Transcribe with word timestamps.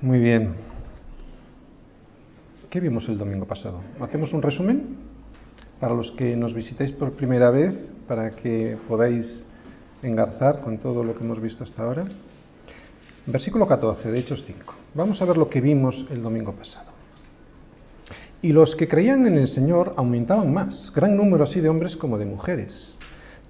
Muy 0.00 0.20
bien. 0.20 0.54
¿Qué 2.70 2.78
vimos 2.78 3.08
el 3.08 3.18
domingo 3.18 3.46
pasado? 3.46 3.80
¿Hacemos 3.98 4.32
un 4.32 4.42
resumen? 4.42 4.96
Para 5.80 5.92
los 5.92 6.12
que 6.12 6.36
nos 6.36 6.54
visitáis 6.54 6.92
por 6.92 7.14
primera 7.14 7.50
vez, 7.50 7.74
para 8.06 8.30
que 8.30 8.78
podáis 8.86 9.44
engarzar 10.00 10.60
con 10.60 10.78
todo 10.78 11.02
lo 11.02 11.16
que 11.16 11.24
hemos 11.24 11.40
visto 11.42 11.64
hasta 11.64 11.82
ahora. 11.82 12.04
Versículo 13.26 13.66
14 13.66 14.12
de 14.12 14.20
Hechos 14.20 14.44
5. 14.46 14.72
Vamos 14.94 15.20
a 15.20 15.24
ver 15.24 15.36
lo 15.36 15.50
que 15.50 15.60
vimos 15.60 16.06
el 16.10 16.22
domingo 16.22 16.52
pasado. 16.52 16.90
Y 18.40 18.52
los 18.52 18.76
que 18.76 18.86
creían 18.86 19.26
en 19.26 19.36
el 19.36 19.48
Señor 19.48 19.94
aumentaban 19.96 20.52
más, 20.52 20.92
gran 20.94 21.16
número 21.16 21.42
así 21.42 21.58
de 21.60 21.70
hombres 21.70 21.96
como 21.96 22.18
de 22.18 22.24
mujeres. 22.24 22.94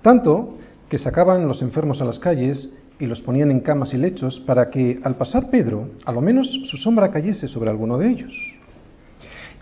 Tanto 0.01 0.57
que 0.89 0.99
sacaban 0.99 1.47
los 1.47 1.61
enfermos 1.61 2.01
a 2.01 2.07
las 2.07 2.19
calles 2.19 2.71
y 2.99 3.07
los 3.07 3.21
ponían 3.21 3.51
en 3.51 3.61
camas 3.61 3.95
y 3.95 3.99
lechos 3.99 4.41
para 4.41 4.71
que 4.71 5.01
al 5.03 5.17
pasar 5.17 5.51
Pedro, 5.51 5.91
a 6.05 6.13
lo 6.13 6.21
menos 6.21 6.49
su 6.65 6.77
sombra 6.77 7.11
cayese 7.11 7.49
sobre 7.49 7.71
alguno 7.71 7.99
de 7.99 8.11
ellos. 8.11 8.33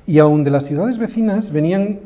Y 0.07 0.19
aun 0.19 0.45
de 0.45 0.51
las 0.51 0.67
ciudades 0.67 0.99
vecinas 0.99 1.51
venían 1.53 1.99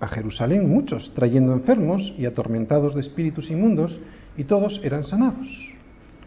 a 0.00 0.08
Jerusalén 0.08 0.68
muchos, 0.68 1.12
trayendo 1.14 1.52
enfermos 1.52 2.14
y 2.16 2.24
atormentados 2.24 2.94
de 2.94 3.00
espíritus 3.00 3.50
inmundos, 3.50 4.00
y 4.36 4.44
todos 4.44 4.80
eran 4.84 5.02
sanados. 5.02 5.48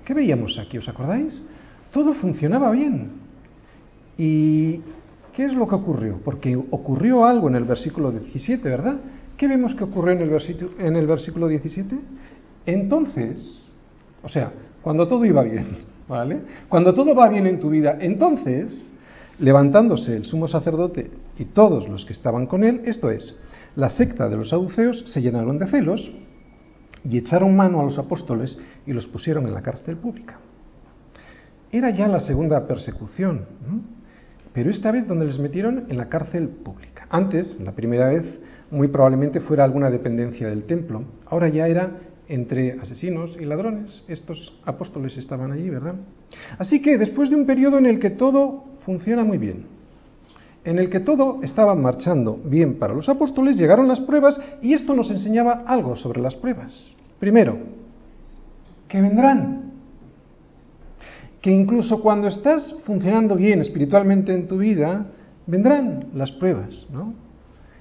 ¿Qué 0.03 0.13
veíamos 0.13 0.59
aquí? 0.59 0.77
¿Os 0.77 0.89
acordáis? 0.89 1.41
Todo 1.93 2.13
funcionaba 2.13 2.69
bien. 2.71 3.09
¿Y 4.17 4.81
qué 5.33 5.45
es 5.45 5.53
lo 5.53 5.67
que 5.67 5.75
ocurrió? 5.75 6.19
Porque 6.23 6.55
ocurrió 6.55 7.25
algo 7.25 7.47
en 7.47 7.55
el 7.55 7.63
versículo 7.63 8.11
17, 8.11 8.67
¿verdad? 8.67 8.97
¿Qué 9.37 9.47
vemos 9.47 9.73
que 9.75 9.85
ocurrió 9.85 10.13
en 10.13 10.21
el, 10.21 10.29
versículo, 10.29 10.71
en 10.77 10.95
el 10.97 11.07
versículo 11.07 11.47
17? 11.47 11.95
Entonces, 12.65 13.60
o 14.23 14.29
sea, 14.29 14.51
cuando 14.81 15.07
todo 15.07 15.25
iba 15.25 15.43
bien, 15.43 15.67
¿vale? 16.07 16.39
Cuando 16.69 16.93
todo 16.93 17.15
va 17.15 17.29
bien 17.29 17.47
en 17.47 17.59
tu 17.59 17.69
vida, 17.69 17.97
entonces, 17.99 18.91
levantándose 19.39 20.15
el 20.15 20.25
sumo 20.25 20.47
sacerdote 20.47 21.11
y 21.37 21.45
todos 21.45 21.87
los 21.87 22.05
que 22.05 22.13
estaban 22.13 22.47
con 22.47 22.63
él, 22.63 22.81
esto 22.85 23.09
es, 23.09 23.39
la 23.75 23.89
secta 23.89 24.27
de 24.27 24.37
los 24.37 24.49
saduceos 24.49 25.03
se 25.07 25.21
llenaron 25.21 25.57
de 25.57 25.67
celos 25.67 26.11
y 27.03 27.17
echaron 27.17 27.55
mano 27.55 27.81
a 27.81 27.85
los 27.85 27.97
apóstoles 27.97 28.57
y 28.85 28.93
los 28.93 29.07
pusieron 29.07 29.47
en 29.47 29.53
la 29.53 29.61
cárcel 29.61 29.97
pública. 29.97 30.37
Era 31.71 31.89
ya 31.89 32.07
la 32.07 32.19
segunda 32.19 32.67
persecución, 32.67 33.45
pero 34.53 34.69
esta 34.69 34.91
vez 34.91 35.07
donde 35.07 35.25
les 35.25 35.39
metieron 35.39 35.85
en 35.87 35.97
la 35.97 36.09
cárcel 36.09 36.49
pública. 36.49 37.07
Antes, 37.09 37.57
la 37.61 37.71
primera 37.71 38.09
vez, 38.09 38.25
muy 38.69 38.89
probablemente 38.89 39.39
fuera 39.39 39.63
alguna 39.63 39.89
dependencia 39.89 40.49
del 40.49 40.63
templo, 40.63 41.03
ahora 41.25 41.47
ya 41.47 41.67
era 41.67 41.91
entre 42.31 42.79
asesinos 42.79 43.35
y 43.37 43.43
ladrones. 43.43 44.03
Estos 44.07 44.53
apóstoles 44.65 45.17
estaban 45.17 45.51
allí, 45.51 45.69
¿verdad? 45.69 45.95
Así 46.57 46.81
que 46.81 46.97
después 46.97 47.29
de 47.29 47.35
un 47.35 47.45
periodo 47.45 47.77
en 47.77 47.85
el 47.85 47.99
que 47.99 48.09
todo 48.09 48.63
funciona 48.85 49.25
muy 49.25 49.37
bien, 49.37 49.65
en 50.63 50.79
el 50.79 50.89
que 50.89 51.01
todo 51.01 51.39
estaba 51.43 51.75
marchando 51.75 52.39
bien 52.45 52.79
para 52.79 52.93
los 52.93 53.09
apóstoles, 53.09 53.57
llegaron 53.57 53.87
las 53.87 53.99
pruebas 53.99 54.39
y 54.61 54.73
esto 54.73 54.95
nos 54.95 55.11
enseñaba 55.11 55.63
algo 55.65 55.95
sobre 55.97 56.21
las 56.21 56.35
pruebas. 56.35 56.73
Primero, 57.19 57.57
que 58.87 59.01
vendrán. 59.01 59.71
Que 61.41 61.51
incluso 61.51 62.01
cuando 62.01 62.27
estás 62.27 62.75
funcionando 62.85 63.35
bien 63.35 63.59
espiritualmente 63.59 64.33
en 64.33 64.47
tu 64.47 64.59
vida, 64.59 65.07
vendrán 65.47 66.05
las 66.13 66.31
pruebas, 66.31 66.85
¿no? 66.91 67.13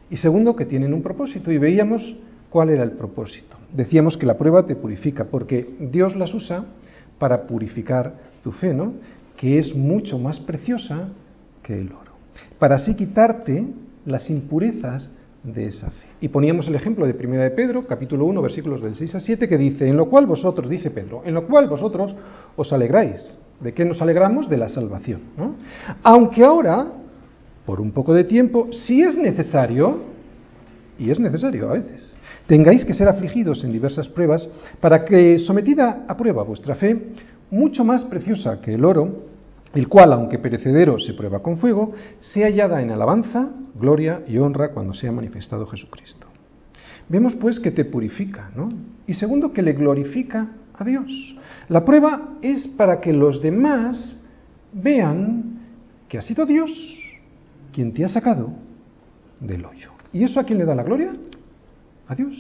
Y 0.08 0.16
segundo, 0.16 0.56
que 0.56 0.64
tienen 0.64 0.92
un 0.92 1.02
propósito. 1.02 1.52
Y 1.52 1.58
veíamos 1.58 2.16
cuál 2.50 2.70
era 2.70 2.82
el 2.82 2.92
propósito. 2.92 3.56
Decíamos 3.72 4.16
que 4.16 4.26
la 4.26 4.36
prueba 4.36 4.66
te 4.66 4.76
purifica, 4.76 5.24
porque 5.24 5.76
Dios 5.80 6.16
las 6.16 6.34
usa 6.34 6.64
para 7.18 7.46
purificar 7.46 8.14
tu 8.42 8.52
fe, 8.52 8.74
¿no? 8.74 8.94
Que 9.36 9.58
es 9.58 9.74
mucho 9.74 10.18
más 10.18 10.40
preciosa 10.40 11.08
que 11.62 11.80
el 11.80 11.92
oro 11.92 12.10
para 12.60 12.76
así 12.76 12.94
quitarte 12.94 13.66
las 14.04 14.30
impurezas 14.30 15.10
de 15.42 15.66
esa 15.66 15.90
fe. 15.90 16.06
Y 16.20 16.28
poníamos 16.28 16.68
el 16.68 16.74
ejemplo 16.74 17.06
de 17.06 17.14
1 17.14 17.40
de 17.40 17.50
Pedro, 17.50 17.86
capítulo 17.86 18.26
1, 18.26 18.42
versículos 18.42 18.82
del 18.82 18.94
6 18.94 19.14
a 19.14 19.20
7, 19.20 19.48
que 19.48 19.56
dice, 19.56 19.88
en 19.88 19.96
lo 19.96 20.08
cual 20.10 20.26
vosotros, 20.26 20.68
dice 20.68 20.90
Pedro, 20.90 21.22
en 21.24 21.34
lo 21.34 21.46
cual 21.46 21.68
vosotros 21.68 22.14
os 22.56 22.72
alegráis. 22.72 23.36
¿De 23.60 23.72
qué 23.72 23.84
nos 23.84 24.00
alegramos? 24.00 24.48
De 24.48 24.56
la 24.56 24.68
salvación. 24.68 25.20
Aunque 26.02 26.44
ahora, 26.44 26.86
por 27.64 27.80
un 27.80 27.90
poco 27.92 28.14
de 28.14 28.24
tiempo, 28.24 28.68
si 28.72 29.02
es 29.02 29.16
necesario, 29.16 29.98
y 30.98 31.10
es 31.10 31.18
necesario 31.18 31.70
a 31.70 31.72
veces, 31.74 32.14
tengáis 32.50 32.84
que 32.84 32.94
ser 32.94 33.06
afligidos 33.06 33.62
en 33.62 33.70
diversas 33.70 34.08
pruebas, 34.08 34.48
para 34.80 35.04
que, 35.04 35.38
sometida 35.38 36.04
a 36.08 36.16
prueba 36.16 36.42
vuestra 36.42 36.74
fe, 36.74 37.12
mucho 37.48 37.84
más 37.84 38.02
preciosa 38.02 38.60
que 38.60 38.74
el 38.74 38.84
oro, 38.84 39.26
el 39.72 39.86
cual, 39.86 40.12
aunque 40.12 40.40
perecedero 40.40 40.98
se 40.98 41.14
prueba 41.14 41.44
con 41.44 41.58
fuego, 41.58 41.92
sea 42.18 42.48
hallada 42.48 42.82
en 42.82 42.90
alabanza, 42.90 43.50
gloria 43.76 44.24
y 44.26 44.38
honra 44.38 44.72
cuando 44.72 44.94
sea 44.94 45.12
manifestado 45.12 45.64
Jesucristo. 45.64 46.26
Vemos 47.08 47.36
pues 47.36 47.60
que 47.60 47.70
te 47.70 47.84
purifica, 47.84 48.50
¿no? 48.56 48.68
Y 49.06 49.14
segundo, 49.14 49.52
que 49.52 49.62
le 49.62 49.74
glorifica 49.74 50.48
a 50.76 50.82
Dios. 50.82 51.36
La 51.68 51.84
prueba 51.84 52.30
es 52.42 52.66
para 52.66 53.00
que 53.00 53.12
los 53.12 53.40
demás 53.40 54.20
vean 54.72 55.60
que 56.08 56.18
ha 56.18 56.22
sido 56.22 56.44
Dios 56.46 56.72
quien 57.72 57.94
te 57.94 58.04
ha 58.04 58.08
sacado 58.08 58.50
del 59.38 59.64
hoyo. 59.64 59.92
¿Y 60.12 60.24
eso 60.24 60.40
a 60.40 60.44
quién 60.44 60.58
le 60.58 60.64
da 60.64 60.74
la 60.74 60.82
gloria? 60.82 61.12
A 62.10 62.16
Dios, 62.16 62.34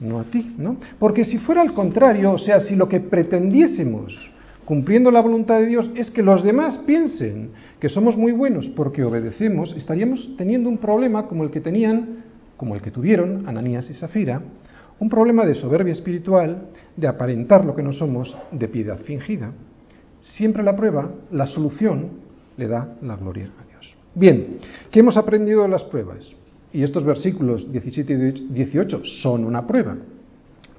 no 0.00 0.18
a 0.18 0.24
ti, 0.24 0.56
¿no? 0.58 0.78
Porque 0.98 1.24
si 1.24 1.38
fuera 1.38 1.62
al 1.62 1.72
contrario, 1.72 2.32
o 2.32 2.38
sea, 2.38 2.58
si 2.58 2.74
lo 2.74 2.88
que 2.88 2.98
pretendiésemos 2.98 4.32
cumpliendo 4.64 5.12
la 5.12 5.20
voluntad 5.20 5.60
de 5.60 5.66
Dios 5.66 5.88
es 5.94 6.10
que 6.10 6.24
los 6.24 6.42
demás 6.42 6.78
piensen 6.78 7.50
que 7.78 7.88
somos 7.88 8.16
muy 8.16 8.32
buenos 8.32 8.66
porque 8.66 9.04
obedecemos, 9.04 9.72
estaríamos 9.76 10.34
teniendo 10.36 10.68
un 10.68 10.78
problema 10.78 11.28
como 11.28 11.44
el 11.44 11.52
que 11.52 11.60
tenían, 11.60 12.24
como 12.56 12.74
el 12.74 12.82
que 12.82 12.90
tuvieron 12.90 13.48
Ananías 13.48 13.88
y 13.90 13.94
Safira, 13.94 14.42
un 14.98 15.08
problema 15.08 15.46
de 15.46 15.54
soberbia 15.54 15.92
espiritual, 15.92 16.70
de 16.96 17.06
aparentar 17.06 17.64
lo 17.64 17.76
que 17.76 17.84
no 17.84 17.92
somos, 17.92 18.36
de 18.50 18.66
piedad 18.66 18.98
fingida. 18.98 19.52
Siempre 20.20 20.64
la 20.64 20.74
prueba, 20.74 21.12
la 21.30 21.46
solución, 21.46 22.08
le 22.56 22.66
da 22.66 22.96
la 23.02 23.14
gloria 23.14 23.52
a 23.62 23.70
Dios. 23.70 23.94
Bien, 24.16 24.56
¿qué 24.90 24.98
hemos 24.98 25.16
aprendido 25.16 25.62
de 25.62 25.68
las 25.68 25.84
pruebas? 25.84 26.34
Y 26.76 26.82
estos 26.82 27.04
versículos 27.04 27.72
17 27.72 28.12
y 28.12 28.52
18 28.52 29.00
son 29.22 29.46
una 29.46 29.66
prueba. 29.66 29.96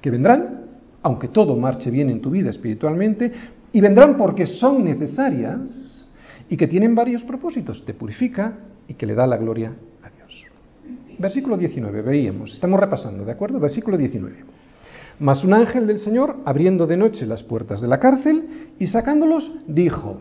Que 0.00 0.12
vendrán, 0.12 0.60
aunque 1.02 1.26
todo 1.26 1.56
marche 1.56 1.90
bien 1.90 2.08
en 2.08 2.20
tu 2.20 2.30
vida 2.30 2.50
espiritualmente, 2.50 3.32
y 3.72 3.80
vendrán 3.80 4.16
porque 4.16 4.46
son 4.46 4.84
necesarias 4.84 6.08
y 6.48 6.56
que 6.56 6.68
tienen 6.68 6.94
varios 6.94 7.24
propósitos. 7.24 7.84
Te 7.84 7.94
purifica 7.94 8.58
y 8.86 8.94
que 8.94 9.06
le 9.06 9.16
da 9.16 9.26
la 9.26 9.38
gloria 9.38 9.74
a 10.04 10.08
Dios. 10.08 10.44
Versículo 11.18 11.56
19, 11.56 12.02
veíamos, 12.02 12.54
estamos 12.54 12.78
repasando, 12.78 13.24
¿de 13.24 13.32
acuerdo? 13.32 13.58
Versículo 13.58 13.96
19. 13.96 14.36
Mas 15.18 15.42
un 15.42 15.52
ángel 15.52 15.88
del 15.88 15.98
Señor, 15.98 16.36
abriendo 16.44 16.86
de 16.86 16.96
noche 16.96 17.26
las 17.26 17.42
puertas 17.42 17.80
de 17.80 17.88
la 17.88 17.98
cárcel 17.98 18.68
y 18.78 18.86
sacándolos, 18.86 19.50
dijo, 19.66 20.20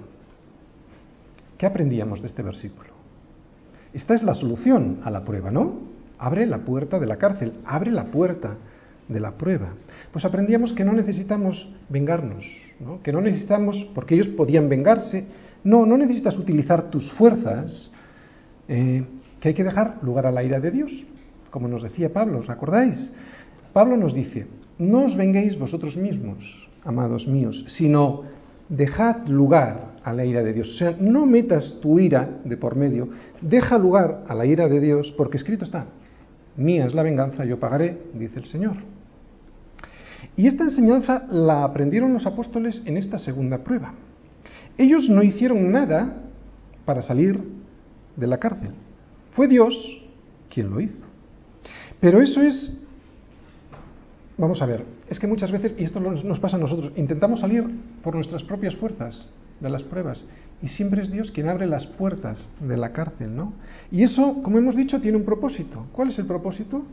¿qué 1.59 1.67
aprendíamos 1.67 2.19
de 2.21 2.29
este 2.29 2.41
versículo? 2.41 2.96
Esta 3.93 4.13
es 4.13 4.23
la 4.23 4.35
solución 4.35 4.99
a 5.03 5.11
la 5.11 5.23
prueba, 5.23 5.51
¿no? 5.51 5.79
Abre 6.19 6.45
la 6.45 6.59
puerta 6.59 6.99
de 6.99 7.05
la 7.05 7.17
cárcel, 7.17 7.53
abre 7.65 7.91
la 7.91 8.05
puerta 8.05 8.55
de 9.07 9.19
la 9.19 9.31
prueba. 9.31 9.69
Pues 10.11 10.25
aprendíamos 10.25 10.73
que 10.73 10.83
no 10.83 10.93
necesitamos 10.93 11.69
vengarnos, 11.89 12.45
que 13.03 13.13
no 13.13 13.21
necesitamos, 13.21 13.89
porque 13.95 14.15
ellos 14.15 14.27
podían 14.29 14.67
vengarse, 14.69 15.27
no, 15.63 15.85
no 15.85 15.97
necesitas 15.97 16.37
utilizar 16.37 16.89
tus 16.89 17.11
fuerzas, 17.13 17.91
eh, 18.67 19.03
que 19.39 19.49
hay 19.49 19.53
que 19.53 19.63
dejar 19.63 19.99
lugar 20.01 20.25
a 20.25 20.31
la 20.31 20.43
ira 20.43 20.59
de 20.59 20.71
Dios, 20.71 20.91
como 21.49 21.67
nos 21.67 21.83
decía 21.83 22.11
Pablo, 22.11 22.39
¿os 22.39 22.49
acordáis? 22.49 23.13
Pablo 23.73 23.95
nos 23.95 24.13
dice, 24.13 24.47
no 24.77 25.05
os 25.05 25.15
venguéis 25.15 25.57
vosotros 25.57 25.95
mismos, 25.95 26.67
amados 26.83 27.27
míos, 27.27 27.63
sino 27.67 28.23
dejad 28.69 29.25
lugar 29.27 29.96
a 30.07 30.13
la 30.13 30.23
ira 30.23 30.41
de 30.41 30.53
Dios. 30.53 30.69
O 30.69 30.77
sea, 30.77 30.95
no 30.97 31.25
metas 31.25 31.79
tu 31.81 31.99
ira 31.99 32.39
de 32.45 32.55
por 32.55 32.77
medio, 32.77 33.09
deja 33.41 33.77
lugar 33.77 34.23
a 34.29 34.33
la 34.33 34.45
ira 34.45 34.69
de 34.69 34.79
Dios, 34.79 35.13
porque 35.17 35.35
escrito 35.35 35.65
está, 35.65 35.85
mía 36.55 36.85
es 36.85 36.93
la 36.93 37.03
venganza, 37.03 37.43
yo 37.43 37.59
pagaré, 37.59 38.03
dice 38.13 38.39
el 38.39 38.45
Señor. 38.45 38.77
Y 40.37 40.47
esta 40.47 40.63
enseñanza 40.63 41.27
la 41.29 41.65
aprendieron 41.65 42.13
los 42.13 42.25
apóstoles 42.25 42.81
en 42.85 42.95
esta 42.95 43.17
segunda 43.17 43.65
prueba. 43.65 43.95
Ellos 44.77 45.09
no 45.09 45.23
hicieron 45.23 45.73
nada 45.73 46.23
para 46.85 47.01
salir 47.01 47.41
de 48.15 48.27
la 48.27 48.37
cárcel. 48.37 48.69
Fue 49.31 49.49
Dios 49.49 49.73
quien 50.49 50.69
lo 50.69 50.79
hizo. 50.79 51.05
Pero 51.99 52.21
eso 52.21 52.41
es, 52.41 52.81
vamos 54.37 54.61
a 54.61 54.67
ver, 54.67 54.85
es 55.09 55.19
que 55.19 55.27
muchas 55.27 55.51
veces, 55.51 55.75
y 55.77 55.83
esto 55.83 55.99
nos 55.99 56.39
pasa 56.39 56.55
a 56.55 56.59
nosotros, 56.59 56.93
intentamos 56.95 57.41
salir 57.41 57.65
por 58.01 58.15
nuestras 58.15 58.43
propias 58.43 58.73
fuerzas 58.77 59.27
de 59.59 59.69
las 59.69 59.83
pruebas 59.83 60.23
y 60.61 60.69
siempre 60.69 61.03
es 61.03 61.11
Dios 61.11 61.31
quien 61.31 61.49
abre 61.49 61.67
las 61.67 61.85
puertas 61.85 62.47
de 62.59 62.77
la 62.77 62.91
cárcel, 62.91 63.35
¿no? 63.35 63.53
Y 63.91 64.03
eso, 64.03 64.41
como 64.41 64.57
hemos 64.57 64.75
dicho, 64.75 64.99
tiene 64.99 65.17
un 65.17 65.25
propósito. 65.25 65.85
¿Cuál 65.91 66.09
es 66.09 66.19
el 66.19 66.25
propósito? 66.25 66.83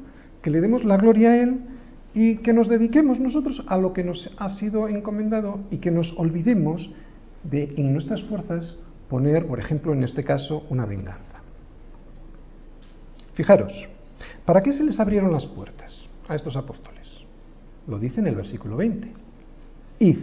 Que 0.42 0.50
le 0.50 0.60
demos 0.60 0.84
la 0.84 0.96
gloria 0.96 1.30
a 1.30 1.42
Él 1.42 1.60
y 2.12 2.36
que 2.36 2.52
nos 2.52 2.68
dediquemos 2.68 3.18
nosotros 3.18 3.64
a 3.66 3.78
lo 3.78 3.92
que 3.92 4.04
nos 4.04 4.30
ha 4.36 4.50
sido 4.50 4.88
encomendado 4.88 5.60
y 5.70 5.78
que 5.78 5.90
nos 5.90 6.12
olvidemos 6.18 6.90
de 7.42 7.74
en 7.76 7.92
nuestras 7.92 8.22
fuerzas 8.24 8.76
poner, 9.08 9.46
por 9.46 9.58
ejemplo, 9.58 9.92
en 9.92 10.04
este 10.04 10.24
caso, 10.24 10.66
una 10.68 10.84
venganza. 10.84 11.42
Fijaros, 13.34 13.72
¿para 14.44 14.60
qué 14.60 14.72
se 14.72 14.84
les 14.84 15.00
abrieron 15.00 15.32
las 15.32 15.46
puertas 15.46 16.06
a 16.28 16.34
estos 16.34 16.56
apóstoles? 16.56 17.08
Lo 17.86 17.98
dice 17.98 18.20
en 18.20 18.26
el 18.26 18.34
versículo 18.34 18.76
20. 18.76 19.08
Id 20.00 20.18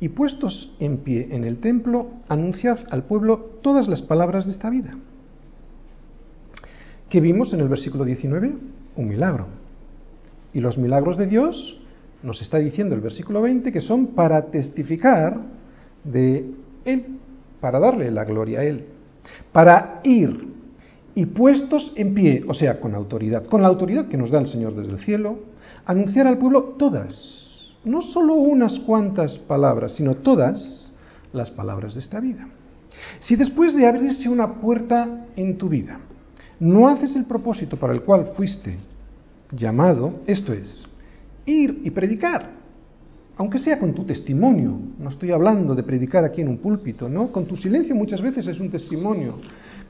y 0.00 0.10
puestos 0.10 0.74
en 0.78 0.98
pie 0.98 1.28
en 1.30 1.44
el 1.44 1.58
templo, 1.58 2.08
anunciad 2.28 2.78
al 2.90 3.04
pueblo 3.04 3.58
todas 3.62 3.88
las 3.88 4.02
palabras 4.02 4.46
de 4.46 4.52
esta 4.52 4.70
vida. 4.70 4.94
¿Qué 7.08 7.20
vimos 7.20 7.52
en 7.54 7.60
el 7.60 7.68
versículo 7.68 8.04
19? 8.04 8.54
Un 8.96 9.08
milagro. 9.08 9.46
Y 10.52 10.60
los 10.60 10.76
milagros 10.76 11.16
de 11.16 11.26
Dios, 11.26 11.80
nos 12.22 12.42
está 12.42 12.58
diciendo 12.58 12.94
el 12.94 13.00
versículo 13.00 13.42
20, 13.42 13.72
que 13.72 13.80
son 13.80 14.08
para 14.08 14.46
testificar 14.46 15.40
de 16.04 16.50
Él, 16.84 17.18
para 17.60 17.78
darle 17.78 18.10
la 18.10 18.24
gloria 18.24 18.60
a 18.60 18.64
Él, 18.64 18.86
para 19.52 20.00
ir 20.04 20.56
y 21.14 21.26
puestos 21.26 21.92
en 21.96 22.14
pie, 22.14 22.44
o 22.46 22.54
sea, 22.54 22.80
con 22.80 22.94
autoridad, 22.94 23.46
con 23.46 23.62
la 23.62 23.68
autoridad 23.68 24.08
que 24.08 24.16
nos 24.16 24.30
da 24.30 24.38
el 24.38 24.48
Señor 24.48 24.74
desde 24.74 24.92
el 24.92 24.98
cielo, 24.98 25.38
anunciar 25.86 26.26
al 26.26 26.38
pueblo 26.38 26.74
todas, 26.76 27.45
no 27.86 28.02
solo 28.02 28.34
unas 28.34 28.78
cuantas 28.80 29.38
palabras, 29.38 29.92
sino 29.92 30.16
todas 30.16 30.92
las 31.32 31.50
palabras 31.50 31.94
de 31.94 32.00
esta 32.00 32.20
vida. 32.20 32.46
Si 33.20 33.36
después 33.36 33.74
de 33.74 33.86
abrirse 33.86 34.28
una 34.28 34.54
puerta 34.54 35.26
en 35.36 35.56
tu 35.56 35.68
vida, 35.68 36.00
no 36.58 36.88
haces 36.88 37.14
el 37.16 37.24
propósito 37.24 37.76
para 37.76 37.92
el 37.92 38.02
cual 38.02 38.32
fuiste 38.36 38.76
llamado, 39.52 40.20
esto 40.26 40.52
es, 40.52 40.84
ir 41.44 41.82
y 41.84 41.90
predicar, 41.90 42.50
aunque 43.36 43.58
sea 43.58 43.78
con 43.78 43.94
tu 43.94 44.04
testimonio, 44.04 44.78
no 44.98 45.10
estoy 45.10 45.30
hablando 45.30 45.74
de 45.74 45.82
predicar 45.82 46.24
aquí 46.24 46.40
en 46.40 46.48
un 46.48 46.58
púlpito, 46.58 47.08
¿no? 47.08 47.30
Con 47.30 47.44
tu 47.44 47.54
silencio 47.54 47.94
muchas 47.94 48.20
veces 48.20 48.46
es 48.46 48.58
un 48.58 48.70
testimonio, 48.70 49.34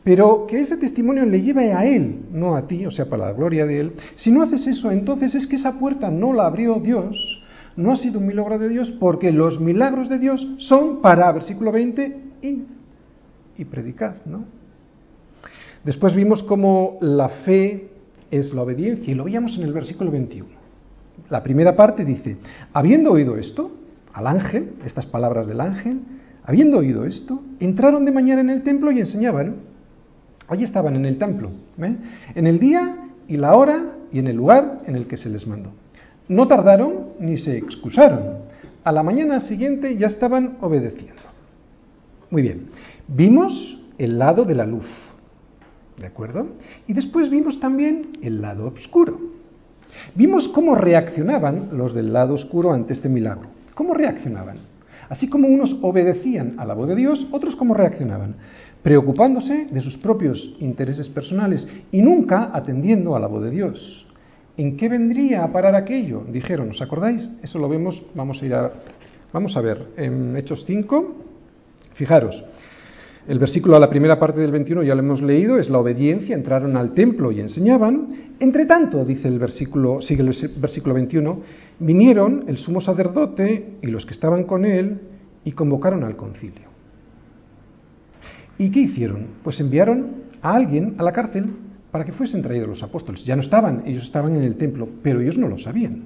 pero 0.04 0.46
que 0.46 0.60
ese 0.60 0.76
testimonio 0.76 1.24
le 1.24 1.40
lleve 1.40 1.72
a 1.72 1.86
Él, 1.86 2.26
no 2.32 2.56
a 2.56 2.66
ti, 2.66 2.84
o 2.84 2.90
sea, 2.90 3.06
para 3.06 3.28
la 3.28 3.32
gloria 3.32 3.64
de 3.64 3.80
Él. 3.80 3.92
Si 4.16 4.30
no 4.30 4.42
haces 4.42 4.66
eso, 4.66 4.90
entonces 4.90 5.34
es 5.34 5.46
que 5.46 5.56
esa 5.56 5.78
puerta 5.78 6.10
no 6.10 6.32
la 6.32 6.46
abrió 6.46 6.80
Dios, 6.80 7.40
no 7.76 7.92
ha 7.92 7.96
sido 7.96 8.18
un 8.18 8.26
milagro 8.26 8.58
de 8.58 8.68
Dios, 8.68 8.90
porque 8.98 9.32
los 9.32 9.60
milagros 9.60 10.08
de 10.08 10.18
Dios 10.18 10.46
son 10.58 11.02
para, 11.02 11.30
versículo 11.32 11.72
20, 11.72 12.20
ir 12.42 12.64
y 13.58 13.64
predicad, 13.64 14.16
¿no? 14.24 14.44
Después 15.84 16.14
vimos 16.14 16.42
cómo 16.42 16.98
la 17.00 17.28
fe 17.28 17.88
es 18.30 18.52
la 18.52 18.62
obediencia 18.62 19.10
y 19.10 19.14
lo 19.14 19.24
veíamos 19.24 19.56
en 19.56 19.62
el 19.62 19.72
versículo 19.72 20.10
21. 20.10 20.48
La 21.30 21.42
primera 21.42 21.76
parte 21.76 22.04
dice, 22.04 22.36
habiendo 22.72 23.12
oído 23.12 23.36
esto, 23.36 23.70
al 24.12 24.26
ángel, 24.26 24.72
estas 24.84 25.06
palabras 25.06 25.46
del 25.46 25.60
ángel, 25.60 26.00
habiendo 26.44 26.78
oído 26.78 27.04
esto, 27.04 27.42
entraron 27.60 28.04
de 28.04 28.12
mañana 28.12 28.40
en 28.40 28.50
el 28.50 28.62
templo 28.62 28.90
y 28.90 29.00
enseñaban. 29.00 29.56
Allí 30.48 30.64
estaban 30.64 30.96
en 30.96 31.04
el 31.04 31.18
templo, 31.18 31.50
¿eh? 31.78 31.96
en 32.34 32.46
el 32.46 32.58
día 32.58 32.96
y 33.28 33.36
la 33.36 33.54
hora 33.56 33.96
y 34.12 34.18
en 34.18 34.28
el 34.28 34.36
lugar 34.36 34.82
en 34.86 34.96
el 34.96 35.06
que 35.06 35.16
se 35.16 35.28
les 35.28 35.46
mandó. 35.46 35.70
No 36.28 36.48
tardaron 36.48 37.12
ni 37.20 37.36
se 37.36 37.56
excusaron. 37.56 38.46
A 38.84 38.92
la 38.92 39.02
mañana 39.02 39.40
siguiente 39.40 39.96
ya 39.96 40.06
estaban 40.06 40.58
obedeciendo. 40.60 41.22
Muy 42.30 42.42
bien, 42.42 42.68
vimos 43.08 43.78
el 43.98 44.18
lado 44.18 44.44
de 44.44 44.54
la 44.54 44.66
luz 44.66 44.86
¿De 45.98 46.06
acuerdo? 46.06 46.46
Y 46.86 46.92
después 46.92 47.30
vimos 47.30 47.58
también 47.58 48.12
el 48.22 48.42
lado 48.42 48.66
oscuro. 48.66 49.18
Vimos 50.14 50.48
cómo 50.48 50.74
reaccionaban 50.74 51.70
los 51.72 51.94
del 51.94 52.12
lado 52.12 52.34
oscuro 52.34 52.72
ante 52.72 52.92
este 52.92 53.08
milagro. 53.08 53.48
¿Cómo 53.74 53.94
reaccionaban? 53.94 54.56
Así 55.08 55.28
como 55.28 55.48
unos 55.48 55.78
obedecían 55.82 56.54
a 56.58 56.66
la 56.66 56.74
voz 56.74 56.88
de 56.88 56.96
Dios, 56.96 57.28
otros 57.30 57.56
cómo 57.56 57.72
reaccionaban, 57.72 58.34
preocupándose 58.82 59.68
de 59.70 59.80
sus 59.80 59.96
propios 59.96 60.56
intereses 60.58 61.08
personales 61.08 61.66
y 61.92 62.02
nunca 62.02 62.50
atendiendo 62.52 63.16
a 63.16 63.20
la 63.20 63.26
voz 63.26 63.44
de 63.44 63.50
Dios. 63.50 64.05
¿En 64.56 64.76
qué 64.76 64.88
vendría 64.88 65.44
a 65.44 65.52
parar 65.52 65.74
aquello? 65.74 66.24
Dijeron, 66.30 66.70
¿os 66.70 66.80
acordáis? 66.80 67.28
Eso 67.42 67.58
lo 67.58 67.68
vemos, 67.68 68.02
vamos 68.14 68.40
a 68.42 68.46
ir 68.46 68.54
a, 68.54 68.72
vamos 69.32 69.56
a 69.56 69.60
ver, 69.60 69.88
en 69.96 70.36
Hechos 70.36 70.64
5, 70.66 71.14
fijaros, 71.94 72.42
el 73.28 73.40
versículo 73.40 73.74
a 73.74 73.80
la 73.80 73.90
primera 73.90 74.20
parte 74.20 74.38
del 74.38 74.52
21 74.52 74.84
ya 74.84 74.94
lo 74.94 75.00
hemos 75.00 75.20
leído, 75.20 75.58
es 75.58 75.68
la 75.68 75.78
obediencia, 75.78 76.36
entraron 76.36 76.76
al 76.76 76.94
templo 76.94 77.32
y 77.32 77.40
enseñaban. 77.40 78.34
Entre 78.38 78.66
tanto, 78.66 79.04
dice 79.04 79.26
el 79.26 79.40
versículo, 79.40 80.00
sigue 80.00 80.22
el 80.22 80.32
versículo 80.58 80.94
21, 80.94 81.40
vinieron 81.80 82.44
el 82.46 82.56
sumo 82.56 82.80
sacerdote 82.80 83.78
y 83.82 83.88
los 83.88 84.06
que 84.06 84.14
estaban 84.14 84.44
con 84.44 84.64
él 84.64 85.00
y 85.44 85.52
convocaron 85.52 86.04
al 86.04 86.14
concilio. 86.14 86.68
¿Y 88.58 88.70
qué 88.70 88.80
hicieron? 88.80 89.26
Pues 89.42 89.58
enviaron 89.58 90.26
a 90.40 90.54
alguien 90.54 90.94
a 90.98 91.02
la 91.02 91.12
cárcel 91.12 91.50
para 91.96 92.04
que 92.04 92.12
fuesen 92.12 92.42
traídos 92.42 92.68
los 92.68 92.82
apóstoles. 92.82 93.24
Ya 93.24 93.34
no 93.36 93.40
estaban, 93.40 93.84
ellos 93.86 94.04
estaban 94.04 94.36
en 94.36 94.42
el 94.42 94.56
templo, 94.56 94.86
pero 95.02 95.18
ellos 95.18 95.38
no 95.38 95.48
lo 95.48 95.56
sabían. 95.56 96.02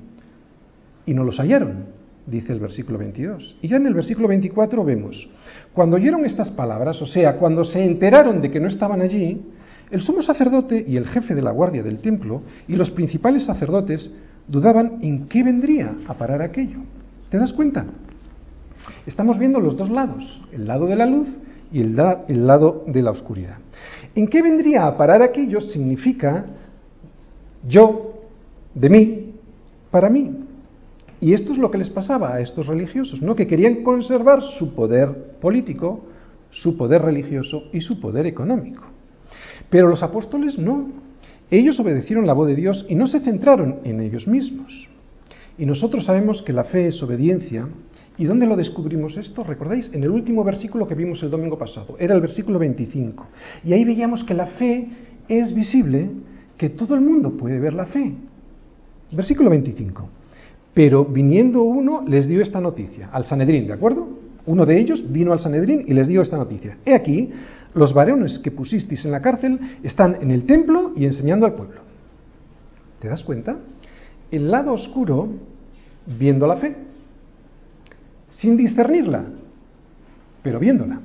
Y 1.05 1.13
no 1.15 1.25
los 1.25 1.41
hallaron 1.41 1.99
dice 2.27 2.53
el 2.53 2.61
versículo 2.61 2.97
22. 2.97 3.57
Y 3.61 3.67
ya 3.67 3.79
en 3.79 3.89
el 3.89 3.95
versículo 3.95 4.29
24 4.29 4.85
vemos, 4.85 5.29
cuando 5.73 5.97
oyeron 5.97 6.25
estas 6.25 6.49
palabras, 6.51 7.03
o 7.03 7.07
sea, 7.07 7.39
cuando 7.39 7.65
se 7.65 7.85
enteraron 7.85 8.41
de 8.41 8.53
que 8.53 8.61
no 8.61 8.69
estaban 8.69 9.01
allí, 9.01 9.43
el 9.91 10.01
sumo 10.01 10.23
sacerdote 10.23 10.85
y 10.87 10.97
el 10.97 11.09
jefe 11.09 11.35
de 11.35 11.43
la 11.43 11.51
guardia 11.51 11.83
del 11.83 11.99
templo 11.99 12.43
y 12.69 12.77
los 12.77 12.93
principales 12.93 13.43
sacerdotes 13.43 14.09
dudaban 14.47 15.01
en 15.03 15.27
qué 15.27 15.43
vendría 15.43 15.97
a 16.07 16.15
parar 16.15 16.41
aquello. 16.41 16.79
¿Te 17.31 17.39
das 17.39 17.53
cuenta? 17.53 17.85
Estamos 19.07 19.41
viendo 19.41 19.59
los 19.59 19.77
dos 19.77 19.91
lados, 19.91 20.41
el 20.53 20.69
lado 20.69 20.87
de 20.87 20.95
la 20.95 21.07
luz 21.07 21.27
y 21.73 21.81
el, 21.81 22.01
el 22.29 22.47
lado 22.47 22.85
de 22.87 23.03
la 23.03 23.11
oscuridad. 23.11 23.57
¿En 24.15 24.27
qué 24.29 24.43
vendría 24.43 24.87
a 24.87 24.97
parar 24.97 25.23
aquello? 25.23 25.61
Significa 25.61 26.47
yo, 27.67 28.15
de 28.75 28.91
mí, 28.91 29.33
para 29.91 30.09
mí. 30.09 30.31
Y 31.21 31.35
esto 31.35 31.53
es 31.53 31.59
lo 31.59 31.71
que 31.71 31.79
les 31.79 31.91
pasaba 31.91 32.35
a 32.35 32.41
estos 32.41 32.67
religiosos, 32.67 33.21
¿no? 33.21 33.35
que 33.35 33.47
querían 33.47 33.83
conservar 33.83 34.41
su 34.43 34.75
poder 34.75 35.37
político, 35.41 36.07
su 36.51 36.77
poder 36.77 37.03
religioso 37.03 37.65
y 37.73 37.81
su 37.83 38.01
poder 38.01 38.27
económico. 38.27 38.85
Pero 39.69 39.89
los 39.89 40.03
apóstoles 40.03 40.59
no. 40.59 40.89
Ellos 41.51 41.79
obedecieron 41.79 42.27
la 42.27 42.33
voz 42.33 42.49
de 42.49 42.55
Dios 42.55 42.87
y 42.89 42.95
no 42.95 43.07
se 43.07 43.21
centraron 43.21 43.81
en 43.85 44.01
ellos 44.01 44.27
mismos. 44.27 44.89
Y 45.59 45.67
nosotros 45.67 46.07
sabemos 46.07 46.43
que 46.43 46.53
la 46.53 46.65
fe 46.65 46.87
es 46.87 47.03
obediencia. 47.03 47.69
¿Y 48.21 48.27
dónde 48.27 48.45
lo 48.45 48.55
descubrimos 48.55 49.17
esto? 49.17 49.43
¿Recordáis? 49.43 49.91
En 49.95 50.03
el 50.03 50.11
último 50.11 50.45
versículo 50.45 50.87
que 50.87 50.95
vimos 50.95 51.23
el 51.23 51.31
domingo 51.31 51.57
pasado. 51.57 51.97
Era 51.99 52.15
el 52.15 52.21
versículo 52.21 52.59
25. 52.59 53.27
Y 53.65 53.73
ahí 53.73 53.83
veíamos 53.83 54.25
que 54.25 54.35
la 54.35 54.45
fe 54.45 54.89
es 55.27 55.55
visible, 55.55 56.11
que 56.59 56.69
todo 56.69 56.95
el 56.95 57.01
mundo 57.01 57.31
puede 57.31 57.59
ver 57.59 57.73
la 57.73 57.87
fe. 57.87 58.13
Versículo 59.11 59.49
25. 59.49 60.07
Pero 60.75 61.07
viniendo 61.07 61.63
uno 61.63 62.05
les 62.07 62.29
dio 62.29 62.43
esta 62.43 62.61
noticia, 62.61 63.09
al 63.11 63.25
Sanedrín, 63.25 63.67
¿de 63.67 63.73
acuerdo? 63.73 64.07
Uno 64.45 64.67
de 64.67 64.79
ellos 64.79 65.03
vino 65.11 65.33
al 65.33 65.41
Sanedrín 65.41 65.85
y 65.87 65.95
les 65.95 66.07
dio 66.07 66.21
esta 66.21 66.37
noticia. 66.37 66.77
He 66.85 66.95
aquí, 66.95 67.31
los 67.73 67.95
varones 67.95 68.39
que 68.39 68.51
pusisteis 68.51 69.03
en 69.07 69.13
la 69.13 69.23
cárcel 69.23 69.59
están 69.83 70.19
en 70.21 70.31
el 70.31 70.45
templo 70.45 70.93
y 70.95 71.07
enseñando 71.07 71.47
al 71.47 71.55
pueblo. 71.55 71.81
¿Te 72.99 73.09
das 73.09 73.25
cuenta? 73.25 73.57
El 74.31 74.51
lado 74.51 74.75
oscuro 74.75 75.31
viendo 76.19 76.47
la 76.47 76.57
fe, 76.57 76.90
sin 78.31 78.57
discernirla, 78.57 79.25
pero 80.43 80.59
viéndola. 80.59 81.01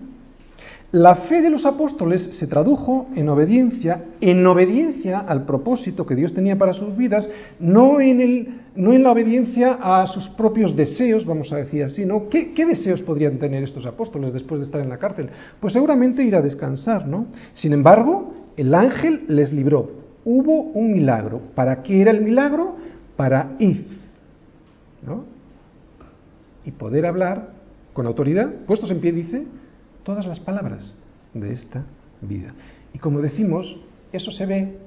La 0.92 1.16
fe 1.28 1.42
de 1.42 1.50
los 1.50 1.66
apóstoles 1.66 2.22
se 2.40 2.48
tradujo 2.48 3.08
en 3.16 3.28
obediencia, 3.28 4.06
en 4.22 4.48
obediencia 4.48 5.20
al 5.20 5.46
propósito 5.46 6.06
que 6.06 6.16
Dios 6.16 6.34
tenía 6.34 6.58
para 6.58 6.74
sus 6.74 6.96
vidas, 6.96 7.30
no 7.60 8.00
en, 8.00 8.22
el, 8.22 8.62
no 8.78 8.94
en 8.94 9.04
la 9.04 9.12
obediencia 9.12 9.78
a 9.82 10.08
sus 10.08 10.30
propios 10.30 10.74
deseos, 10.74 11.26
vamos 11.26 11.52
a 11.52 11.58
decir 11.58 11.84
así, 11.84 12.06
¿no? 12.06 12.30
¿Qué, 12.30 12.54
¿Qué, 12.54 12.66
deseos 12.66 13.02
podrían 13.02 13.40
tener 13.40 13.62
estos 13.64 13.86
apóstoles 13.86 14.32
después 14.32 14.62
de 14.62 14.68
estar 14.68 14.80
en 14.80 14.88
la 14.88 14.98
cárcel? 14.98 15.30
Pues 15.60 15.74
seguramente 15.74 16.24
ir 16.24 16.34
a 16.34 16.42
descansar, 16.42 17.06
¿no? 17.06 17.26
Sin 17.54 17.74
embargo, 17.74 18.34
el 18.56 18.74
ángel 18.74 19.26
les 19.28 19.52
libró. 19.52 19.92
Hubo 20.24 20.62
un 20.62 20.94
milagro. 20.94 21.42
¿Para 21.56 21.84
qué 21.84 22.00
era 22.02 22.12
el 22.12 22.22
milagro? 22.22 22.78
Para 23.18 23.56
ir, 23.60 23.86
¿no? 25.06 25.35
Y 26.66 26.72
poder 26.72 27.06
hablar 27.06 27.50
con 27.94 28.08
autoridad, 28.08 28.52
puestos 28.66 28.92
en 28.92 29.00
pie, 29.00 29.12
dice, 29.12 29.44
todas 30.04 30.26
las 30.26 30.40
palabras 30.40 30.96
de 31.34 31.54
esta 31.54 31.84
vida. 32.22 32.54
Y 32.94 33.00
como 33.00 33.22
decimos, 33.22 33.78
eso 34.12 34.32
se 34.32 34.46
ve, 34.46 34.78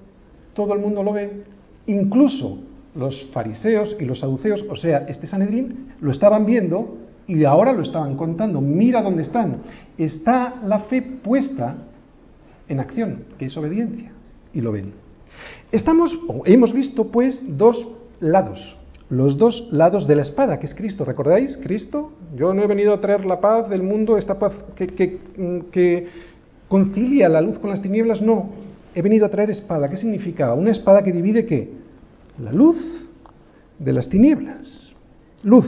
todo 0.54 0.74
el 0.74 0.80
mundo 0.80 1.02
lo 1.02 1.12
ve, 1.12 1.44
incluso 1.86 2.58
los 2.94 3.30
fariseos 3.32 3.96
y 4.00 4.04
los 4.04 4.20
saduceos, 4.20 4.64
o 4.68 4.76
sea, 4.76 5.06
este 5.08 5.26
Sanedrín, 5.26 5.92
lo 6.00 6.10
estaban 6.10 6.46
viendo 6.46 6.98
y 7.26 7.44
ahora 7.44 7.72
lo 7.72 7.82
estaban 7.82 8.16
contando. 8.16 8.60
Mira 8.60 9.02
dónde 9.02 9.22
están. 9.22 9.58
Está 9.96 10.56
la 10.64 10.80
fe 10.80 11.02
puesta 11.02 11.76
en 12.68 12.80
acción, 12.80 13.24
que 13.38 13.46
es 13.46 13.56
obediencia, 13.56 14.12
y 14.52 14.60
lo 14.60 14.72
ven. 14.72 14.92
Estamos, 15.70 16.18
o 16.26 16.42
hemos 16.46 16.72
visto, 16.72 17.08
pues, 17.08 17.40
dos 17.46 17.86
lados, 18.20 18.76
los 19.10 19.38
dos 19.38 19.68
lados 19.70 20.06
de 20.06 20.16
la 20.16 20.22
espada, 20.22 20.58
que 20.58 20.66
es 20.66 20.74
Cristo. 20.74 21.04
¿Recordáis? 21.04 21.56
Cristo, 21.58 22.12
yo 22.36 22.52
no 22.52 22.62
he 22.62 22.66
venido 22.66 22.92
a 22.92 23.00
traer 23.00 23.24
la 23.24 23.40
paz 23.40 23.68
del 23.70 23.82
mundo, 23.82 24.18
esta 24.18 24.38
paz 24.38 24.52
que, 24.76 25.18
que 25.70 26.06
concilia 26.68 27.28
la 27.28 27.40
luz 27.40 27.58
con 27.58 27.70
las 27.70 27.80
tinieblas, 27.80 28.20
no. 28.20 28.50
He 28.94 29.02
venido 29.02 29.26
a 29.26 29.30
traer 29.30 29.50
espada. 29.50 29.88
¿Qué 29.88 29.96
significa? 29.96 30.52
Una 30.52 30.70
espada 30.70 31.02
que 31.02 31.12
divide 31.12 31.46
qué? 31.46 31.70
La 32.42 32.52
luz 32.52 32.76
de 33.78 33.92
las 33.92 34.08
tinieblas. 34.08 34.94
Luz 35.42 35.66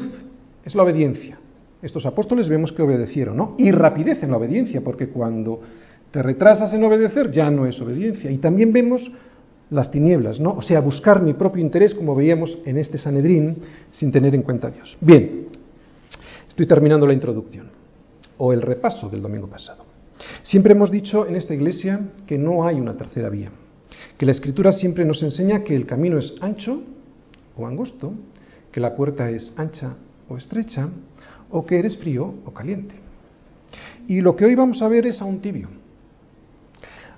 es 0.65 0.75
la 0.75 0.83
obediencia. 0.83 1.39
Estos 1.83 2.05
apóstoles 2.05 2.49
vemos 2.49 2.73
que 2.73 2.83
obedecieron, 2.83 3.37
¿no? 3.37 3.55
Y 3.57 3.71
rapidez 3.71 4.23
en 4.23 4.31
la 4.31 4.37
obediencia, 4.37 4.83
porque 4.83 5.09
cuando 5.09 5.61
te 6.11 6.23
retrasas 6.23 6.73
en 6.75 6.85
obedecer 6.85 7.31
ya 7.31 7.51
no 7.51 7.67
es 7.67 7.81
obediencia. 7.81 8.31
Y 8.31 8.39
también 8.39 8.73
vemos 8.73 9.11
las 9.71 9.91
tinieblas, 9.91 10.41
¿no? 10.41 10.55
O 10.55 10.63
sea, 10.63 10.81
buscar 10.81 11.23
mi 11.23 11.35
propio 11.35 11.63
interés, 11.63 11.95
como 11.95 12.15
veíamos 12.15 12.59
en 12.65 12.79
este 12.79 12.99
Sanedrín, 12.99 13.59
sin 13.93 14.11
tener 14.11 14.35
en 14.35 14.43
cuenta 14.43 14.69
a 14.69 14.71
Dios. 14.71 14.97
Bien, 15.01 15.49
estoy 16.49 16.67
terminando 16.67 17.07
la 17.07 17.15
introducción, 17.15 17.71
o 18.39 18.53
el 18.53 18.63
repaso 18.63 19.09
del 19.09 19.23
domingo 19.23 19.47
pasado. 19.47 19.85
Siempre 20.43 20.73
hemos 20.73 20.91
dicho 20.91 21.27
en 21.27 21.37
esta 21.37 21.55
iglesia 21.55 22.01
que 22.27 22.37
no 22.37 22.67
hay 22.67 22.81
una 22.81 22.95
tercera 22.95 23.29
vía, 23.29 23.51
que 24.19 24.27
la 24.27 24.33
Escritura 24.33 24.73
siempre 24.73 25.05
nos 25.05 25.23
enseña 25.23 25.63
que 25.63 25.75
el 25.75 25.87
camino 25.87 26.19
es 26.19 26.35
ancho 26.41 26.83
o 27.57 27.67
angosto, 27.67 28.13
que 28.73 28.81
la 28.81 28.95
puerta 28.95 29.31
es 29.31 29.53
ancha 29.57 29.95
o 30.29 30.37
estrecha, 30.37 30.89
o 31.51 31.65
que 31.65 31.79
eres 31.79 31.97
frío 31.97 32.35
o 32.45 32.53
caliente. 32.53 32.95
Y 34.09 34.21
lo 34.21 34.35
que 34.35 34.45
hoy 34.45 34.55
vamos 34.55 34.83
a 34.83 34.89
ver 34.89 35.07
es 35.07 35.21
a 35.21 35.25
un 35.25 35.41
tibio. 35.41 35.69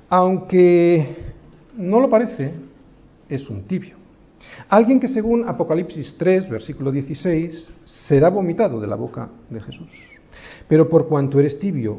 Aunque 0.08 1.31
no 1.76 2.00
lo 2.00 2.10
parece, 2.10 2.52
es 3.28 3.48
un 3.48 3.62
tibio. 3.62 3.96
Alguien 4.68 5.00
que 5.00 5.08
según 5.08 5.48
Apocalipsis 5.48 6.16
3, 6.18 6.48
versículo 6.48 6.90
16, 6.90 7.72
será 7.84 8.28
vomitado 8.28 8.80
de 8.80 8.86
la 8.86 8.96
boca 8.96 9.28
de 9.48 9.60
Jesús. 9.60 9.88
Pero 10.68 10.88
por 10.88 11.08
cuanto 11.08 11.38
eres 11.38 11.58
tibio 11.58 11.98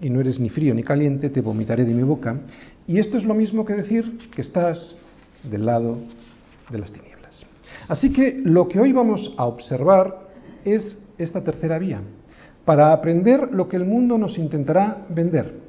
y 0.00 0.10
no 0.10 0.20
eres 0.20 0.38
ni 0.38 0.48
frío 0.48 0.74
ni 0.74 0.82
caliente, 0.82 1.30
te 1.30 1.40
vomitaré 1.40 1.84
de 1.84 1.94
mi 1.94 2.02
boca. 2.02 2.40
Y 2.86 2.98
esto 2.98 3.16
es 3.16 3.24
lo 3.24 3.34
mismo 3.34 3.64
que 3.64 3.74
decir 3.74 4.18
que 4.34 4.42
estás 4.42 4.96
del 5.42 5.66
lado 5.66 5.98
de 6.70 6.78
las 6.78 6.92
tinieblas. 6.92 7.44
Así 7.88 8.12
que 8.12 8.40
lo 8.44 8.68
que 8.68 8.80
hoy 8.80 8.92
vamos 8.92 9.34
a 9.36 9.46
observar 9.46 10.28
es 10.64 10.98
esta 11.16 11.42
tercera 11.42 11.78
vía, 11.78 12.00
para 12.64 12.92
aprender 12.92 13.50
lo 13.52 13.68
que 13.68 13.76
el 13.76 13.84
mundo 13.84 14.18
nos 14.18 14.38
intentará 14.38 15.06
vender 15.08 15.67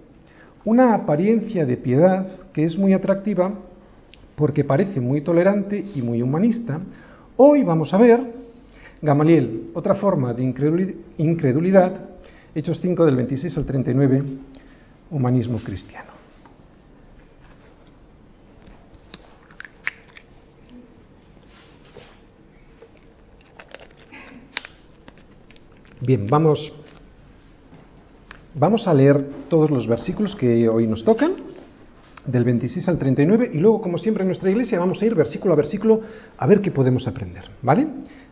una 0.65 0.93
apariencia 0.93 1.65
de 1.65 1.77
piedad 1.77 2.27
que 2.53 2.65
es 2.65 2.77
muy 2.77 2.93
atractiva 2.93 3.53
porque 4.35 4.63
parece 4.63 4.99
muy 4.99 5.21
tolerante 5.21 5.83
y 5.95 6.01
muy 6.01 6.21
humanista. 6.21 6.79
Hoy 7.37 7.63
vamos 7.63 7.93
a 7.93 7.97
ver 7.97 8.39
Gamaliel, 9.01 9.71
otra 9.73 9.95
forma 9.95 10.33
de 10.33 10.43
incredulidad, 11.17 12.09
Hechos 12.53 12.79
5 12.81 13.05
del 13.05 13.15
26 13.15 13.57
al 13.57 13.65
39, 13.65 14.23
humanismo 15.11 15.59
cristiano. 15.59 16.09
Bien, 26.01 26.25
vamos 26.27 26.78
Vamos 28.59 28.89
a 28.89 28.93
leer 28.93 29.23
todos 29.47 29.71
los 29.71 29.87
versículos 29.87 30.35
que 30.35 30.67
hoy 30.67 30.85
nos 30.85 31.05
tocan, 31.05 31.31
del 32.25 32.43
26 32.43 32.89
al 32.89 32.99
39, 32.99 33.51
y 33.53 33.57
luego, 33.57 33.79
como 33.79 33.97
siempre 33.97 34.23
en 34.23 34.27
nuestra 34.27 34.51
iglesia, 34.51 34.77
vamos 34.77 35.01
a 35.01 35.05
ir 35.05 35.15
versículo 35.15 35.53
a 35.53 35.55
versículo 35.55 36.01
a 36.37 36.45
ver 36.45 36.59
qué 36.59 36.69
podemos 36.69 37.07
aprender. 37.07 37.45
¿Vale? 37.61 37.87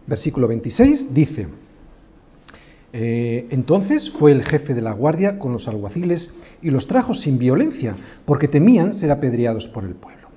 Versículo 0.05 0.49
26 0.49 1.13
dice, 1.13 1.47
eh, 2.91 3.47
entonces 3.51 4.11
fue 4.19 4.33
el 4.33 4.43
jefe 4.43 4.73
de 4.73 4.81
la 4.81 4.91
guardia 4.91 5.39
con 5.39 5.53
los 5.53 5.65
alguaciles 5.69 6.29
y 6.61 6.71
los 6.71 6.87
trajo 6.87 7.15
sin 7.15 7.37
violencia, 7.37 7.95
porque 8.25 8.49
temían 8.49 8.93
ser 8.93 9.11
apedreados 9.11 9.67
por 9.69 9.85
el 9.85 9.95
pueblo. 9.95 10.27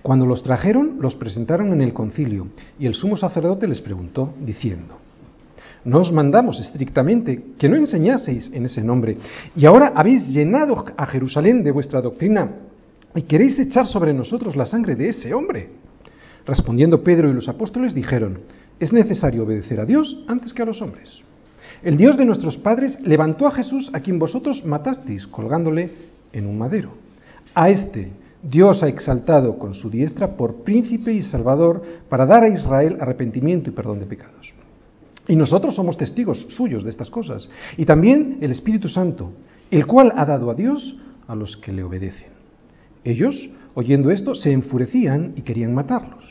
Cuando 0.00 0.26
los 0.26 0.44
trajeron, 0.44 0.98
los 1.00 1.16
presentaron 1.16 1.72
en 1.72 1.80
el 1.80 1.92
concilio, 1.92 2.46
y 2.78 2.86
el 2.86 2.94
sumo 2.94 3.16
sacerdote 3.16 3.66
les 3.66 3.80
preguntó, 3.80 4.32
diciendo, 4.40 4.98
no 5.84 6.00
os 6.00 6.12
mandamos 6.12 6.60
estrictamente 6.60 7.54
que 7.58 7.68
no 7.68 7.76
enseñaseis 7.76 8.50
en 8.52 8.66
ese 8.66 8.82
nombre. 8.82 9.18
Y 9.54 9.66
ahora 9.66 9.92
habéis 9.94 10.26
llenado 10.28 10.84
a 10.96 11.06
Jerusalén 11.06 11.62
de 11.62 11.70
vuestra 11.70 12.00
doctrina 12.00 12.50
y 13.14 13.22
queréis 13.22 13.58
echar 13.58 13.86
sobre 13.86 14.14
nosotros 14.14 14.56
la 14.56 14.66
sangre 14.66 14.96
de 14.96 15.10
ese 15.10 15.34
hombre. 15.34 15.68
Respondiendo 16.46 17.02
Pedro 17.02 17.28
y 17.28 17.34
los 17.34 17.48
apóstoles 17.48 17.94
dijeron, 17.94 18.40
es 18.80 18.92
necesario 18.92 19.44
obedecer 19.44 19.78
a 19.80 19.84
Dios 19.84 20.24
antes 20.26 20.52
que 20.52 20.62
a 20.62 20.66
los 20.66 20.80
hombres. 20.82 21.22
El 21.82 21.96
Dios 21.96 22.16
de 22.16 22.24
nuestros 22.24 22.56
padres 22.56 22.98
levantó 23.02 23.46
a 23.46 23.50
Jesús 23.50 23.90
a 23.92 24.00
quien 24.00 24.18
vosotros 24.18 24.64
matasteis 24.64 25.26
colgándole 25.26 25.90
en 26.32 26.46
un 26.46 26.58
madero. 26.58 26.90
A 27.54 27.68
este 27.68 28.10
Dios 28.42 28.82
ha 28.82 28.88
exaltado 28.88 29.58
con 29.58 29.74
su 29.74 29.90
diestra 29.90 30.36
por 30.36 30.64
príncipe 30.64 31.12
y 31.12 31.22
salvador 31.22 31.82
para 32.08 32.26
dar 32.26 32.42
a 32.42 32.48
Israel 32.48 32.98
arrepentimiento 33.00 33.70
y 33.70 33.72
perdón 33.72 34.00
de 34.00 34.06
pecados. 34.06 34.54
Y 35.26 35.36
nosotros 35.36 35.74
somos 35.74 35.96
testigos 35.96 36.46
suyos 36.50 36.84
de 36.84 36.90
estas 36.90 37.10
cosas. 37.10 37.48
Y 37.76 37.86
también 37.86 38.38
el 38.40 38.50
Espíritu 38.50 38.88
Santo, 38.88 39.32
el 39.70 39.86
cual 39.86 40.12
ha 40.16 40.26
dado 40.26 40.50
a 40.50 40.54
Dios 40.54 40.96
a 41.26 41.34
los 41.34 41.56
que 41.56 41.72
le 41.72 41.82
obedecen. 41.82 42.28
Ellos, 43.04 43.50
oyendo 43.74 44.10
esto, 44.10 44.34
se 44.34 44.52
enfurecían 44.52 45.32
y 45.36 45.42
querían 45.42 45.74
matarlos. 45.74 46.24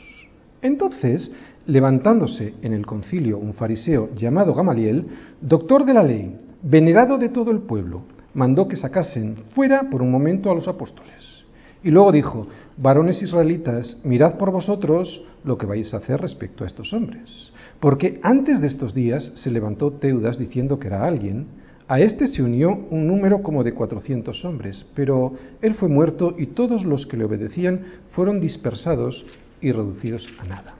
Entonces, 0.62 1.32
levantándose 1.66 2.54
en 2.62 2.72
el 2.72 2.86
concilio 2.86 3.38
un 3.38 3.54
fariseo 3.54 4.10
llamado 4.14 4.54
Gamaliel, 4.54 5.06
doctor 5.40 5.84
de 5.84 5.94
la 5.94 6.02
ley, 6.02 6.36
venerado 6.62 7.18
de 7.18 7.28
todo 7.28 7.50
el 7.50 7.60
pueblo, 7.60 8.02
mandó 8.32 8.68
que 8.68 8.76
sacasen 8.76 9.36
fuera 9.54 9.90
por 9.90 10.02
un 10.02 10.10
momento 10.10 10.50
a 10.50 10.54
los 10.54 10.68
apóstoles. 10.68 11.44
Y 11.82 11.90
luego 11.90 12.12
dijo, 12.12 12.46
varones 12.78 13.22
israelitas, 13.22 13.98
mirad 14.04 14.38
por 14.38 14.50
vosotros 14.50 15.22
lo 15.44 15.58
que 15.58 15.66
vais 15.66 15.92
a 15.92 15.98
hacer 15.98 16.20
respecto 16.20 16.64
a 16.64 16.66
estos 16.66 16.92
hombres 16.92 17.52
porque 17.84 18.18
antes 18.22 18.62
de 18.62 18.66
estos 18.66 18.94
días 18.94 19.30
se 19.34 19.50
levantó 19.50 19.92
Teudas 19.92 20.38
diciendo 20.38 20.78
que 20.78 20.86
era 20.86 21.04
alguien, 21.04 21.44
a 21.86 22.00
este 22.00 22.28
se 22.28 22.42
unió 22.42 22.70
un 22.70 23.06
número 23.06 23.42
como 23.42 23.62
de 23.62 23.74
cuatrocientos 23.74 24.42
hombres, 24.46 24.86
pero 24.94 25.34
él 25.60 25.74
fue 25.74 25.90
muerto 25.90 26.34
y 26.38 26.46
todos 26.46 26.82
los 26.82 27.04
que 27.04 27.18
le 27.18 27.26
obedecían 27.26 27.82
fueron 28.12 28.40
dispersados 28.40 29.26
y 29.60 29.70
reducidos 29.70 30.26
a 30.38 30.44
nada. 30.46 30.74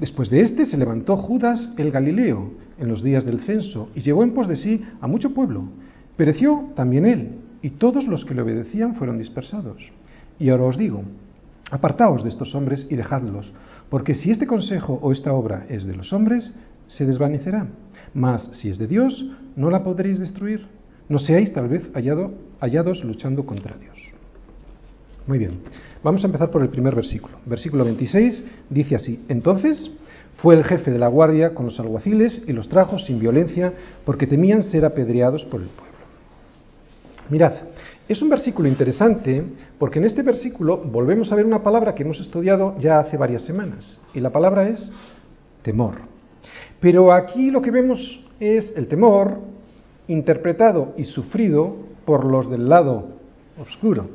Después 0.00 0.30
de 0.30 0.40
este 0.40 0.64
se 0.64 0.78
levantó 0.78 1.18
Judas 1.18 1.74
el 1.76 1.90
Galileo 1.90 2.52
en 2.78 2.88
los 2.88 3.02
días 3.02 3.26
del 3.26 3.40
censo 3.40 3.90
y 3.94 4.00
llevó 4.00 4.22
en 4.22 4.32
pos 4.32 4.48
de 4.48 4.56
sí 4.56 4.82
a 5.02 5.06
mucho 5.06 5.34
pueblo. 5.34 5.64
Pereció 6.16 6.70
también 6.74 7.04
él 7.04 7.32
y 7.60 7.72
todos 7.72 8.06
los 8.06 8.24
que 8.24 8.32
le 8.32 8.40
obedecían 8.40 8.94
fueron 8.94 9.18
dispersados. 9.18 9.82
Y 10.38 10.48
ahora 10.48 10.64
os 10.64 10.78
digo, 10.78 11.02
apartaos 11.70 12.22
de 12.22 12.30
estos 12.30 12.54
hombres 12.54 12.86
y 12.88 12.96
dejadlos, 12.96 13.52
porque 13.92 14.14
si 14.14 14.30
este 14.30 14.46
consejo 14.46 14.98
o 15.02 15.12
esta 15.12 15.34
obra 15.34 15.66
es 15.68 15.84
de 15.84 15.94
los 15.94 16.14
hombres, 16.14 16.54
se 16.86 17.04
desvanecerá. 17.04 17.66
Mas 18.14 18.48
si 18.54 18.70
es 18.70 18.78
de 18.78 18.86
Dios, 18.86 19.22
no 19.54 19.68
la 19.68 19.84
podréis 19.84 20.18
destruir. 20.18 20.66
No 21.10 21.18
seáis 21.18 21.52
tal 21.52 21.68
vez 21.68 21.90
hallado, 21.92 22.32
hallados 22.58 23.04
luchando 23.04 23.44
contra 23.44 23.76
Dios. 23.76 23.98
Muy 25.26 25.36
bien, 25.36 25.60
vamos 26.02 26.24
a 26.24 26.26
empezar 26.26 26.50
por 26.50 26.62
el 26.62 26.70
primer 26.70 26.94
versículo. 26.94 27.36
Versículo 27.44 27.84
26 27.84 28.44
dice 28.70 28.94
así, 28.94 29.26
entonces 29.28 29.90
fue 30.36 30.54
el 30.54 30.64
jefe 30.64 30.90
de 30.90 30.98
la 30.98 31.08
guardia 31.08 31.52
con 31.52 31.66
los 31.66 31.78
alguaciles 31.78 32.40
y 32.46 32.54
los 32.54 32.70
trajo 32.70 32.98
sin 32.98 33.18
violencia 33.18 33.74
porque 34.06 34.26
temían 34.26 34.62
ser 34.62 34.86
apedreados 34.86 35.44
por 35.44 35.60
el 35.60 35.68
pueblo. 35.68 35.98
Mirad, 37.28 37.52
es 38.08 38.20
un 38.20 38.28
versículo 38.28 38.68
interesante 38.68 39.44
porque 39.78 39.98
en 39.98 40.04
este 40.04 40.22
versículo 40.22 40.78
volvemos 40.78 41.32
a 41.32 41.36
ver 41.36 41.46
una 41.46 41.62
palabra 41.62 41.94
que 41.94 42.02
hemos 42.02 42.20
estudiado 42.20 42.76
ya 42.78 42.98
hace 42.98 43.16
varias 43.16 43.44
semanas 43.44 44.00
y 44.12 44.20
la 44.20 44.30
palabra 44.30 44.68
es 44.68 44.90
temor. 45.62 45.94
Pero 46.80 47.12
aquí 47.12 47.50
lo 47.50 47.62
que 47.62 47.70
vemos 47.70 48.24
es 48.40 48.72
el 48.76 48.88
temor 48.88 49.38
interpretado 50.08 50.94
y 50.96 51.04
sufrido 51.04 51.76
por 52.04 52.24
los 52.24 52.50
del 52.50 52.68
lado 52.68 53.08
oscuro. 53.58 54.10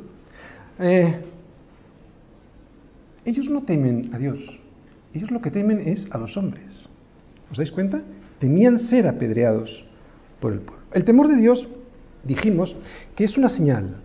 Eh, 0.80 1.22
ellos 3.26 3.50
no 3.50 3.64
temen 3.64 4.14
a 4.14 4.18
Dios, 4.18 4.40
ellos 5.14 5.32
lo 5.32 5.42
que 5.42 5.52
temen 5.52 5.80
es 5.80 6.08
a 6.12 6.18
los 6.18 6.36
hombres. 6.38 6.88
¿Os 7.50 7.58
dais 7.58 7.72
cuenta? 7.72 8.02
Temían 8.40 8.80
ser 8.80 9.08
apedreados 9.08 9.86
por 10.40 10.54
el 10.54 10.60
pueblo. 10.60 10.84
El 10.92 11.04
temor 11.06 11.28
de 11.28 11.38
Dios 11.38 11.68
dijimos 12.28 12.76
que 13.16 13.24
es 13.24 13.38
una 13.38 13.50
señal, 13.50 14.02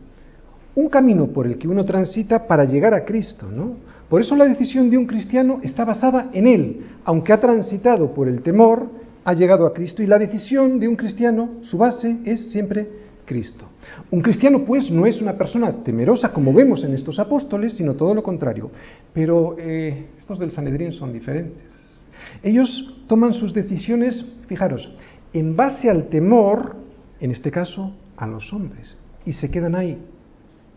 un 0.75 0.89
camino 0.89 1.27
por 1.27 1.47
el 1.47 1.59
que 1.59 1.69
uno 1.69 1.85
transita 1.85 2.47
para 2.47 2.65
llegar 2.65 2.95
a 2.95 3.05
Cristo, 3.05 3.51
¿no? 3.51 3.77
Por 4.09 4.21
eso 4.21 4.37
la 4.37 4.47
decisión 4.47 4.91
de 4.91 4.99
un 4.99 5.07
cristiano 5.07 5.61
está 5.63 5.85
basada 5.85 6.31
en 6.33 6.47
él, 6.47 6.81
aunque 7.05 7.33
ha 7.33 7.41
transitado 7.41 8.15
por 8.15 8.29
el 8.29 8.43
temor, 8.43 8.89
ha 9.25 9.35
llegado 9.35 9.67
a 9.67 9.73
Cristo 9.73 10.03
y 10.03 10.07
la 10.07 10.19
decisión 10.19 10.79
de 10.79 10.89
un 10.89 10.97
cristiano, 10.97 11.61
su 11.63 11.79
base 11.79 12.19
es 12.25 12.51
siempre 12.51 12.89
Cristo. 13.25 13.67
Un 14.11 14.21
cristiano, 14.21 14.65
pues, 14.65 14.91
no 14.91 15.07
es 15.07 15.21
una 15.21 15.35
persona 15.35 15.83
temerosa 15.85 16.33
como 16.33 16.53
vemos 16.53 16.85
en 16.85 16.95
estos 16.95 17.19
apóstoles, 17.19 17.75
sino 17.75 17.95
todo 17.95 18.15
lo 18.15 18.23
contrario. 18.23 18.71
Pero 19.13 19.57
eh, 19.59 20.09
estos 20.19 20.39
del 20.39 20.51
Sanedrín 20.51 20.93
son 20.93 21.13
diferentes. 21.13 22.01
Ellos 22.43 22.97
toman 23.07 23.35
sus 23.35 23.53
decisiones, 23.55 24.25
fijaros, 24.47 24.95
en 25.33 25.57
base 25.57 25.89
al 25.89 26.09
temor, 26.09 26.77
en 27.21 27.31
este 27.31 27.51
caso, 27.51 27.95
a 28.23 28.27
los 28.29 28.53
hombres, 28.53 28.97
y 29.25 29.33
se 29.33 29.51
quedan 29.51 29.75
ahí, 29.75 29.99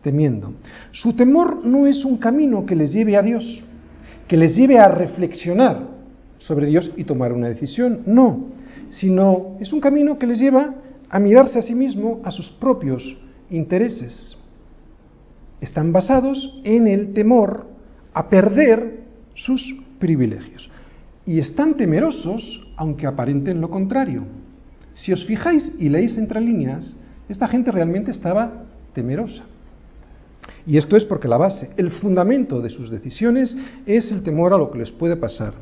temiendo. 0.02 0.54
Su 0.92 1.14
temor 1.14 1.64
no 1.64 1.86
es 1.86 2.04
un 2.04 2.18
camino 2.18 2.66
que 2.66 2.76
les 2.76 2.92
lleve 2.92 3.16
a 3.16 3.22
Dios, 3.22 3.64
que 4.28 4.36
les 4.36 4.56
lleve 4.56 4.80
a 4.80 4.88
reflexionar 4.88 5.88
sobre 6.40 6.66
Dios 6.66 6.92
y 6.98 7.04
tomar 7.04 7.34
una 7.34 7.48
decisión, 7.48 8.02
no, 8.08 8.48
sino 8.90 9.58
es 9.60 9.72
un 9.72 9.80
camino 9.80 10.18
que 10.18 10.26
les 10.26 10.40
lleva 10.40 10.74
a 11.08 11.20
mirarse 11.20 11.60
a 11.60 11.62
sí 11.62 11.76
mismo, 11.76 12.20
a 12.24 12.32
sus 12.32 12.50
propios 12.50 13.16
intereses. 13.52 14.36
Están 15.62 15.92
basados 15.92 16.60
en 16.64 16.88
el 16.88 17.14
temor 17.14 17.68
a 18.12 18.28
perder 18.28 19.02
sus 19.36 19.62
privilegios. 20.00 20.68
Y 21.28 21.38
están 21.38 21.78
temerosos, 21.78 22.74
aunque 22.76 23.06
aparenten 23.06 23.62
lo 23.62 23.70
contrario. 23.70 24.24
Si 24.96 25.14
os 25.14 25.24
fijáis 25.28 25.76
y 25.78 25.90
leéis 25.90 26.18
entre 26.18 26.42
líneas, 26.42 26.96
esta 27.30 27.48
gente 27.48 27.72
realmente 27.72 28.12
estaba 28.12 28.64
temerosa. 28.94 29.44
Y 30.68 30.78
esto 30.78 30.96
es 30.96 31.04
porque 31.04 31.28
la 31.28 31.38
base, 31.38 31.70
el 31.78 31.92
fundamento 31.92 32.62
de 32.62 32.70
sus 32.70 32.90
decisiones 32.90 33.56
es 33.86 34.12
el 34.12 34.24
temor 34.24 34.54
a 34.54 34.58
lo 34.58 34.72
que 34.72 34.80
les 34.80 34.92
puede 34.92 35.16
pasar. 35.16 35.54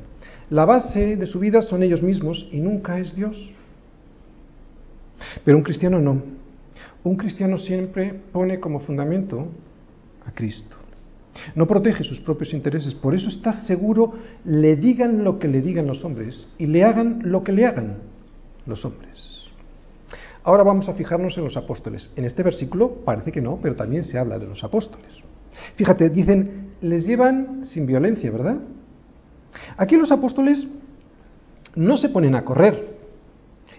La 0.49 0.65
base 0.65 1.15
de 1.15 1.27
su 1.27 1.39
vida 1.39 1.61
son 1.61 1.83
ellos 1.83 2.01
mismos 2.01 2.47
y 2.51 2.59
nunca 2.59 2.99
es 2.99 3.15
Dios. 3.15 3.51
Pero 5.43 5.57
un 5.57 5.63
cristiano 5.63 5.99
no. 5.99 6.21
Un 7.03 7.15
cristiano 7.17 7.57
siempre 7.57 8.13
pone 8.31 8.59
como 8.59 8.79
fundamento 8.79 9.47
a 10.25 10.31
Cristo. 10.31 10.77
No 11.55 11.67
protege 11.67 12.03
sus 12.03 12.19
propios 12.21 12.53
intereses, 12.53 12.93
por 12.93 13.15
eso 13.15 13.27
está 13.27 13.53
seguro, 13.65 14.13
le 14.45 14.75
digan 14.75 15.23
lo 15.23 15.39
que 15.39 15.47
le 15.47 15.61
digan 15.61 15.87
los 15.87 16.05
hombres 16.05 16.47
y 16.57 16.67
le 16.67 16.83
hagan 16.83 17.21
lo 17.23 17.43
que 17.43 17.51
le 17.51 17.65
hagan 17.65 17.97
los 18.65 18.85
hombres. 18.85 19.32
Ahora 20.43 20.63
vamos 20.63 20.89
a 20.89 20.93
fijarnos 20.93 21.37
en 21.37 21.45
los 21.45 21.55
apóstoles. 21.55 22.09
En 22.15 22.25
este 22.25 22.43
versículo 22.43 22.91
parece 23.05 23.31
que 23.31 23.41
no, 23.41 23.59
pero 23.61 23.75
también 23.75 24.03
se 24.03 24.17
habla 24.17 24.37
de 24.37 24.47
los 24.47 24.63
apóstoles. 24.63 25.09
Fíjate, 25.75 26.09
dicen, 26.09 26.73
les 26.81 27.05
llevan 27.05 27.63
sin 27.65 27.85
violencia, 27.85 28.29
¿verdad? 28.29 28.57
Aquí 29.77 29.95
los 29.95 30.11
apóstoles 30.11 30.67
no 31.75 31.97
se 31.97 32.09
ponen 32.09 32.35
a 32.35 32.43
correr. 32.43 32.93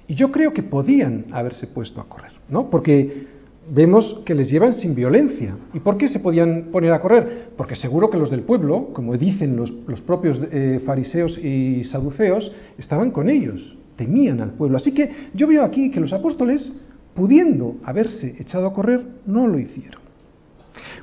Y 0.06 0.14
yo 0.14 0.30
creo 0.32 0.52
que 0.52 0.62
podían 0.62 1.26
haberse 1.32 1.66
puesto 1.66 2.00
a 2.00 2.08
correr, 2.08 2.32
¿no? 2.48 2.70
Porque 2.70 3.26
vemos 3.70 4.20
que 4.24 4.34
les 4.34 4.50
llevan 4.50 4.74
sin 4.74 4.94
violencia. 4.94 5.56
¿Y 5.72 5.80
por 5.80 5.96
qué 5.96 6.08
se 6.08 6.20
podían 6.20 6.64
poner 6.72 6.92
a 6.92 7.00
correr? 7.00 7.50
Porque 7.56 7.76
seguro 7.76 8.10
que 8.10 8.18
los 8.18 8.30
del 8.30 8.42
pueblo, 8.42 8.88
como 8.92 9.16
dicen 9.16 9.56
los, 9.56 10.00
propios 10.02 10.40
eh, 10.50 10.80
fariseos 10.84 11.38
y 11.38 11.84
saduceos, 11.84 12.52
estaban 12.76 13.10
con 13.10 13.30
ellos, 13.30 13.76
temían 13.96 14.40
al 14.40 14.50
pueblo. 14.52 14.76
Así 14.76 14.92
que 14.92 15.30
yo 15.34 15.46
veo 15.46 15.64
aquí 15.64 15.90
que 15.90 16.00
los 16.00 16.12
apóstoles, 16.12 16.72
pudiendo 17.14 17.76
haberse 17.84 18.36
echado 18.38 18.66
a 18.66 18.74
correr, 18.74 19.04
no 19.26 19.46
lo 19.46 19.58
hicieron. 19.58 20.02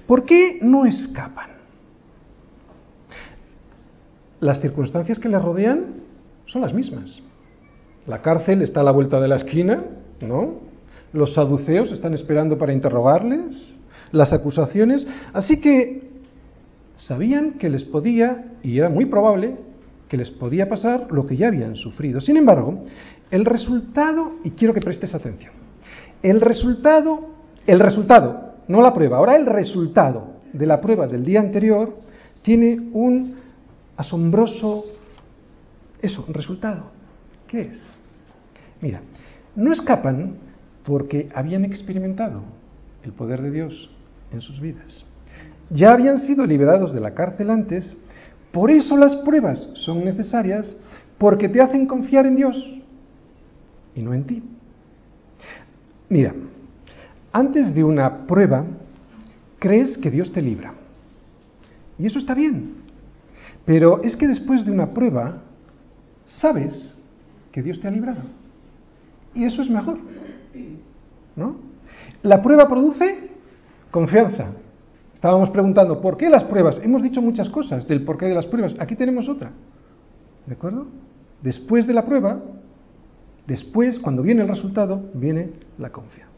¿Por 0.07 0.25
qué 0.25 0.60
no 0.62 0.86
escapan? 0.86 1.51
Las 4.39 4.60
circunstancias 4.60 5.19
que 5.19 5.29
les 5.29 5.41
rodean 5.41 6.01
son 6.48 6.62
las 6.62 6.74
mismas. 6.74 7.21
La 8.07 8.21
cárcel 8.21 8.62
está 8.62 8.81
a 8.81 8.83
la 8.83 8.91
vuelta 8.91 9.21
de 9.21 9.27
la 9.27 9.36
esquina, 9.36 9.83
¿no? 10.19 10.55
Los 11.13 11.33
saduceos 11.33 11.91
están 11.91 12.13
esperando 12.13 12.57
para 12.57 12.74
interrogarles, 12.74 13.67
las 14.12 14.33
acusaciones, 14.33 15.07
así 15.33 15.60
que 15.62 16.10
sabían 16.95 17.53
que 17.53 17.69
les 17.69 17.83
podía, 17.83 18.55
y 18.63 18.77
era 18.77 18.89
muy 18.89 19.05
probable, 19.05 19.57
que 20.12 20.18
les 20.18 20.30
podía 20.30 20.68
pasar 20.68 21.08
lo 21.10 21.25
que 21.25 21.38
ya 21.38 21.48
habían 21.48 21.77
sufrido. 21.77 22.20
Sin 22.20 22.36
embargo, 22.36 22.84
el 23.32 23.46
resultado, 23.46 24.39
y 24.44 24.51
quiero 24.51 24.74
que 24.74 24.82
prestes 24.82 25.15
atención, 25.15 25.53
el 26.22 26.41
resultado, 26.41 27.30
el 27.65 27.80
resultado, 27.80 28.56
no 28.68 28.82
la 28.82 28.94
prueba, 28.94 29.20
ahora 29.20 29.38
el 29.38 29.46
resultado 29.46 30.34
de 30.51 30.65
la 30.65 30.82
prueba 30.82 31.08
del 31.08 31.24
día 31.24 31.39
anterior 31.39 31.97
tiene 32.41 32.89
un 32.91 33.38
asombroso, 33.95 34.84
eso, 36.02 36.26
resultado. 36.28 36.91
¿Qué 37.47 37.62
es? 37.62 37.82
Mira, 38.82 39.00
no 39.56 39.71
escapan 39.71 40.36
porque 40.84 41.30
habían 41.34 41.63
experimentado 41.63 42.41
el 43.04 43.13
poder 43.13 43.41
de 43.41 43.52
Dios 43.52 43.89
en 44.34 44.41
sus 44.41 44.60
vidas. 44.60 45.06
Ya 45.69 45.93
habían 45.93 46.19
sido 46.19 46.45
liberados 46.45 46.91
de 46.91 47.00
la 47.00 47.13
cárcel 47.13 47.50
antes, 47.50 47.95
por 48.52 48.70
eso 48.70 48.98
las 48.98 49.16
pruebas 49.18 49.70
son 49.76 50.04
necesarias, 50.04 50.76
porque 51.18 51.48
te 51.48 51.62
hacen 51.62 51.86
confiar 51.86 52.26
en 52.26 52.36
Dios 52.36 52.56
y 53.96 54.02
no 54.02 54.14
en 54.14 54.24
ti. 54.26 54.44
Mira, 56.10 56.34
antes 57.32 57.74
de 57.74 57.84
una 57.84 58.26
prueba, 58.28 58.66
crees 59.60 59.98
que 59.98 60.12
Dios 60.12 60.32
te 60.32 60.42
libra. 60.42 60.74
Y 61.98 62.06
eso 62.06 62.20
está 62.20 62.34
bien. 62.34 62.82
Pero 63.66 64.02
es 64.04 64.16
que 64.16 64.28
después 64.28 64.66
de 64.66 64.72
una 64.72 64.88
prueba, 64.94 65.42
sabes 66.26 66.98
que 67.52 67.62
Dios 67.62 67.80
te 67.80 67.88
ha 67.88 67.92
librado. 67.92 68.22
Y 69.34 69.46
eso 69.46 69.62
es 69.62 69.70
mejor. 69.70 70.00
¿No? 71.36 71.56
La 72.24 72.42
prueba 72.42 72.68
produce 72.68 73.30
confianza. 73.92 74.48
Estábamos 75.21 75.51
preguntando, 75.51 76.01
¿por 76.01 76.17
qué 76.17 76.31
las 76.31 76.45
pruebas? 76.45 76.79
Hemos 76.81 77.03
dicho 77.03 77.21
muchas 77.21 77.47
cosas 77.47 77.88
del 77.88 78.03
porqué 78.03 78.25
de 78.25 78.34
las 78.34 78.47
pruebas. 78.47 78.73
Aquí 78.79 78.95
tenemos 78.95 79.29
otra. 79.29 79.51
¿De 80.47 80.53
acuerdo? 80.55 80.88
Después 81.43 81.86
de 81.86 81.93
la 81.93 82.03
prueba, 82.07 82.41
después, 83.45 83.99
cuando 83.99 84.23
viene 84.23 84.41
el 84.41 84.47
resultado, 84.47 85.12
viene 85.13 85.51
la 85.77 85.91
confianza. 85.91 86.31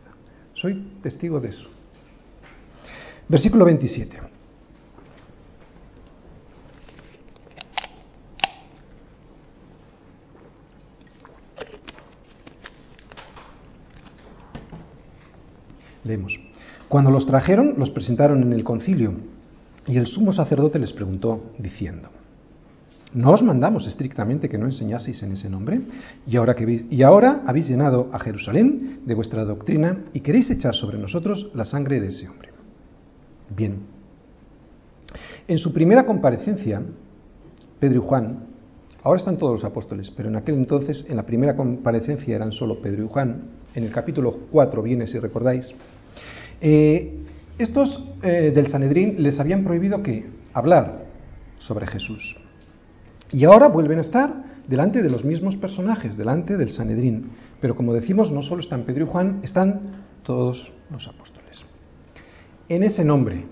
Soy 0.53 0.85
testigo 1.01 1.39
de 1.39 1.47
eso. 1.47 1.69
Versículo 3.29 3.63
27. 3.63 4.17
Leemos. 16.03 16.42
Cuando 16.93 17.10
los 17.10 17.25
trajeron, 17.25 17.73
los 17.79 17.89
presentaron 17.89 18.43
en 18.43 18.53
el 18.53 18.63
concilio, 18.63 19.15
y 19.88 19.97
el 19.97 20.06
sumo 20.06 20.32
sacerdote 20.32 20.77
les 20.77 20.93
preguntó, 20.93 21.41
diciendo, 21.58 22.10
¿no 23.15 23.32
os 23.32 23.41
mandamos 23.41 23.88
estrictamente 23.88 24.47
que 24.47 24.60
no 24.60 24.67
enseñaseis 24.67 25.23
en 25.23 25.32
ese 25.32 25.49
nombre? 25.49 25.82
Y 26.27 26.38
ahora, 26.38 26.53
que, 26.53 26.86
y 26.88 27.01
ahora 27.01 27.41
habéis 27.47 27.67
llenado 27.67 28.12
a 28.13 28.19
Jerusalén 28.19 28.99
de 29.08 29.15
vuestra 29.15 29.43
doctrina 29.43 30.03
y 30.13 30.19
queréis 30.19 30.51
echar 30.51 30.75
sobre 30.75 30.99
nosotros 30.99 31.49
la 31.56 31.65
sangre 31.65 31.99
de 31.99 32.10
ese 32.10 32.29
hombre. 32.29 32.49
Bien. 33.58 33.79
En 35.47 35.58
su 35.58 35.73
primera 35.73 36.06
comparecencia, 36.06 36.79
Pedro 37.79 38.03
y 38.03 38.08
Juan, 38.08 38.38
ahora 39.01 39.17
están 39.17 39.38
todos 39.38 39.53
los 39.53 39.63
apóstoles, 39.63 40.12
pero 40.15 40.29
en 40.29 40.36
aquel 40.36 40.53
entonces, 40.53 41.03
en 41.10 41.17
la 41.17 41.25
primera 41.25 41.56
comparecencia 41.56 42.36
eran 42.36 42.51
solo 42.51 42.79
Pedro 42.84 43.03
y 43.03 43.08
Juan, 43.08 43.45
en 43.73 43.84
el 43.84 43.91
capítulo 43.91 44.41
4 44.51 44.84
viene, 44.84 45.08
si 45.08 45.17
recordáis, 45.17 45.73
eh, 46.63 47.19
estos 47.58 48.02
eh, 48.21 48.52
del 48.56 48.67
Sanedrín 48.67 49.21
les 49.21 49.38
habían 49.38 49.65
prohibido 49.65 50.02
que 50.02 50.26
hablar 50.54 51.04
sobre 51.60 51.86
Jesús. 51.88 52.38
Y 53.34 53.43
ahora 53.43 53.67
vuelven 53.67 53.97
a 53.97 54.02
estar 54.02 54.34
delante 54.65 55.04
de 55.04 55.10
los 55.10 55.26
mismos 55.26 55.58
personajes, 55.58 56.15
delante 56.15 56.56
del 56.56 56.71
Sanedrín. 56.71 57.32
Pero 57.60 57.76
como 57.76 57.93
decimos, 57.93 58.32
no 58.32 58.41
solo 58.41 58.62
están 58.62 58.84
Pedro 58.84 59.04
y 59.04 59.10
Juan, 59.10 59.41
están 59.43 59.82
todos 60.23 60.71
los 60.89 61.06
apóstoles. 61.06 61.65
En 62.69 62.84
ese 62.84 63.04
nombre, 63.04 63.45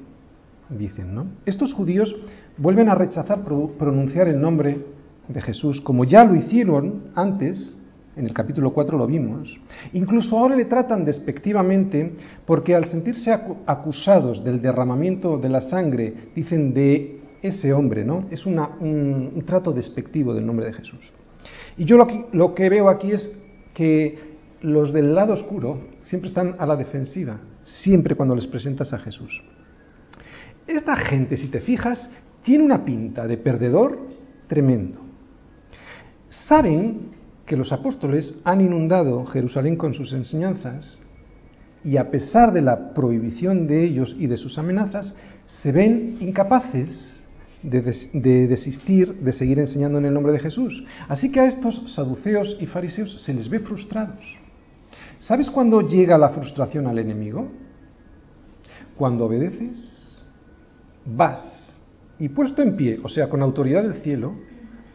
dicen, 0.70 1.14
¿no? 1.14 1.28
Estos 1.46 1.74
judíos 1.74 2.16
vuelven 2.56 2.88
a 2.88 2.96
rechazar 2.96 3.44
pronunciar 3.44 4.30
el 4.30 4.40
nombre 4.40 4.86
de 5.28 5.42
Jesús, 5.42 5.82
como 5.82 6.06
ya 6.06 6.24
lo 6.24 6.34
hicieron 6.36 7.12
antes 7.14 7.76
en 8.16 8.26
el 8.26 8.34
capítulo 8.34 8.74
4 8.74 8.98
lo 8.98 9.08
vimos. 9.08 9.60
Incluso 9.94 10.38
ahora 10.38 10.56
le 10.56 10.66
tratan 10.66 11.06
despectivamente 11.06 12.14
porque 12.46 12.76
al 12.76 12.86
sentirse 12.86 13.32
acusados 13.66 14.44
del 14.44 14.62
derramamiento 14.62 15.38
de 15.38 15.50
la 15.50 15.62
sangre, 15.62 16.14
dicen 16.36 16.74
de 16.74 17.22
ese 17.42 17.74
hombre, 17.74 18.04
¿no? 18.04 18.26
Es 18.30 18.46
un, 18.46 19.44
trato 19.46 19.72
despectivo 19.72 20.34
del 20.34 20.46
nombre 20.46 20.66
de 20.66 20.74
Jesús. 20.74 21.12
Y 21.78 21.86
yo 21.86 21.98
lo 21.98 22.06
que, 22.06 22.26
lo 22.34 22.54
que 22.54 22.70
veo 22.70 22.90
aquí 22.90 23.12
es 23.12 23.32
que 23.74 24.32
los 24.62 24.94
del 24.94 25.16
lado 25.16 25.34
oscuro 25.34 25.80
siempre 26.04 26.28
están 26.28 26.56
a 26.60 26.66
la 26.66 26.76
defensiva, 26.76 27.40
siempre 27.64 28.16
cuando 28.16 28.36
les 28.36 28.46
presentas 28.46 28.94
a 28.94 29.00
Jesús. 29.00 29.42
Esta 30.68 30.96
gente, 30.96 31.38
si 31.38 31.48
te 31.48 31.62
fijas, 31.62 32.10
tiene 32.44 32.64
una 32.64 32.86
pinta 32.86 33.26
de 33.26 33.38
perdedor 33.38 34.00
tremendo. 34.48 35.00
Saben 36.30 37.21
que 37.52 37.58
los 37.58 37.74
apóstoles 37.74 38.34
han 38.46 38.62
inundado 38.62 39.26
Jerusalén 39.26 39.76
con 39.76 39.94
sus 39.94 40.14
enseñanzas 40.14 40.98
y 41.84 41.98
a 41.98 42.10
pesar 42.10 42.54
de 42.54 42.62
la 42.62 42.94
prohibición 42.94 43.68
de 43.68 43.84
ellos 43.84 44.16
y 44.18 44.28
de 44.28 44.38
sus 44.38 44.58
amenazas, 44.58 45.14
se 45.48 45.74
ven 45.74 46.16
incapaces 46.22 47.28
de, 47.62 47.82
desistir 48.48 49.16
de 49.16 49.34
seguir 49.34 49.60
enseñando 49.60 49.98
en 49.98 50.06
el 50.06 50.14
nombre 50.14 50.32
de 50.32 50.40
Jesús. 50.40 50.82
Así 51.10 51.30
que 51.30 51.42
a 51.42 51.48
estos 51.48 51.94
saduceos 51.94 52.56
y 52.62 52.68
fariseos 52.68 53.22
se 53.22 53.34
les 53.34 53.50
ve 53.50 53.60
frustrados. 53.60 54.24
¿Sabes 55.20 55.50
cuándo 55.50 55.82
llega 55.82 56.18
la 56.18 56.30
frustración 56.30 56.88
al 56.88 57.00
enemigo? 57.00 57.52
Cuando 58.96 59.26
obedeces, 59.26 60.24
vas 61.06 61.78
y 62.18 62.30
puesto 62.30 62.62
en 62.62 62.78
pie, 62.78 63.02
o 63.04 63.10
sea, 63.10 63.28
con 63.28 63.42
autoridad 63.42 63.84
del 63.84 63.96
cielo, 63.96 64.36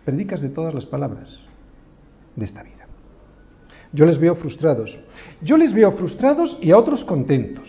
predicas 0.06 0.40
de 0.40 0.48
todas 0.48 0.72
las 0.72 0.86
palabras 0.86 1.45
de 2.36 2.44
esta 2.44 2.62
vida. 2.62 2.86
Yo 3.92 4.04
les 4.04 4.18
veo 4.18 4.34
frustrados. 4.34 4.98
Yo 5.42 5.56
les 5.56 5.72
veo 5.72 5.90
frustrados 5.92 6.58
y 6.60 6.70
a 6.70 6.78
otros 6.78 7.04
contentos. 7.04 7.68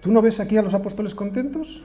¿Tú 0.00 0.10
no 0.10 0.20
ves 0.20 0.40
aquí 0.40 0.56
a 0.56 0.62
los 0.62 0.74
apóstoles 0.74 1.14
contentos? 1.14 1.82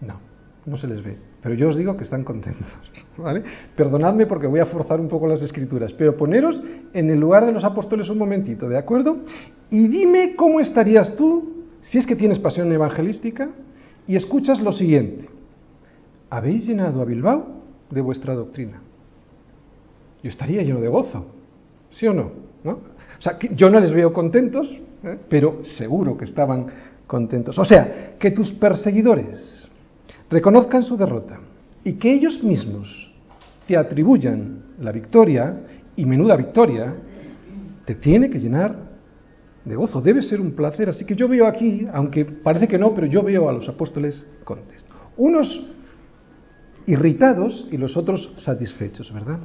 No, 0.00 0.20
no 0.66 0.76
se 0.76 0.86
les 0.86 1.02
ve. 1.02 1.16
Pero 1.42 1.54
yo 1.54 1.68
os 1.68 1.76
digo 1.76 1.96
que 1.96 2.04
están 2.04 2.24
contentos. 2.24 2.66
¿vale? 3.16 3.42
Perdonadme 3.76 4.26
porque 4.26 4.46
voy 4.46 4.60
a 4.60 4.66
forzar 4.66 5.00
un 5.00 5.08
poco 5.08 5.26
las 5.26 5.42
escrituras, 5.42 5.92
pero 5.92 6.16
poneros 6.16 6.62
en 6.92 7.10
el 7.10 7.18
lugar 7.18 7.46
de 7.46 7.52
los 7.52 7.64
apóstoles 7.64 8.08
un 8.08 8.18
momentito, 8.18 8.68
¿de 8.68 8.78
acuerdo? 8.78 9.18
Y 9.70 9.88
dime 9.88 10.34
cómo 10.36 10.60
estarías 10.60 11.16
tú, 11.16 11.64
si 11.82 11.98
es 11.98 12.06
que 12.06 12.16
tienes 12.16 12.38
pasión 12.38 12.70
evangelística, 12.72 13.48
y 14.06 14.16
escuchas 14.16 14.60
lo 14.60 14.72
siguiente. 14.72 15.28
¿Habéis 16.28 16.66
llenado 16.66 17.00
a 17.00 17.04
Bilbao 17.04 17.59
de 17.90 18.00
vuestra 18.00 18.34
doctrina? 18.34 18.80
Yo 20.22 20.30
estaría 20.30 20.62
lleno 20.62 20.80
de 20.80 20.88
gozo, 20.88 21.26
¿sí 21.90 22.06
o 22.06 22.14
no? 22.14 22.30
¿No? 22.62 22.72
O 22.72 23.22
sea, 23.22 23.38
yo 23.38 23.70
no 23.70 23.80
les 23.80 23.92
veo 23.92 24.12
contentos, 24.12 24.68
¿eh? 25.02 25.18
pero 25.28 25.64
seguro 25.64 26.16
que 26.16 26.24
estaban 26.24 26.66
contentos. 27.06 27.58
O 27.58 27.64
sea, 27.64 28.16
que 28.18 28.30
tus 28.30 28.52
perseguidores 28.52 29.68
reconozcan 30.30 30.84
su 30.84 30.96
derrota 30.96 31.40
y 31.84 31.94
que 31.94 32.12
ellos 32.12 32.42
mismos 32.42 33.10
te 33.66 33.76
atribuyan 33.76 34.62
la 34.80 34.92
victoria, 34.92 35.56
y 36.00 36.06
menuda 36.06 36.34
victoria, 36.34 36.94
te 37.84 37.94
tiene 37.94 38.30
que 38.30 38.40
llenar 38.40 38.74
de 39.64 39.76
gozo. 39.76 40.00
Debe 40.00 40.22
ser 40.22 40.40
un 40.40 40.52
placer. 40.52 40.88
Así 40.88 41.04
que 41.04 41.14
yo 41.14 41.28
veo 41.28 41.46
aquí, 41.46 41.86
aunque 41.92 42.24
parece 42.24 42.66
que 42.66 42.78
no, 42.78 42.94
pero 42.94 43.06
yo 43.06 43.22
veo 43.22 43.48
a 43.48 43.52
los 43.52 43.68
apóstoles 43.68 44.26
contentos. 44.44 44.86
Unos 45.16 45.66
irritados 46.86 47.66
y 47.70 47.76
los 47.76 47.96
otros 47.96 48.32
satisfechos, 48.36 49.12
¿verdad? 49.12 49.38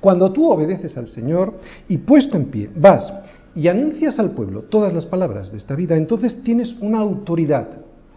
Cuando 0.00 0.32
tú 0.32 0.50
obedeces 0.50 0.96
al 0.96 1.08
Señor 1.08 1.54
y 1.88 1.98
puesto 1.98 2.36
en 2.36 2.46
pie, 2.46 2.70
vas 2.76 3.12
y 3.54 3.68
anuncias 3.68 4.18
al 4.18 4.30
pueblo 4.32 4.62
todas 4.62 4.92
las 4.92 5.06
palabras 5.06 5.50
de 5.50 5.58
esta 5.58 5.74
vida, 5.74 5.96
entonces 5.96 6.42
tienes 6.42 6.76
una 6.80 6.98
autoridad 6.98 7.68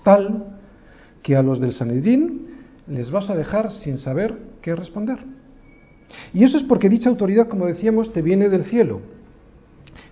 tal 0.04 0.46
que 1.24 1.36
a 1.36 1.42
los 1.42 1.60
del 1.60 1.74
Sanedrín 1.74 2.48
les 2.88 3.10
vas 3.10 3.30
a 3.30 3.36
dejar 3.36 3.72
sin 3.72 3.98
saber 3.98 4.36
qué 4.62 4.76
responder. 4.76 5.20
Y 6.34 6.44
eso 6.44 6.58
es 6.58 6.64
porque 6.64 6.90
dicha 6.90 7.10
autoridad, 7.10 7.48
como 7.48 7.66
decíamos, 7.66 8.12
te 8.12 8.22
viene 8.22 8.50
del 8.50 8.66
cielo. 8.66 9.02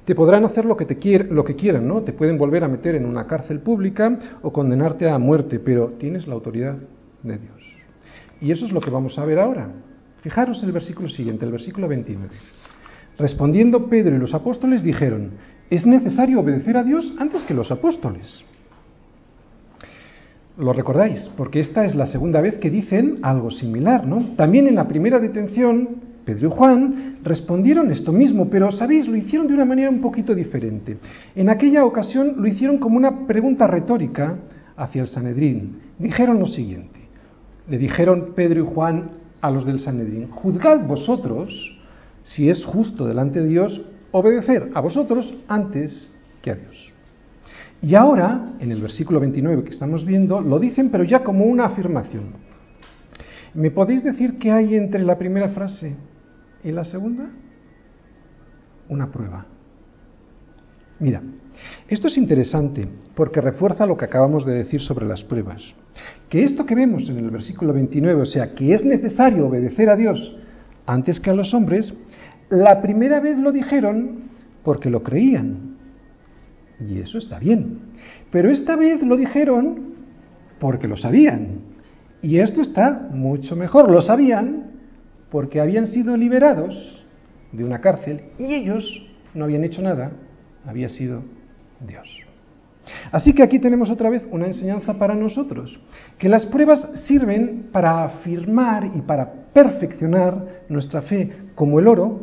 Te 0.05 0.15
podrán 0.15 0.45
hacer 0.45 0.65
lo 0.65 0.75
que, 0.75 0.85
te 0.85 1.23
lo 1.25 1.43
que 1.43 1.55
quieran, 1.55 1.87
¿no? 1.87 2.01
Te 2.01 2.13
pueden 2.13 2.37
volver 2.37 2.63
a 2.63 2.67
meter 2.67 2.95
en 2.95 3.05
una 3.05 3.27
cárcel 3.27 3.59
pública 3.59 4.17
o 4.41 4.51
condenarte 4.51 5.09
a 5.09 5.19
muerte, 5.19 5.59
pero 5.59 5.93
tienes 5.99 6.27
la 6.27 6.33
autoridad 6.33 6.77
de 7.21 7.37
Dios. 7.37 7.59
Y 8.41 8.52
eso 8.52 8.65
es 8.65 8.71
lo 8.71 8.82
que 8.82 8.89
vamos 8.89 9.17
a 9.17 9.25
ver 9.25 9.39
ahora. 9.39 9.69
Fijaros 10.21 10.62
el 10.63 10.71
versículo 10.71 11.10
siguiente, 11.10 11.45
el 11.45 11.52
versículo 11.52 11.88
29. 11.88 12.30
Respondiendo 13.17 13.88
Pedro 13.88 14.15
y 14.15 14.19
los 14.19 14.34
apóstoles 14.34 14.84
dijeron, 14.84 15.32
es 15.69 15.86
necesario 15.86 16.39
obedecer 16.39 16.78
a 16.78 16.84
Dios 16.84 17.13
antes 17.19 17.43
que 17.43 17.54
los 17.54 17.71
apóstoles. 17.71 18.43
Lo 20.58 20.73
recordáis, 20.73 21.30
porque 21.38 21.60
esta 21.62 21.86
es 21.86 21.95
la 21.95 22.06
segunda 22.06 22.41
vez 22.41 22.56
que 22.56 22.69
dicen 22.69 23.19
algo 23.21 23.49
similar, 23.52 24.06
¿no? 24.06 24.36
También 24.36 24.67
en 24.67 24.75
la 24.75 24.88
primera 24.88 25.19
detención, 25.19 25.88
Pedro 26.25 26.49
y 26.49 26.52
Juan 26.52 27.17
respondieron 27.23 27.91
esto 27.91 28.12
mismo, 28.12 28.49
pero 28.49 28.71
sabéis, 28.71 29.08
lo 29.08 29.15
hicieron 29.15 29.47
de 29.47 29.54
una 29.54 29.65
manera 29.65 29.89
un 29.89 30.02
poquito 30.02 30.36
diferente. 30.36 30.97
En 31.36 31.49
aquella 31.49 31.86
ocasión 31.86 32.36
lo 32.38 32.47
hicieron 32.47 32.78
como 32.78 32.97
una 32.97 33.25
pregunta 33.25 33.67
retórica 33.67 34.36
hacia 34.75 35.02
el 35.02 35.08
Sanedrín. 35.08 35.80
Dijeron 35.97 36.39
lo 36.39 36.47
siguiente. 36.47 36.99
Le 37.69 37.77
dijeron 37.77 38.34
Pedro 38.36 38.62
y 38.62 38.73
Juan 38.73 39.12
a 39.41 39.51
los 39.51 39.65
del 39.65 39.79
Sanedrín, 39.79 40.29
juzgad 40.32 40.86
vosotros 40.86 41.77
si 42.23 42.49
es 42.49 42.65
justo 42.65 43.05
delante 43.05 43.41
de 43.41 43.47
Dios 43.47 43.82
obedecer 44.12 44.71
a 44.73 44.82
vosotros 44.82 45.34
antes 45.47 46.10
que 46.41 46.51
a 46.51 46.55
Dios. 46.55 46.93
Y 47.82 47.95
ahora, 47.95 48.53
en 48.60 48.71
el 48.71 48.82
versículo 48.82 49.19
29 49.19 49.63
que 49.63 49.69
estamos 49.69 50.05
viendo, 50.05 50.41
lo 50.41 50.60
dicen 50.60 50.89
pero 50.89 51.03
ya 51.03 51.23
como 51.23 51.45
una 51.45 51.65
afirmación. 51.65 52.34
¿Me 53.53 53.71
podéis 53.71 54.03
decir 54.03 54.38
qué 54.38 54.51
hay 54.51 54.75
entre 54.75 55.03
la 55.03 55.17
primera 55.17 55.49
frase 55.49 55.95
y 56.63 56.71
la 56.71 56.84
segunda? 56.84 57.29
Una 58.89 59.10
prueba. 59.12 59.45
Mira, 60.99 61.21
esto 61.89 62.08
es 62.08 62.17
interesante 62.17 62.88
porque 63.15 63.41
refuerza 63.41 63.86
lo 63.86 63.97
que 63.97 64.06
acabamos 64.06 64.45
de 64.45 64.54
decir 64.54 64.80
sobre 64.80 65.08
las 65.08 65.23
pruebas. 65.23 65.63
Que 66.30 66.43
esto 66.43 66.65
que 66.65 66.75
vemos 66.75 67.10
en 67.10 67.17
el 67.17 67.32
versículo 67.32 67.73
29, 67.73 68.21
o 68.21 68.25
sea, 68.25 68.54
que 68.54 68.73
es 68.73 68.86
necesario 68.86 69.47
obedecer 69.47 69.89
a 69.89 69.95
Dios 69.95 70.36
antes 70.86 71.19
que 71.19 71.32
a 71.32 71.34
los 71.34 71.54
hombres, 71.54 71.93
la 72.49 72.82
primera 72.82 73.19
vez 73.19 73.39
lo 73.39 73.52
dijeron 73.52 74.30
porque 74.63 74.89
lo 74.89 75.02
creían. 75.02 75.78
Y 76.80 76.99
eso 76.99 77.17
está 77.17 77.39
bien. 77.39 77.80
Pero 78.32 78.52
esta 78.52 78.75
vez 78.75 79.02
lo 79.02 79.17
dijeron 79.17 79.95
porque 80.60 80.88
lo 80.88 80.95
sabían. 80.95 81.62
Y 82.21 82.38
esto 82.38 82.62
está 82.62 83.10
mucho 83.12 83.56
mejor. 83.56 83.89
Lo 83.89 84.02
sabían 84.02 84.71
porque 85.32 85.60
habían 85.60 85.88
sido 85.88 86.15
liberados 86.17 87.04
de 87.52 87.63
una 87.63 87.82
cárcel 87.82 88.21
y 88.38 88.54
ellos 88.54 89.08
no 89.34 89.45
habían 89.45 89.63
hecho 89.63 89.82
nada, 89.82 90.12
había 90.65 90.89
sido 90.89 91.23
Dios. 91.79 92.07
Así 93.11 93.33
que 93.33 93.43
aquí 93.43 93.59
tenemos 93.59 93.89
otra 93.89 94.09
vez 94.09 94.27
una 94.31 94.47
enseñanza 94.47 94.93
para 94.97 95.15
nosotros, 95.15 95.79
que 96.17 96.29
las 96.29 96.45
pruebas 96.45 96.87
sirven 97.07 97.69
para 97.71 98.03
afirmar 98.03 98.91
y 98.95 99.01
para 99.01 99.31
perfeccionar 99.53 100.63
nuestra 100.69 101.01
fe, 101.01 101.31
como 101.55 101.79
el 101.79 101.87
oro, 101.87 102.21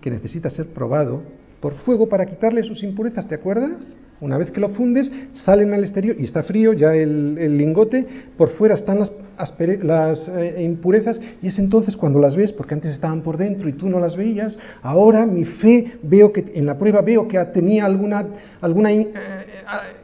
que 0.00 0.10
necesita 0.10 0.50
ser 0.50 0.68
probado 0.68 1.22
por 1.60 1.74
fuego 1.74 2.08
para 2.08 2.26
quitarle 2.26 2.62
sus 2.62 2.82
impurezas, 2.82 3.26
¿te 3.26 3.36
acuerdas? 3.36 3.96
Una 4.20 4.38
vez 4.38 4.50
que 4.50 4.60
lo 4.60 4.68
fundes, 4.70 5.10
salen 5.32 5.74
al 5.74 5.82
exterior 5.82 6.16
y 6.18 6.24
está 6.24 6.42
frío 6.42 6.72
ya 6.72 6.94
el, 6.94 7.58
lingote, 7.58 8.06
por 8.38 8.50
fuera 8.50 8.74
están 8.74 9.00
las, 9.00 10.28
eh, 10.28 10.62
impurezas 10.62 11.20
y 11.42 11.48
es 11.48 11.58
entonces 11.58 11.96
cuando 11.96 12.20
las 12.20 12.36
ves, 12.36 12.52
porque 12.52 12.74
antes 12.74 12.92
estaban 12.92 13.22
por 13.22 13.36
dentro 13.36 13.68
y 13.68 13.72
tú 13.72 13.88
no 13.88 13.98
las 13.98 14.16
veías, 14.16 14.56
ahora 14.82 15.26
mi 15.26 15.44
fe 15.44 15.98
veo 16.02 16.32
que 16.32 16.44
en 16.54 16.64
la 16.64 16.78
prueba 16.78 17.02
veo 17.02 17.26
que 17.26 17.38
tenía 17.46 17.84
alguna, 17.84 18.26
alguna 18.60 18.92
eh, 18.92 19.14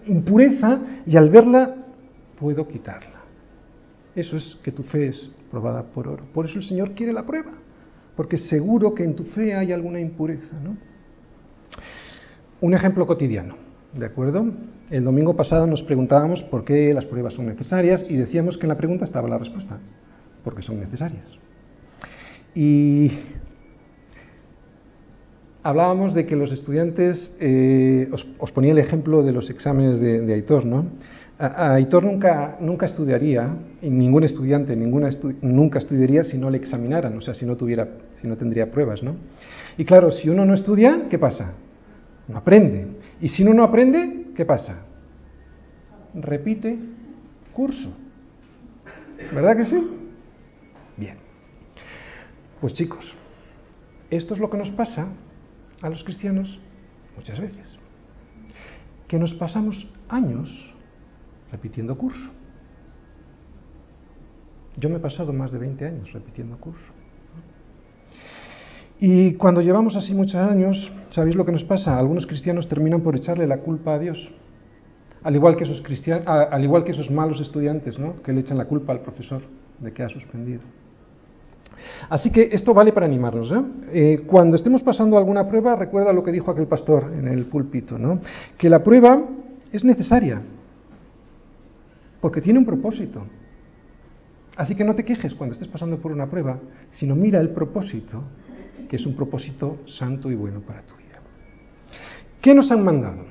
impureza 0.07 0.81
y 1.07 1.17
al 1.17 1.31
verla 1.31 1.77
puedo 2.39 2.67
quitarla. 2.67 3.21
Eso 4.15 4.37
es 4.37 4.59
que 4.63 4.73
tu 4.73 4.83
fe 4.83 5.09
es 5.09 5.31
probada 5.51 5.83
por 5.83 6.09
oro. 6.09 6.25
Por 6.35 6.47
eso 6.47 6.59
el 6.59 6.65
Señor 6.65 6.93
quiere 6.93 7.13
la 7.13 7.25
prueba, 7.25 7.53
porque 8.17 8.39
seguro 8.39 8.93
que 8.93 9.05
en 9.05 9.15
tu 9.15 9.25
fe 9.25 9.55
hay 9.55 9.73
alguna 9.73 10.01
impureza, 10.01 10.59
¿no? 10.61 10.77
Un 12.61 12.75
ejemplo 12.75 13.07
cotidiano, 13.07 13.70
¿de 13.95 14.07
acuerdo? 14.07 14.47
El 14.91 15.05
domingo 15.05 15.35
pasado 15.35 15.67
nos 15.67 15.83
preguntábamos 15.83 16.43
por 16.45 16.65
qué 16.65 16.95
las 16.95 17.05
pruebas 17.05 17.35
son 17.35 17.47
necesarias 17.47 18.05
y 18.09 18.17
decíamos 18.17 18.57
que 18.57 18.65
en 18.65 18.69
la 18.69 18.77
pregunta 18.77 19.05
estaba 19.05 19.29
la 19.29 19.39
respuesta, 19.39 19.79
porque 20.45 20.63
son 20.63 20.79
necesarias. 20.81 21.25
Y 22.55 23.11
hablábamos 25.63 26.15
de 26.15 26.27
que 26.27 26.37
los 26.37 26.53
estudiantes, 26.53 27.35
eh, 27.41 28.09
os, 28.39 28.51
ponía 28.53 28.73
el 28.73 28.79
ejemplo 28.79 29.23
de 29.23 29.33
los 29.33 29.51
exámenes 29.51 29.99
de, 29.99 30.33
Aitor, 30.33 30.65
¿no? 30.65 30.87
Aitor 31.39 32.05
nunca, 32.05 32.59
nunca 32.61 32.87
estudiaría, 32.87 33.57
y 33.81 33.89
ningún 33.89 34.25
estudiante 34.25 34.77
ninguna 34.77 35.09
nunca 35.41 35.79
estudiaría 35.79 36.23
si 36.23 36.37
no 36.37 36.51
le 36.51 36.59
examinaran, 36.59 37.17
o 37.17 37.21
sea, 37.23 37.35
si 37.35 37.47
no, 37.47 37.57
tuviera, 37.57 37.89
si 38.21 38.29
no 38.29 38.37
tendría 38.37 38.71
pruebas, 38.71 39.03
¿no? 39.03 39.15
Y 39.79 39.85
claro, 39.85 40.11
si 40.11 40.29
uno 40.29 40.45
no 40.45 40.55
estudia, 40.55 41.07
¿qué 41.09 41.19
pasa? 41.19 41.55
No 42.29 42.39
aprende. 42.39 43.00
Y 43.21 43.29
si 43.29 43.43
uno 43.43 43.55
no 43.55 43.65
aprende, 43.65 44.33
¿qué 44.35 44.45
pasa? 44.45 44.83
Repite 46.15 46.79
curso. 47.53 47.93
¿Verdad 49.33 49.57
que 49.57 49.65
sí? 49.67 49.91
Bien. 50.97 51.19
Pues 52.61 52.73
chicos, 52.73 53.15
esto 54.11 54.35
es 54.35 54.41
lo 54.41 54.49
que 54.51 54.57
nos 54.57 54.71
pasa 54.71 55.09
a 55.83 55.89
los 55.89 56.03
cristianos 56.03 56.59
muchas 57.17 57.39
veces. 57.39 57.79
Que 59.07 59.19
nos 59.19 59.35
pasamos 59.35 59.89
años 60.09 60.75
repitiendo 61.53 61.97
curso. 61.97 62.31
Yo 64.77 64.89
me 64.89 64.97
he 64.97 65.01
pasado 65.01 65.33
más 65.33 65.53
de 65.53 65.59
20 65.59 65.87
años 65.87 66.13
repitiendo 66.13 66.59
curso. 66.59 67.00
Y 69.01 69.33
cuando 69.35 69.63
llevamos 69.63 69.97
así 69.97 70.13
muchos 70.13 70.37
años, 70.37 70.93
¿sabéis 71.09 71.35
lo 71.35 71.47
que 71.47 71.53
nos 71.53 71.65
pasa? 71.65 71.99
Algunos 71.99 72.27
cristianos 72.27 72.69
terminan 72.69 73.01
por 73.01 73.17
echarle 73.17 73.47
la 73.47 73.59
culpa 73.59 73.95
a 73.95 73.99
Dios. 73.99 74.31
Al 75.23 75.35
igual 75.35 75.57
que 75.57 75.65
esos, 75.65 75.83
al 76.27 76.63
igual 76.63 76.85
que 76.85 76.93
esos 76.93 77.11
malos 77.11 77.41
estudiantes, 77.41 77.99
¿no? 77.99 78.23
Que 78.23 78.33
le 78.35 78.41
echan 78.41 78.59
la 78.59 78.67
culpa 78.67 78.93
al 78.93 79.01
profesor 79.01 79.41
de 79.79 79.93
que 79.93 80.03
ha 80.03 80.09
suspendido. 80.11 80.61
Así 82.11 82.31
que 82.31 82.51
esto 82.53 82.75
vale 82.75 82.93
para 82.93 83.07
animarnos. 83.07 83.51
¿eh? 83.51 83.63
Eh, 83.93 84.23
cuando 84.27 84.57
estemos 84.57 84.83
pasando 84.83 85.17
alguna 85.17 85.49
prueba, 85.49 85.77
recuerda 85.77 86.13
lo 86.13 86.23
que 86.23 86.33
dijo 86.33 86.51
aquel 86.51 86.67
pastor 86.67 87.11
en 87.19 87.27
el 87.29 87.47
púlpito, 87.47 87.99
¿no? 87.99 88.21
que 88.59 88.69
la 88.69 88.83
prueba 88.83 89.23
es 89.73 89.83
necesaria, 89.83 90.43
porque 92.21 92.43
tiene 92.43 92.59
un 92.59 92.67
propósito. 92.67 93.23
Así 94.57 94.75
que 94.75 94.85
no 94.85 94.95
te 94.95 95.05
quejes 95.05 95.35
cuando 95.35 95.55
estés 95.55 95.69
pasando 95.69 95.97
por 95.97 96.13
una 96.13 96.27
prueba, 96.27 96.59
sino 96.93 97.15
mira 97.15 97.41
el 97.41 97.51
propósito, 97.51 98.23
que 98.89 98.97
es 98.97 99.07
un 99.07 99.15
propósito 99.15 99.79
santo 99.87 100.31
y 100.31 100.35
bueno 100.35 100.61
para 100.61 100.83
tu 100.83 100.95
vida. 100.97 101.21
¿Qué 102.41 102.55
nos 102.55 102.71
han 102.71 102.85
mandado? 102.85 103.25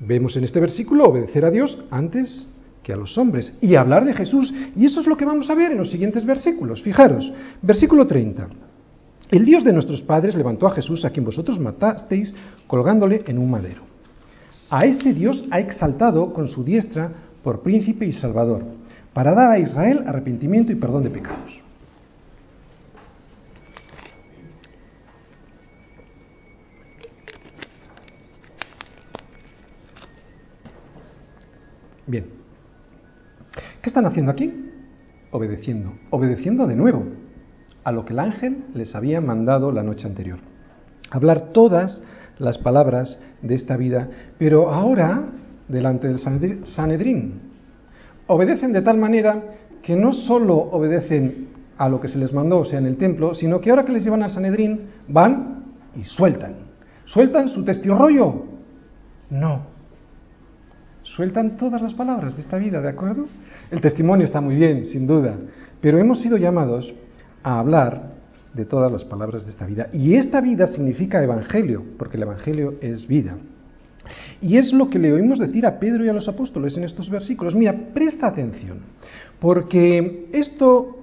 Vemos 0.00 0.36
en 0.36 0.44
este 0.44 0.60
versículo 0.60 1.04
obedecer 1.04 1.44
a 1.44 1.50
Dios 1.50 1.78
antes 1.90 2.46
que 2.82 2.92
a 2.92 2.96
los 2.96 3.16
hombres 3.16 3.52
y 3.60 3.74
hablar 3.76 4.04
de 4.04 4.14
Jesús. 4.14 4.52
Y 4.74 4.86
eso 4.86 5.00
es 5.00 5.06
lo 5.06 5.16
que 5.16 5.24
vamos 5.24 5.48
a 5.50 5.54
ver 5.54 5.72
en 5.72 5.78
los 5.78 5.90
siguientes 5.90 6.24
versículos. 6.24 6.82
Fijaros, 6.82 7.32
versículo 7.62 8.06
30. 8.06 8.48
El 9.30 9.44
Dios 9.44 9.64
de 9.64 9.72
nuestros 9.72 10.02
padres 10.02 10.34
levantó 10.34 10.66
a 10.66 10.72
Jesús, 10.72 11.04
a 11.04 11.10
quien 11.10 11.24
vosotros 11.24 11.58
matasteis, 11.58 12.34
colgándole 12.66 13.22
en 13.26 13.38
un 13.38 13.50
madero. 13.50 13.82
A 14.68 14.84
este 14.84 15.14
Dios 15.14 15.44
ha 15.50 15.60
exaltado 15.60 16.32
con 16.32 16.48
su 16.48 16.64
diestra 16.64 17.10
por 17.42 17.62
príncipe 17.62 18.06
y 18.06 18.12
salvador, 18.12 18.64
para 19.12 19.34
dar 19.34 19.50
a 19.50 19.58
Israel 19.58 20.04
arrepentimiento 20.06 20.72
y 20.72 20.76
perdón 20.76 21.04
de 21.04 21.10
pecados. 21.10 21.62
Bien, 32.06 32.26
¿qué 33.80 33.88
están 33.88 34.06
haciendo 34.06 34.32
aquí? 34.32 34.52
Obedeciendo, 35.30 35.94
obedeciendo 36.10 36.66
de 36.66 36.76
nuevo 36.76 37.04
a 37.84 37.92
lo 37.92 38.04
que 38.04 38.12
el 38.12 38.18
ángel 38.18 38.64
les 38.74 38.94
había 38.94 39.20
mandado 39.20 39.72
la 39.72 39.82
noche 39.82 40.06
anterior. 40.06 40.38
Hablar 41.10 41.52
todas 41.52 42.02
las 42.38 42.58
palabras 42.58 43.18
de 43.42 43.54
esta 43.54 43.76
vida, 43.76 44.08
pero 44.38 44.72
ahora 44.72 45.22
delante 45.68 46.08
del 46.08 46.18
Sanedrín. 46.66 47.40
Obedecen 48.26 48.72
de 48.72 48.82
tal 48.82 48.98
manera 48.98 49.42
que 49.82 49.96
no 49.96 50.12
solo 50.12 50.56
obedecen 50.56 51.48
a 51.78 51.88
lo 51.88 52.00
que 52.00 52.08
se 52.08 52.18
les 52.18 52.32
mandó, 52.32 52.60
o 52.60 52.64
sea, 52.64 52.78
en 52.78 52.86
el 52.86 52.96
templo, 52.96 53.34
sino 53.34 53.60
que 53.60 53.70
ahora 53.70 53.84
que 53.84 53.92
les 53.92 54.04
llevan 54.04 54.22
al 54.22 54.30
Sanedrín, 54.30 54.90
van 55.08 55.64
y 55.94 56.04
sueltan. 56.04 56.54
¿Sueltan 57.04 57.48
su 57.48 57.64
rollo? 57.94 58.44
No. 59.30 59.71
Sueltan 61.16 61.58
todas 61.58 61.82
las 61.82 61.92
palabras 61.92 62.36
de 62.36 62.42
esta 62.42 62.56
vida, 62.56 62.80
¿de 62.80 62.88
acuerdo? 62.88 63.26
El 63.70 63.82
testimonio 63.82 64.24
está 64.24 64.40
muy 64.40 64.56
bien, 64.56 64.86
sin 64.86 65.06
duda, 65.06 65.36
pero 65.80 65.98
hemos 65.98 66.20
sido 66.22 66.38
llamados 66.38 66.92
a 67.42 67.58
hablar 67.58 68.12
de 68.54 68.64
todas 68.64 68.90
las 68.90 69.04
palabras 69.04 69.44
de 69.44 69.50
esta 69.50 69.66
vida. 69.66 69.88
Y 69.92 70.14
esta 70.14 70.40
vida 70.40 70.66
significa 70.66 71.22
evangelio, 71.22 71.84
porque 71.98 72.16
el 72.16 72.22
evangelio 72.22 72.76
es 72.80 73.06
vida. 73.06 73.36
Y 74.40 74.56
es 74.56 74.72
lo 74.72 74.88
que 74.88 74.98
le 74.98 75.12
oímos 75.12 75.38
decir 75.38 75.66
a 75.66 75.78
Pedro 75.78 76.02
y 76.02 76.08
a 76.08 76.14
los 76.14 76.28
apóstoles 76.28 76.76
en 76.78 76.84
estos 76.84 77.10
versículos. 77.10 77.54
Mira, 77.54 77.74
presta 77.92 78.28
atención, 78.28 78.78
porque 79.38 80.28
esto 80.32 80.96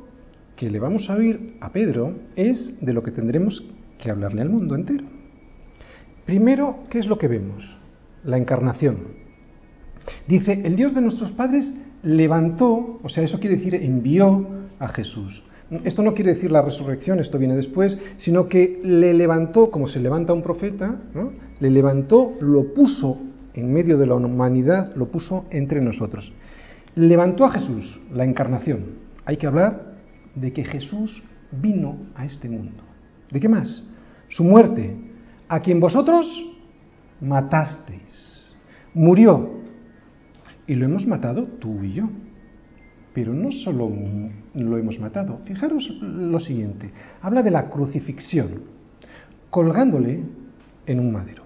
que 0.55 0.71
le 0.71 0.79
vamos 0.79 1.07
a 1.09 1.15
oír 1.15 1.57
a 1.61 1.71
Pedro 1.71 2.15
es 2.35 2.77
de 2.81 2.93
lo 2.93 3.03
que 3.03 3.11
tendremos 3.11 3.63
que 3.99 4.09
hablarle 4.09 4.41
al 4.41 4.49
mundo 4.49 4.73
entero. 4.73 5.05
Primero, 6.25 6.79
¿qué 6.89 6.97
es 6.97 7.05
lo 7.05 7.17
que 7.19 7.27
vemos? 7.27 7.77
La 8.23 8.37
encarnación. 8.37 9.28
Dice, 10.27 10.61
el 10.63 10.75
Dios 10.75 10.93
de 10.93 11.01
nuestros 11.01 11.31
padres 11.31 11.73
levantó, 12.03 12.99
o 13.03 13.09
sea, 13.09 13.23
eso 13.23 13.39
quiere 13.39 13.57
decir 13.57 13.75
envió 13.75 14.47
a 14.79 14.87
Jesús. 14.89 15.43
Esto 15.83 16.01
no 16.01 16.15
quiere 16.15 16.33
decir 16.33 16.51
la 16.51 16.63
resurrección, 16.63 17.19
esto 17.19 17.37
viene 17.37 17.55
después, 17.55 17.97
sino 18.17 18.47
que 18.47 18.79
le 18.83 19.13
levantó, 19.13 19.69
como 19.69 19.87
se 19.87 19.99
levanta 19.99 20.33
un 20.33 20.41
profeta, 20.41 20.95
le 21.59 21.69
levantó, 21.69 22.33
lo 22.41 22.73
puso 22.73 23.19
en 23.53 23.71
medio 23.71 23.97
de 23.97 24.07
la 24.07 24.15
humanidad, 24.15 24.95
lo 24.95 25.09
puso 25.09 25.45
entre 25.51 25.79
nosotros. 25.79 26.31
Levantó 26.95 27.45
a 27.45 27.51
Jesús, 27.51 27.99
la 28.11 28.25
encarnación. 28.25 29.09
Hay 29.25 29.37
que 29.37 29.45
hablar 29.45 29.93
de 30.33 30.51
que 30.53 30.63
Jesús 30.63 31.21
vino 31.51 31.97
a 32.15 32.25
este 32.25 32.49
mundo. 32.49 32.83
¿De 33.29 33.39
qué 33.39 33.47
más? 33.47 33.85
Su 34.29 34.43
muerte, 34.43 34.95
a 35.47 35.59
quien 35.59 35.79
vosotros 35.79 36.25
matasteis. 37.21 38.55
Murió. 38.93 39.58
Y 40.69 40.75
lo 40.75 40.85
hemos 40.85 41.07
matado 41.07 41.45
tú 41.59 41.83
y 41.83 41.93
yo. 41.93 42.07
Pero 43.11 43.33
no 43.33 43.51
solo 43.51 43.91
lo 44.53 44.77
hemos 44.77 44.99
matado. 44.99 45.39
Fijaros 45.43 45.89
lo 45.99 46.39
siguiente. 46.39 46.91
Habla 47.23 47.41
de 47.41 47.49
la 47.49 47.71
crucifixión, 47.71 48.61
colgándole 49.49 50.19
en 50.85 50.99
un 50.99 51.11
madero. 51.11 51.41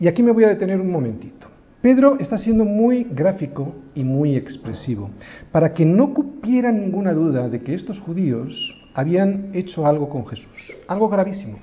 Y 0.00 0.08
aquí 0.08 0.24
me 0.24 0.32
voy 0.32 0.42
a 0.42 0.48
detener 0.48 0.80
un 0.80 0.90
momentito. 0.90 1.46
Pedro 1.80 2.18
está 2.18 2.38
siendo 2.38 2.64
muy 2.64 3.04
gráfico 3.04 3.72
y 3.94 4.02
muy 4.02 4.34
expresivo, 4.34 5.10
para 5.52 5.72
que 5.72 5.86
no 5.86 6.12
cupiera 6.12 6.72
ninguna 6.72 7.12
duda 7.12 7.48
de 7.48 7.60
que 7.60 7.74
estos 7.74 8.00
judíos 8.00 8.76
habían 8.94 9.50
hecho 9.54 9.86
algo 9.86 10.08
con 10.08 10.26
Jesús, 10.26 10.74
algo 10.88 11.08
gravísimo. 11.08 11.58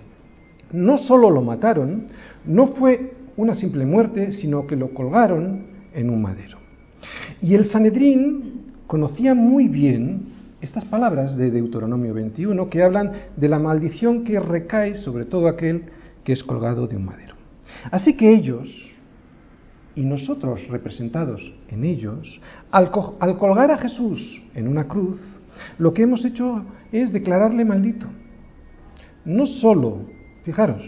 No 0.71 0.97
solo 0.97 1.29
lo 1.29 1.41
mataron, 1.41 2.07
no 2.45 2.67
fue 2.67 3.11
una 3.35 3.53
simple 3.53 3.85
muerte, 3.85 4.31
sino 4.31 4.65
que 4.65 4.77
lo 4.77 4.93
colgaron 4.93 5.67
en 5.93 6.09
un 6.09 6.21
madero. 6.21 6.56
Y 7.41 7.55
el 7.55 7.65
Sanedrín 7.65 8.73
conocía 8.87 9.33
muy 9.33 9.67
bien 9.67 10.33
estas 10.61 10.85
palabras 10.85 11.37
de 11.37 11.51
Deuteronomio 11.51 12.13
21 12.13 12.69
que 12.69 12.81
hablan 12.81 13.11
de 13.35 13.47
la 13.47 13.59
maldición 13.59 14.23
que 14.23 14.39
recae 14.39 14.95
sobre 14.95 15.25
todo 15.25 15.47
aquel 15.47 15.83
que 16.23 16.33
es 16.33 16.43
colgado 16.43 16.87
de 16.87 16.97
un 16.97 17.05
madero. 17.05 17.35
Así 17.91 18.17
que 18.17 18.33
ellos, 18.33 18.69
y 19.95 20.01
nosotros 20.01 20.67
representados 20.67 21.53
en 21.69 21.83
ellos, 21.83 22.41
al, 22.71 22.89
colgar 22.91 23.71
a 23.71 23.77
Jesús 23.77 24.41
en 24.55 24.67
una 24.67 24.87
cruz, 24.87 25.19
lo 25.77 25.93
que 25.93 26.03
hemos 26.03 26.25
hecho 26.25 26.63
es 26.91 27.13
declararle 27.13 27.65
maldito. 27.65 28.07
No 29.25 29.45
solo, 29.45 30.05
fijaros, 30.43 30.83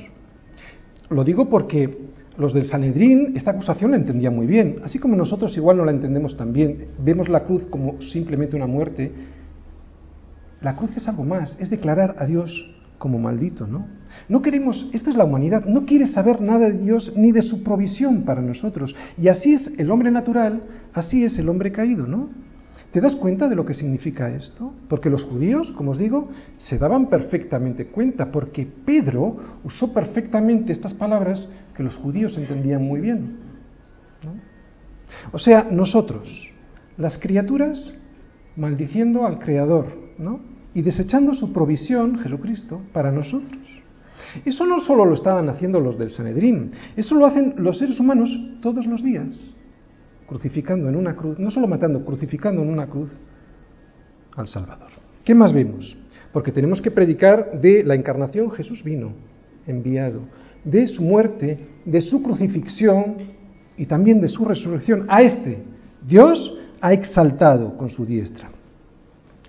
lo 1.09 1.23
digo 1.23 1.49
porque 1.49 2.09
los 2.39 2.54
del 2.54 2.65
Sanedrín 2.65 3.34
esta 3.36 3.52
acusación 3.52 3.91
la 3.91 3.97
entendían 3.97 4.36
muy 4.36 4.47
bien, 4.47 4.78
así 4.84 4.97
como 4.97 5.15
nosotros 5.15 5.56
igual 5.58 5.78
no 5.78 5.86
la 5.86 5.91
entendemos 5.91 6.38
tan 6.38 6.54
bien, 6.54 6.88
vemos 6.97 7.30
la 7.30 7.43
cruz 7.43 7.63
como 7.69 8.02
simplemente 8.02 8.56
una 8.56 8.65
muerte. 8.65 9.12
La 10.62 10.75
cruz 10.75 10.95
es 10.95 11.08
algo 11.08 11.23
más, 11.23 11.58
es 11.60 11.69
declarar 11.69 12.15
a 12.17 12.25
Dios 12.25 12.75
como 12.97 13.19
maldito, 13.19 13.67
¿no? 13.67 13.88
No 14.28 14.41
queremos, 14.41 14.89
esta 14.93 15.10
es 15.10 15.15
la 15.15 15.23
humanidad, 15.23 15.65
no 15.65 15.86
quiere 15.86 16.08
saber 16.08 16.41
nada 16.41 16.69
de 16.69 16.78
Dios 16.78 17.13
ni 17.15 17.32
de 17.32 17.41
su 17.41 17.63
provisión 17.63 18.23
para 18.23 18.41
nosotros. 18.41 18.95
Y 19.17 19.28
así 19.28 19.54
es 19.54 19.71
el 19.78 19.91
hombre 19.91 20.12
natural, 20.12 20.62
así 20.93 21.23
es 21.23 21.38
el 21.39 21.49
hombre 21.49 21.71
caído, 21.71 22.08
¿no? 22.08 22.30
¿Te 22.91 23.02
das 23.02 23.15
cuenta 23.15 23.47
de 23.47 23.56
lo 23.56 23.65
que 23.65 23.75
significa 23.75 24.30
esto? 24.32 24.73
Porque 24.88 25.12
los 25.12 25.23
judíos, 25.23 25.71
como 25.73 25.91
os 25.91 25.97
digo, 25.99 26.30
se 26.58 26.80
daban 26.80 27.08
perfectamente 27.08 27.86
cuenta, 27.86 28.32
porque 28.32 28.67
Pedro 28.84 29.38
usó 29.63 29.93
perfectamente 29.93 30.73
estas 30.73 30.93
palabras 30.93 31.47
que 31.80 31.84
los 31.86 31.96
judíos 31.96 32.38
entendían 32.38 32.84
muy 32.84 33.00
bien. 33.00 33.38
O 35.32 35.39
sea, 35.39 35.65
nosotros, 35.72 36.52
las 36.98 37.18
criaturas, 37.18 37.94
maldiciendo 38.58 39.26
al 39.26 39.39
Creador, 39.39 39.86
¿no? 40.18 40.42
Y 40.74 40.82
desechando 40.82 41.34
su 41.34 41.54
provisión, 41.54 42.20
Jesucristo, 42.20 42.82
para 42.92 43.13
nosotros. 43.13 43.62
Eso 44.44 44.65
no 44.65 44.82
solo 44.82 45.06
lo 45.06 45.13
estaban 45.13 45.48
haciendo 45.48 45.80
los 45.80 45.98
del 45.98 46.12
Sanedrín, 46.12 46.74
eso 46.98 47.15
lo 47.15 47.26
hacen 47.26 47.54
los 47.56 47.78
seres 47.78 47.98
humanos 47.98 48.30
todos 48.62 48.86
los 48.86 49.02
días, 49.02 49.39
crucificando 50.28 50.89
en 50.89 50.98
una 50.98 51.15
cruz, 51.15 51.39
no 51.39 51.50
solo 51.50 51.65
matando, 51.70 52.04
crucificando 52.04 52.62
en 52.62 52.72
una 52.72 52.88
cruz 52.88 53.10
al 54.36 54.50
Salvador. 54.50 54.92
¿Qué 55.24 55.34
más 55.34 55.54
vemos? 55.54 55.96
Porque 56.34 56.52
tenemos 56.52 56.82
que 56.82 56.92
predicar 56.92 57.62
de 57.62 57.86
la 57.86 57.96
encarnación, 57.96 58.52
Jesús 58.52 58.84
vino, 58.84 59.13
enviado, 59.65 60.24
de 60.63 60.88
su 60.88 61.02
muerte, 61.02 61.60
de 61.86 62.02
su 62.02 62.22
crucifixión 62.22 63.15
y 63.78 63.86
también 63.86 64.22
de 64.22 64.28
su 64.28 64.45
resurrección. 64.45 65.06
A 65.10 65.22
este 65.22 65.63
Dios 66.06 66.58
ha 66.82 66.93
exaltado 66.93 67.78
con 67.78 67.89
su 67.89 68.06
diestra. 68.06 68.50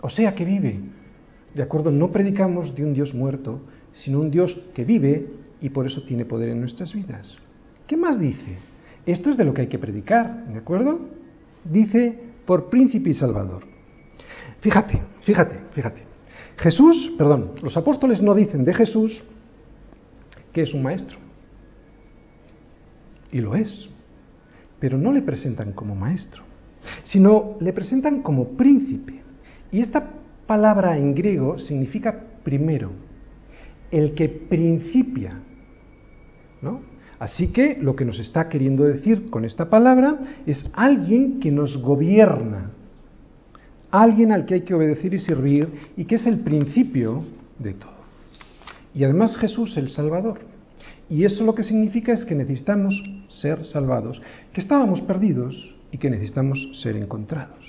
O 0.02 0.08
sea 0.08 0.34
que 0.34 0.44
vive. 0.44 0.80
De 1.54 1.62
acuerdo, 1.62 1.90
no 1.90 2.10
predicamos 2.10 2.74
de 2.74 2.84
un 2.84 2.94
Dios 2.94 3.12
muerto, 3.12 3.60
sino 3.92 4.20
un 4.20 4.30
Dios 4.30 4.60
que 4.74 4.84
vive 4.84 5.26
y 5.60 5.68
por 5.70 5.86
eso 5.86 6.02
tiene 6.02 6.24
poder 6.24 6.50
en 6.50 6.60
nuestras 6.60 6.94
vidas. 6.94 7.34
¿Qué 7.86 7.96
más 7.96 8.18
dice? 8.18 8.58
Esto 9.04 9.30
es 9.30 9.36
de 9.36 9.44
lo 9.44 9.52
que 9.52 9.62
hay 9.62 9.66
que 9.66 9.78
predicar, 9.78 10.46
¿de 10.46 10.58
acuerdo? 10.58 11.00
Dice 11.64 12.18
por 12.46 12.70
príncipe 12.70 13.10
y 13.10 13.14
salvador. 13.14 13.64
Fíjate, 14.60 15.02
fíjate, 15.22 15.56
fíjate. 15.72 16.02
Jesús, 16.56 17.12
perdón, 17.16 17.52
los 17.62 17.76
apóstoles 17.76 18.20
no 18.20 18.34
dicen 18.34 18.64
de 18.64 18.74
Jesús 18.74 19.22
que 20.52 20.62
es 20.62 20.74
un 20.74 20.82
maestro. 20.82 21.18
Y 23.32 23.40
lo 23.40 23.54
es. 23.54 23.88
pero 24.80 24.96
no 24.96 25.12
le 25.12 25.20
presentan 25.20 25.72
como 25.72 25.94
maestro, 25.94 26.42
sino 27.04 27.56
le 27.60 27.72
presentan 27.74 28.22
como 28.22 28.56
príncipe. 28.56 29.20
Y 29.70 29.80
esta 29.80 30.10
palabra 30.46 30.96
en 30.96 31.14
griego 31.14 31.58
significa 31.58 32.18
primero, 32.42 32.90
el 33.90 34.14
que 34.14 34.28
principia. 34.28 35.38
¿no? 36.62 36.80
Así 37.18 37.48
que 37.48 37.76
lo 37.78 37.94
que 37.94 38.06
nos 38.06 38.18
está 38.18 38.48
queriendo 38.48 38.84
decir 38.84 39.28
con 39.28 39.44
esta 39.44 39.68
palabra 39.68 40.18
es 40.46 40.70
alguien 40.72 41.38
que 41.38 41.50
nos 41.52 41.76
gobierna, 41.76 42.70
alguien 43.90 44.32
al 44.32 44.46
que 44.46 44.54
hay 44.54 44.60
que 44.62 44.74
obedecer 44.74 45.12
y 45.12 45.18
servir 45.18 45.68
y 45.98 46.06
que 46.06 46.14
es 46.14 46.26
el 46.26 46.40
principio 46.40 47.22
de 47.58 47.74
todo. 47.74 47.99
Y 48.94 49.04
además 49.04 49.36
Jesús 49.36 49.76
el 49.76 49.90
Salvador. 49.90 50.40
Y 51.08 51.24
eso 51.24 51.44
lo 51.44 51.54
que 51.54 51.64
significa 51.64 52.12
es 52.12 52.24
que 52.24 52.34
necesitamos 52.34 52.94
ser 53.28 53.64
salvados, 53.64 54.22
que 54.52 54.60
estábamos 54.60 55.00
perdidos 55.00 55.74
y 55.90 55.98
que 55.98 56.10
necesitamos 56.10 56.80
ser 56.80 56.96
encontrados. 56.96 57.66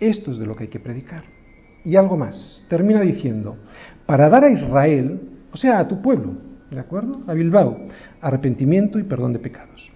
Esto 0.00 0.30
es 0.30 0.38
de 0.38 0.46
lo 0.46 0.54
que 0.54 0.64
hay 0.64 0.70
que 0.70 0.80
predicar. 0.80 1.24
Y 1.84 1.96
algo 1.96 2.16
más. 2.16 2.64
Termina 2.68 3.00
diciendo, 3.00 3.56
para 4.06 4.28
dar 4.28 4.44
a 4.44 4.50
Israel, 4.50 5.20
o 5.52 5.56
sea, 5.56 5.78
a 5.80 5.88
tu 5.88 6.00
pueblo, 6.00 6.34
¿de 6.70 6.80
acuerdo? 6.80 7.22
A 7.26 7.34
Bilbao, 7.34 7.76
arrepentimiento 8.20 8.98
y 8.98 9.02
perdón 9.04 9.32
de 9.32 9.38
pecados. 9.38 9.90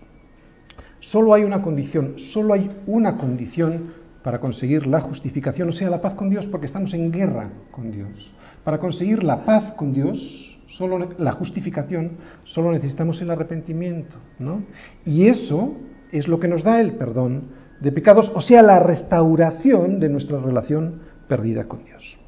Solo 1.01 1.35
hay 1.35 1.45
una 1.45 1.63
condición, 1.63 2.15
solo 2.19 2.55
hay 2.55 2.71
una 2.87 3.17
condición 3.17 3.95
para 4.23 4.41
conseguir 4.41 4.87
la 4.87 5.01
justificación, 5.01 5.69
o 5.69 5.73
sea, 5.73 5.89
la 5.89 6.03
paz 6.03 6.15
con 6.15 6.29
Dios, 6.29 6.47
porque 6.47 6.67
estamos 6.67 6.93
en 6.93 7.11
guerra 7.11 7.51
con 7.71 7.91
Dios. 7.91 8.33
Para 8.65 8.79
conseguir 8.79 9.23
la 9.23 9.45
paz 9.45 9.73
con 9.75 9.93
Dios, 9.93 10.59
solo 10.77 10.99
la 11.19 11.33
justificación, 11.33 12.13
solo 12.45 12.73
necesitamos 12.73 13.21
el 13.21 13.31
arrepentimiento, 13.31 14.17
¿no? 14.39 14.63
Y 15.05 15.27
eso 15.27 15.75
es 16.13 16.29
lo 16.29 16.39
que 16.39 16.49
nos 16.49 16.63
da 16.63 16.81
el 16.81 16.93
perdón 16.93 17.45
de 17.81 17.93
pecados, 17.93 18.31
o 18.35 18.41
sea, 18.41 18.63
la 18.63 18.79
restauración 18.79 20.01
de 20.01 20.09
nuestra 20.09 20.41
relación 20.41 21.01
perdida 21.29 21.65
con 21.65 21.85
Dios. 21.85 22.19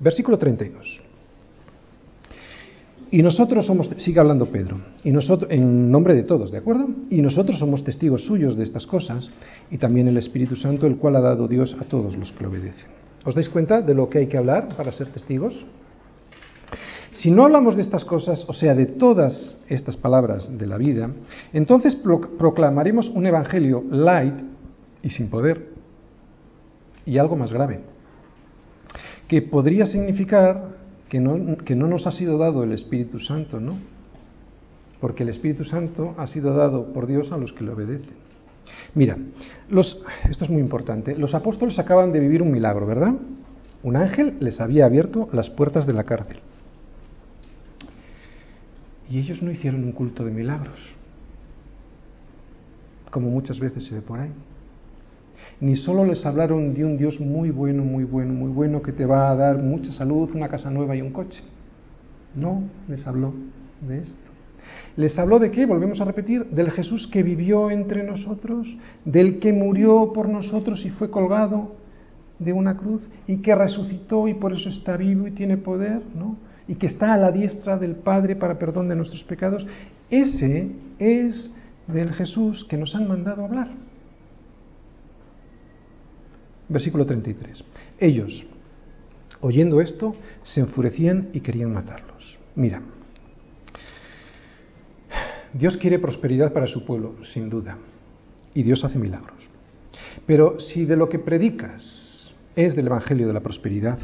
Versículo 0.00 0.38
32. 0.38 1.02
Y 3.10 3.22
nosotros 3.22 3.64
somos, 3.64 3.90
sigue 3.96 4.20
hablando 4.20 4.46
Pedro, 4.46 4.78
y 5.02 5.10
nosotros, 5.10 5.50
en 5.50 5.90
nombre 5.90 6.14
de 6.14 6.24
todos, 6.24 6.50
¿de 6.50 6.58
acuerdo? 6.58 6.88
Y 7.08 7.22
nosotros 7.22 7.58
somos 7.58 7.82
testigos 7.82 8.26
suyos 8.26 8.54
de 8.54 8.64
estas 8.64 8.86
cosas, 8.86 9.30
y 9.70 9.78
también 9.78 10.08
el 10.08 10.18
Espíritu 10.18 10.56
Santo, 10.56 10.86
el 10.86 10.96
cual 10.96 11.16
ha 11.16 11.20
dado 11.20 11.48
Dios 11.48 11.74
a 11.80 11.84
todos 11.84 12.16
los 12.16 12.32
que 12.32 12.40
le 12.40 12.46
obedecen. 12.48 13.07
¿Os 13.28 13.34
dais 13.34 13.50
cuenta 13.52 13.82
de 13.82 13.92
lo 13.92 14.08
que 14.08 14.24
hay 14.24 14.26
que 14.26 14.38
hablar 14.38 14.74
para 14.74 14.90
ser 14.90 15.12
testigos? 15.12 15.52
Si 17.12 17.30
no 17.30 17.44
hablamos 17.44 17.76
de 17.76 17.82
estas 17.82 18.02
cosas, 18.02 18.42
o 18.48 18.54
sea, 18.54 18.74
de 18.74 18.86
todas 18.86 19.58
estas 19.68 19.98
palabras 19.98 20.48
de 20.56 20.66
la 20.66 20.78
vida, 20.78 21.10
entonces 21.52 21.94
proclamaremos 21.94 23.10
un 23.10 23.26
evangelio 23.26 23.84
light 23.90 24.32
y 25.02 25.10
sin 25.10 25.28
poder. 25.28 25.68
Y 27.04 27.18
algo 27.18 27.36
más 27.36 27.52
grave, 27.52 27.80
que 29.28 29.42
podría 29.42 29.84
significar 29.84 30.78
que 31.10 31.20
no, 31.20 31.58
que 31.58 31.76
no 31.76 31.86
nos 31.86 32.06
ha 32.06 32.12
sido 32.12 32.38
dado 32.38 32.64
el 32.64 32.72
Espíritu 32.72 33.20
Santo, 33.20 33.60
¿no? 33.60 33.76
Porque 35.02 35.22
el 35.22 35.28
Espíritu 35.28 35.64
Santo 35.64 36.14
ha 36.16 36.26
sido 36.28 36.54
dado 36.54 36.94
por 36.94 37.06
Dios 37.06 37.30
a 37.30 37.36
los 37.36 37.52
que 37.52 37.64
le 37.64 37.72
obedecen. 37.72 38.27
Mira, 38.94 39.16
esto 40.28 40.44
es 40.44 40.50
muy 40.50 40.60
importante. 40.60 41.16
Los 41.16 41.34
apóstoles 41.34 41.78
acaban 41.78 42.12
de 42.12 42.20
vivir 42.20 42.42
un 42.42 42.50
milagro, 42.50 42.86
¿verdad? 42.86 43.14
Un 43.82 43.96
ángel 43.96 44.36
les 44.40 44.60
había 44.60 44.86
abierto 44.86 45.28
las 45.32 45.50
puertas 45.50 45.86
de 45.86 45.92
la 45.92 46.04
cárcel. 46.04 46.38
Y 49.10 49.18
ellos 49.18 49.42
no 49.42 49.50
hicieron 49.50 49.84
un 49.84 49.92
culto 49.92 50.24
de 50.24 50.30
milagros, 50.30 50.78
como 53.10 53.30
muchas 53.30 53.58
veces 53.58 53.84
se 53.84 53.94
ve 53.94 54.02
por 54.02 54.20
ahí. 54.20 54.30
Ni 55.60 55.76
solo 55.76 56.04
les 56.04 56.26
hablaron 56.26 56.72
de 56.74 56.84
un 56.84 56.96
Dios 56.96 57.18
muy 57.18 57.50
bueno, 57.50 57.84
muy 57.84 58.04
bueno, 58.04 58.32
muy 58.32 58.50
bueno, 58.50 58.82
que 58.82 58.92
te 58.92 59.06
va 59.06 59.30
a 59.30 59.36
dar 59.36 59.58
mucha 59.58 59.92
salud, 59.92 60.30
una 60.34 60.48
casa 60.48 60.70
nueva 60.70 60.94
y 60.94 61.00
un 61.00 61.12
coche. 61.12 61.42
No, 62.34 62.64
les 62.86 63.06
habló 63.06 63.32
de 63.80 64.00
esto. 64.02 64.27
¿Les 64.98 65.16
habló 65.16 65.38
de 65.38 65.52
qué? 65.52 65.64
Volvemos 65.64 66.00
a 66.00 66.04
repetir, 66.04 66.46
del 66.46 66.72
Jesús 66.72 67.06
que 67.06 67.22
vivió 67.22 67.70
entre 67.70 68.02
nosotros, 68.02 68.66
del 69.04 69.38
que 69.38 69.52
murió 69.52 70.12
por 70.12 70.28
nosotros 70.28 70.84
y 70.84 70.90
fue 70.90 71.08
colgado 71.08 71.76
de 72.40 72.52
una 72.52 72.76
cruz 72.76 73.02
y 73.28 73.36
que 73.36 73.54
resucitó 73.54 74.26
y 74.26 74.34
por 74.34 74.52
eso 74.52 74.68
está 74.68 74.96
vivo 74.96 75.28
y 75.28 75.30
tiene 75.30 75.56
poder, 75.56 76.02
¿no? 76.16 76.36
y 76.66 76.74
que 76.74 76.88
está 76.88 77.14
a 77.14 77.16
la 77.16 77.30
diestra 77.30 77.78
del 77.78 77.94
Padre 77.94 78.34
para 78.34 78.58
perdón 78.58 78.88
de 78.88 78.96
nuestros 78.96 79.22
pecados, 79.22 79.64
ese 80.10 80.72
es 80.98 81.54
del 81.86 82.12
Jesús 82.12 82.66
que 82.68 82.76
nos 82.76 82.92
han 82.96 83.06
mandado 83.06 83.44
hablar. 83.44 83.68
Versículo 86.68 87.06
33. 87.06 87.64
Ellos, 88.00 88.44
oyendo 89.42 89.80
esto, 89.80 90.16
se 90.42 90.58
enfurecían 90.58 91.28
y 91.32 91.38
querían 91.38 91.72
matarlos. 91.72 92.36
Mira, 92.56 92.82
Dios 95.58 95.76
quiere 95.76 95.98
prosperidad 95.98 96.52
para 96.52 96.68
su 96.68 96.84
pueblo, 96.84 97.16
sin 97.32 97.50
duda, 97.50 97.76
y 98.54 98.62
Dios 98.62 98.84
hace 98.84 98.96
milagros. 98.96 99.50
Pero 100.24 100.60
si 100.60 100.84
de 100.84 100.96
lo 100.96 101.08
que 101.08 101.18
predicas 101.18 102.32
es 102.54 102.76
del 102.76 102.86
Evangelio 102.86 103.26
de 103.26 103.32
la 103.32 103.40
prosperidad 103.40 103.98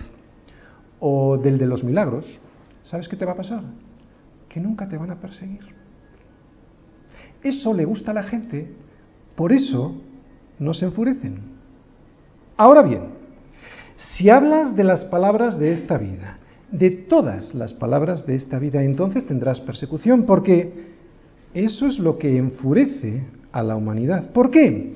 o 0.99 1.39
del 1.39 1.59
de 1.59 1.67
los 1.67 1.85
milagros, 1.85 2.41
¿sabes 2.83 3.09
qué 3.09 3.15
te 3.15 3.25
va 3.25 3.33
a 3.33 3.37
pasar? 3.37 3.63
Que 4.49 4.59
nunca 4.59 4.89
te 4.89 4.97
van 4.97 5.13
a 5.13 5.21
perseguir. 5.21 5.65
Eso 7.41 7.73
le 7.73 7.85
gusta 7.85 8.11
a 8.11 8.15
la 8.15 8.25
gente, 8.25 8.73
por 9.37 9.53
eso 9.53 9.95
no 10.59 10.75
se 10.75 10.87
enfurecen. 10.87 11.39
Ahora 12.57 12.83
bien, 12.83 13.03
si 13.97 14.29
hablas 14.29 14.75
de 14.75 14.83
las 14.83 15.05
palabras 15.05 15.57
de 15.59 15.73
esta 15.73 15.99
vida, 15.99 16.39
de 16.73 16.91
todas 16.91 17.55
las 17.55 17.75
palabras 17.75 18.27
de 18.27 18.35
esta 18.35 18.59
vida, 18.59 18.83
entonces 18.83 19.27
tendrás 19.27 19.61
persecución, 19.61 20.25
porque 20.25 20.94
eso 21.55 21.87
es 21.87 21.99
lo 21.99 22.19
que 22.19 22.37
enfurece 22.37 23.23
a 23.53 23.63
la 23.63 23.77
humanidad. 23.77 24.31
¿Por 24.33 24.51
qué? 24.51 24.95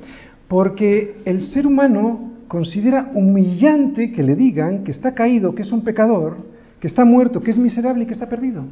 Porque 0.49 1.19
el 1.25 1.43
ser 1.43 1.67
humano 1.67 2.33
considera 2.49 3.13
humillante 3.15 4.13
que 4.13 4.23
le 4.23 4.35
digan 4.35 4.83
que 4.83 4.91
está 4.91 5.15
caído, 5.15 5.55
que 5.55 5.63
es 5.63 5.71
un 5.71 5.85
pecador, 5.85 6.37
que 6.81 6.89
está 6.89 7.05
muerto, 7.05 7.41
que 7.41 7.53
es 7.53 7.59
miserable 7.59 8.05
y 8.05 8.07
que 8.07 8.15
está 8.15 8.29
perdido. 8.29 8.65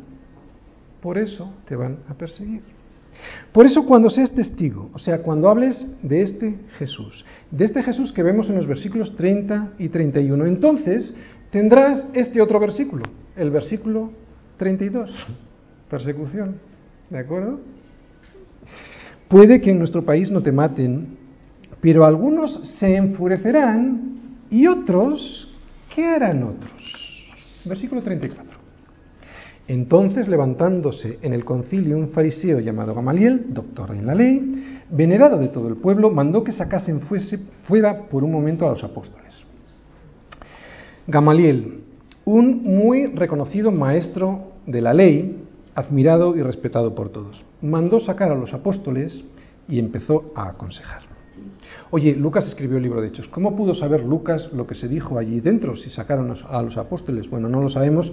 Por 1.01 1.19
eso 1.19 1.53
te 1.69 1.77
van 1.77 1.99
a 2.09 2.15
perseguir. 2.15 2.63
Por 3.53 3.65
eso 3.65 3.87
cuando 3.87 4.11
seas 4.11 4.33
testigo, 4.33 4.91
o 4.93 4.99
sea, 4.99 5.23
cuando 5.23 5.49
hables 5.49 5.87
de 6.03 6.23
este 6.23 6.59
Jesús, 6.79 7.25
de 7.51 7.65
este 7.65 7.83
Jesús 7.83 8.13
que 8.13 8.23
vemos 8.23 8.51
en 8.51 8.57
los 8.57 8.67
versículos 8.67 9.15
30 9.17 9.75
y 9.79 9.89
31, 9.89 10.45
entonces 10.47 11.15
tendrás 11.51 12.07
este 12.13 12.43
otro 12.43 12.61
versículo, 12.61 13.05
el 13.37 13.51
versículo 13.51 14.11
32, 14.59 15.11
persecución, 15.89 16.57
¿de 17.11 17.19
acuerdo? 17.19 17.61
Puede 19.29 19.61
que 19.61 19.71
en 19.71 19.79
nuestro 19.79 20.05
país 20.05 20.31
no 20.31 20.43
te 20.43 20.53
maten, 20.53 21.17
pero 21.81 22.05
algunos 22.05 22.79
se 22.79 22.97
enfurecerán 22.97 24.21
y 24.51 24.67
otros, 24.67 25.53
¿qué 25.95 26.05
harán 26.07 26.43
otros? 26.45 26.73
Versículo 27.65 28.03
34. 28.03 28.57
Entonces, 29.69 30.29
levantándose 30.29 31.19
en 31.23 31.33
el 31.33 31.45
concilio 31.45 31.97
un 31.97 32.11
fariseo 32.11 32.61
llamado 32.61 32.95
Gamaliel, 32.95 33.47
doctor 33.49 33.91
en 33.91 34.07
la 34.07 34.15
ley, 34.15 34.81
venerado 34.91 35.39
de 35.39 35.49
todo 35.49 35.69
el 35.69 35.77
pueblo, 35.77 36.11
mandó 36.11 36.45
que 36.45 36.53
sacasen 36.53 37.01
fuese, 37.01 37.39
fuera 37.65 38.07
por 38.09 38.23
un 38.23 38.31
momento 38.31 38.65
a 38.65 38.71
los 38.71 38.85
apóstoles. 38.85 39.35
Gamaliel, 41.09 41.81
un 42.25 42.63
muy 42.63 43.07
reconocido 43.07 43.73
maestro 43.73 44.53
de 44.67 44.81
la 44.81 44.95
ley, 44.95 45.46
admirado 45.77 46.35
y 46.35 46.43
respetado 46.43 46.95
por 46.95 47.11
todos, 47.11 47.45
mandó 47.63 48.01
sacar 48.01 48.33
a 48.33 48.35
los 48.35 48.53
apóstoles 48.55 49.25
y 49.69 49.79
empezó 49.79 50.33
a 50.35 50.49
aconsejar. 50.49 51.03
Oye, 51.91 52.17
Lucas 52.17 52.47
escribió 52.49 52.79
el 52.79 52.83
libro 52.83 53.01
de 53.01 53.09
Hechos. 53.09 53.29
¿Cómo 53.29 53.55
pudo 53.55 53.75
saber 53.75 54.03
Lucas 54.03 54.51
lo 54.53 54.67
que 54.67 54.75
se 54.75 54.89
dijo 54.89 55.19
allí 55.19 55.41
dentro 55.41 55.77
si 55.77 55.91
sacaron 55.91 56.35
a 56.49 56.63
los 56.63 56.77
apóstoles? 56.79 57.29
Bueno, 57.29 57.49
no 57.49 57.61
lo 57.61 57.69
sabemos. 57.69 58.11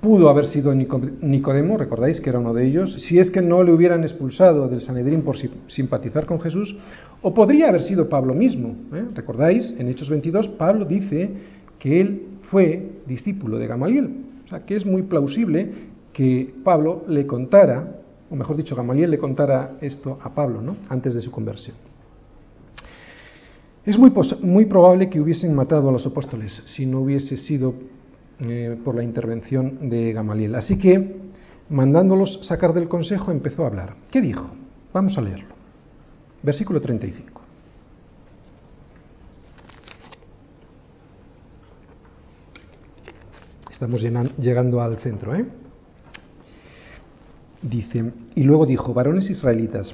Pudo 0.00 0.28
haber 0.28 0.46
sido 0.46 0.74
Nicodemo, 0.74 1.78
recordáis 1.78 2.20
que 2.20 2.28
era 2.28 2.38
uno 2.38 2.52
de 2.52 2.66
ellos, 2.66 2.92
si 3.08 3.18
es 3.18 3.30
que 3.30 3.40
no 3.40 3.62
le 3.62 3.72
hubieran 3.72 4.02
expulsado 4.02 4.68
del 4.68 4.80
Sanedrín 4.80 5.22
por 5.22 5.36
simpatizar 5.68 6.26
con 6.26 6.38
Jesús, 6.40 6.76
o 7.22 7.32
podría 7.32 7.68
haber 7.68 7.82
sido 7.82 8.08
Pablo 8.08 8.34
mismo. 8.34 8.76
¿eh? 8.92 9.04
Recordáis, 9.14 9.74
en 9.78 9.88
Hechos 9.88 10.10
22, 10.10 10.48
Pablo 10.50 10.84
dice 10.84 11.30
que 11.78 12.00
él 12.00 12.22
fue 12.50 12.90
discípulo 13.06 13.58
de 13.58 13.66
Gamaliel. 13.66 14.24
O 14.44 14.48
sea, 14.48 14.64
que 14.64 14.76
es 14.76 14.84
muy 14.84 15.02
plausible 15.02 15.72
que 16.16 16.50
Pablo 16.64 17.04
le 17.08 17.26
contara, 17.26 18.00
o 18.30 18.34
mejor 18.34 18.56
dicho, 18.56 18.74
Gamaliel 18.74 19.10
le 19.10 19.18
contara 19.18 19.76
esto 19.82 20.18
a 20.22 20.34
Pablo, 20.34 20.62
¿no? 20.62 20.78
Antes 20.88 21.14
de 21.14 21.20
su 21.20 21.30
conversión. 21.30 21.76
Es 23.84 23.98
muy, 23.98 24.10
muy 24.40 24.64
probable 24.64 25.10
que 25.10 25.20
hubiesen 25.20 25.54
matado 25.54 25.90
a 25.90 25.92
los 25.92 26.06
apóstoles 26.06 26.62
si 26.64 26.86
no 26.86 27.00
hubiese 27.00 27.36
sido 27.36 27.74
eh, 28.40 28.78
por 28.82 28.94
la 28.94 29.02
intervención 29.02 29.90
de 29.90 30.14
Gamaliel. 30.14 30.54
Así 30.54 30.78
que, 30.78 31.16
mandándolos 31.68 32.40
sacar 32.46 32.72
del 32.72 32.88
consejo, 32.88 33.30
empezó 33.30 33.64
a 33.64 33.66
hablar. 33.66 33.96
¿Qué 34.10 34.22
dijo? 34.22 34.46
Vamos 34.94 35.18
a 35.18 35.20
leerlo. 35.20 35.54
versículo 36.42 36.80
35. 36.80 37.42
Estamos 43.70 44.00
llegando 44.00 44.80
al 44.80 44.96
centro, 44.96 45.34
¿eh? 45.34 45.44
Dice, 47.68 48.12
y 48.36 48.44
luego 48.44 48.64
dijo, 48.64 48.94
varones 48.94 49.28
israelitas, 49.28 49.92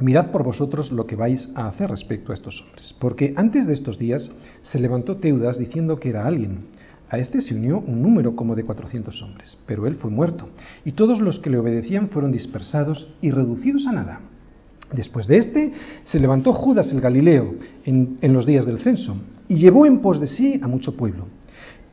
mirad 0.00 0.32
por 0.32 0.42
vosotros 0.42 0.90
lo 0.90 1.06
que 1.06 1.14
vais 1.14 1.48
a 1.54 1.68
hacer 1.68 1.88
respecto 1.88 2.32
a 2.32 2.34
estos 2.34 2.60
hombres, 2.60 2.96
porque 2.98 3.32
antes 3.36 3.64
de 3.68 3.74
estos 3.74 3.96
días 3.96 4.32
se 4.62 4.80
levantó 4.80 5.18
Teudas 5.18 5.56
diciendo 5.56 6.00
que 6.00 6.08
era 6.08 6.26
alguien. 6.26 6.66
A 7.08 7.18
este 7.18 7.40
se 7.40 7.54
unió 7.54 7.78
un 7.78 8.02
número 8.02 8.34
como 8.34 8.56
de 8.56 8.64
cuatrocientos 8.64 9.22
hombres, 9.22 9.56
pero 9.66 9.86
él 9.86 9.94
fue 9.94 10.10
muerto, 10.10 10.48
y 10.84 10.92
todos 10.92 11.20
los 11.20 11.38
que 11.38 11.50
le 11.50 11.58
obedecían 11.58 12.08
fueron 12.08 12.32
dispersados 12.32 13.06
y 13.20 13.30
reducidos 13.30 13.86
a 13.86 13.92
nada. 13.92 14.20
Después 14.92 15.28
de 15.28 15.36
este, 15.36 15.72
se 16.06 16.18
levantó 16.18 16.52
Judas 16.54 16.90
el 16.90 17.00
Galileo 17.00 17.54
en, 17.84 18.18
en 18.20 18.32
los 18.32 18.46
días 18.46 18.66
del 18.66 18.80
censo, 18.80 19.16
y 19.46 19.58
llevó 19.58 19.86
en 19.86 20.00
pos 20.00 20.18
de 20.18 20.26
sí 20.26 20.58
a 20.60 20.66
mucho 20.66 20.96
pueblo. 20.96 21.28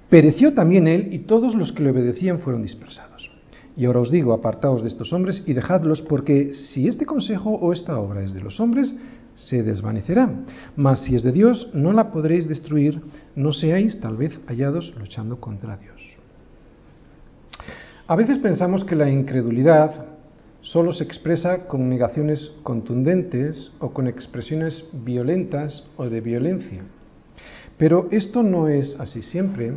Pereció 0.09 0.55
también 0.55 0.87
él 0.87 1.09
y 1.11 1.19
todos 1.19 1.53
los 1.53 1.71
que 1.71 1.83
le 1.83 1.91
obedecían 1.91 2.39
fueron 2.39 2.63
dispersados. 2.63 3.32
Y 3.75 3.85
ahora 3.85 4.01
os 4.01 4.11
digo, 4.11 4.33
apartaos 4.33 4.81
de 4.81 4.87
estos 4.87 5.13
hombres 5.13 5.43
y 5.47 5.53
dejadlos, 5.53 6.01
porque 6.01 6.53
si 6.53 6.87
este 6.87 7.05
consejo 7.05 7.51
o 7.51 7.73
esta 7.73 7.97
obra 7.97 8.23
es 8.23 8.33
de 8.33 8.41
los 8.41 8.59
hombres, 8.59 8.93
se 9.35 9.63
desvanecerá. 9.63 10.29
Mas 10.75 11.03
si 11.03 11.15
es 11.15 11.23
de 11.23 11.31
Dios, 11.31 11.69
no 11.73 11.91
la 11.91 12.11
podréis 12.11 12.47
destruir, 12.47 13.01
no 13.35 13.51
seáis 13.51 13.99
tal 13.99 14.17
vez 14.17 14.39
hallados 14.47 14.93
luchando 14.99 15.39
contra 15.39 15.77
Dios. 15.77 16.01
A 18.05 18.15
veces 18.15 18.37
pensamos 18.37 18.83
que 18.83 18.95
la 18.95 19.09
incredulidad 19.09 20.05
solo 20.61 20.93
se 20.93 21.03
expresa 21.03 21.65
con 21.67 21.89
negaciones 21.89 22.51
contundentes 22.63 23.71
o 23.79 23.91
con 23.91 24.07
expresiones 24.07 24.85
violentas 24.93 25.85
o 25.97 26.09
de 26.09 26.21
violencia. 26.21 26.83
Pero 27.77 28.07
esto 28.11 28.43
no 28.43 28.67
es 28.67 28.99
así 28.99 29.21
siempre. 29.21 29.73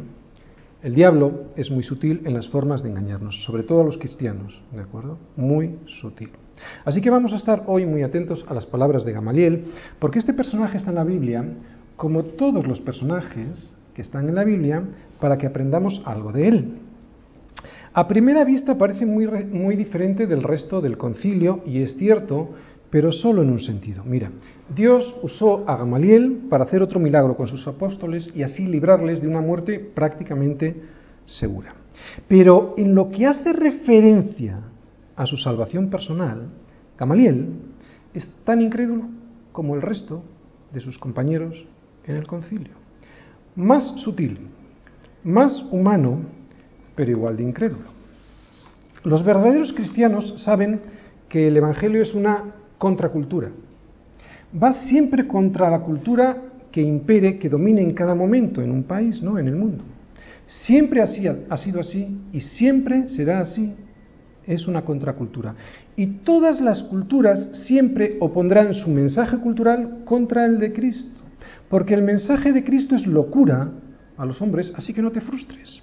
El 0.86 0.94
diablo 0.94 1.46
es 1.56 1.68
muy 1.68 1.82
sutil 1.82 2.20
en 2.26 2.34
las 2.34 2.48
formas 2.48 2.80
de 2.80 2.88
engañarnos, 2.88 3.42
sobre 3.42 3.64
todo 3.64 3.80
a 3.80 3.84
los 3.84 3.98
cristianos, 3.98 4.62
¿de 4.70 4.82
acuerdo? 4.82 5.18
Muy 5.34 5.80
sutil. 6.00 6.30
Así 6.84 7.00
que 7.00 7.10
vamos 7.10 7.32
a 7.32 7.38
estar 7.38 7.64
hoy 7.66 7.84
muy 7.84 8.04
atentos 8.04 8.46
a 8.48 8.54
las 8.54 8.66
palabras 8.66 9.04
de 9.04 9.10
Gamaliel, 9.10 9.64
porque 9.98 10.20
este 10.20 10.32
personaje 10.32 10.76
está 10.76 10.90
en 10.90 10.94
la 10.94 11.02
Biblia, 11.02 11.44
como 11.96 12.22
todos 12.22 12.64
los 12.68 12.80
personajes 12.80 13.76
que 13.96 14.02
están 14.02 14.28
en 14.28 14.36
la 14.36 14.44
Biblia, 14.44 14.84
para 15.18 15.36
que 15.38 15.48
aprendamos 15.48 16.00
algo 16.04 16.30
de 16.30 16.46
él. 16.46 16.78
A 17.92 18.06
primera 18.06 18.44
vista 18.44 18.78
parece 18.78 19.06
muy, 19.06 19.26
muy 19.26 19.74
diferente 19.74 20.28
del 20.28 20.44
resto 20.44 20.80
del 20.80 20.96
concilio, 20.96 21.64
y 21.66 21.82
es 21.82 21.96
cierto, 21.96 22.50
pero 22.90 23.12
solo 23.12 23.42
en 23.42 23.50
un 23.50 23.60
sentido. 23.60 24.04
Mira, 24.04 24.30
Dios 24.74 25.14
usó 25.22 25.68
a 25.68 25.76
Gamaliel 25.76 26.46
para 26.48 26.64
hacer 26.64 26.82
otro 26.82 27.00
milagro 27.00 27.36
con 27.36 27.48
sus 27.48 27.66
apóstoles 27.66 28.30
y 28.34 28.42
así 28.42 28.66
librarles 28.66 29.20
de 29.20 29.28
una 29.28 29.40
muerte 29.40 29.78
prácticamente 29.78 30.74
segura. 31.26 31.74
Pero 32.28 32.74
en 32.76 32.94
lo 32.94 33.10
que 33.10 33.26
hace 33.26 33.52
referencia 33.52 34.60
a 35.16 35.26
su 35.26 35.36
salvación 35.36 35.90
personal, 35.90 36.48
Gamaliel 36.98 37.48
es 38.14 38.28
tan 38.44 38.60
incrédulo 38.60 39.04
como 39.52 39.74
el 39.74 39.82
resto 39.82 40.22
de 40.72 40.80
sus 40.80 40.98
compañeros 40.98 41.64
en 42.06 42.16
el 42.16 42.26
concilio. 42.26 42.74
Más 43.56 44.00
sutil, 44.02 44.38
más 45.24 45.64
humano, 45.70 46.20
pero 46.94 47.10
igual 47.10 47.36
de 47.36 47.42
incrédulo. 47.42 47.88
Los 49.02 49.24
verdaderos 49.24 49.72
cristianos 49.72 50.34
saben 50.42 50.80
que 51.28 51.48
el 51.48 51.56
Evangelio 51.56 52.02
es 52.02 52.14
una 52.14 52.54
contracultura. 52.78 53.50
Va 54.62 54.72
siempre 54.72 55.26
contra 55.26 55.70
la 55.70 55.80
cultura 55.80 56.42
que 56.70 56.82
impere, 56.82 57.38
que 57.38 57.48
domine 57.48 57.80
en 57.80 57.92
cada 57.92 58.14
momento 58.14 58.62
en 58.62 58.70
un 58.70 58.82
país, 58.82 59.22
¿no? 59.22 59.38
En 59.38 59.48
el 59.48 59.56
mundo. 59.56 59.84
Siempre 60.46 61.02
ha 61.02 61.06
sido 61.06 61.80
así 61.80 62.18
y 62.32 62.40
siempre 62.40 63.08
será 63.08 63.40
así. 63.40 63.74
Es 64.46 64.68
una 64.68 64.82
contracultura. 64.82 65.56
Y 65.96 66.06
todas 66.18 66.60
las 66.60 66.84
culturas 66.84 67.48
siempre 67.66 68.16
opondrán 68.20 68.74
su 68.74 68.90
mensaje 68.90 69.38
cultural 69.38 70.02
contra 70.04 70.44
el 70.44 70.60
de 70.60 70.72
Cristo. 70.72 71.24
Porque 71.68 71.94
el 71.94 72.02
mensaje 72.02 72.52
de 72.52 72.62
Cristo 72.62 72.94
es 72.94 73.06
locura 73.06 73.72
a 74.16 74.24
los 74.24 74.40
hombres, 74.40 74.72
así 74.76 74.94
que 74.94 75.02
no 75.02 75.10
te 75.10 75.20
frustres. 75.20 75.82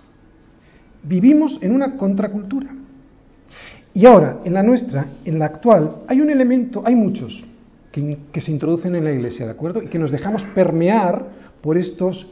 Vivimos 1.03 1.59
en 1.61 1.73
una 1.73 1.97
contracultura. 1.97 2.73
Y 3.93 4.05
ahora, 4.05 4.39
en 4.43 4.53
la 4.53 4.63
nuestra, 4.63 5.05
en 5.23 5.37
la 5.37 5.45
actual, 5.45 5.97
hay 6.07 6.19
un 6.19 6.29
elemento, 6.29 6.81
hay 6.85 6.95
muchos 6.95 7.45
que, 7.91 8.41
se 8.41 8.51
introducen 8.51 8.95
en 8.95 9.03
la 9.03 9.11
iglesia, 9.11 9.45
¿de 9.45 9.51
acuerdo? 9.51 9.83
Y 9.83 9.87
que 9.87 9.99
nos 9.99 10.11
dejamos 10.11 10.41
permear 10.55 11.43
por 11.61 11.77
estos, 11.77 12.27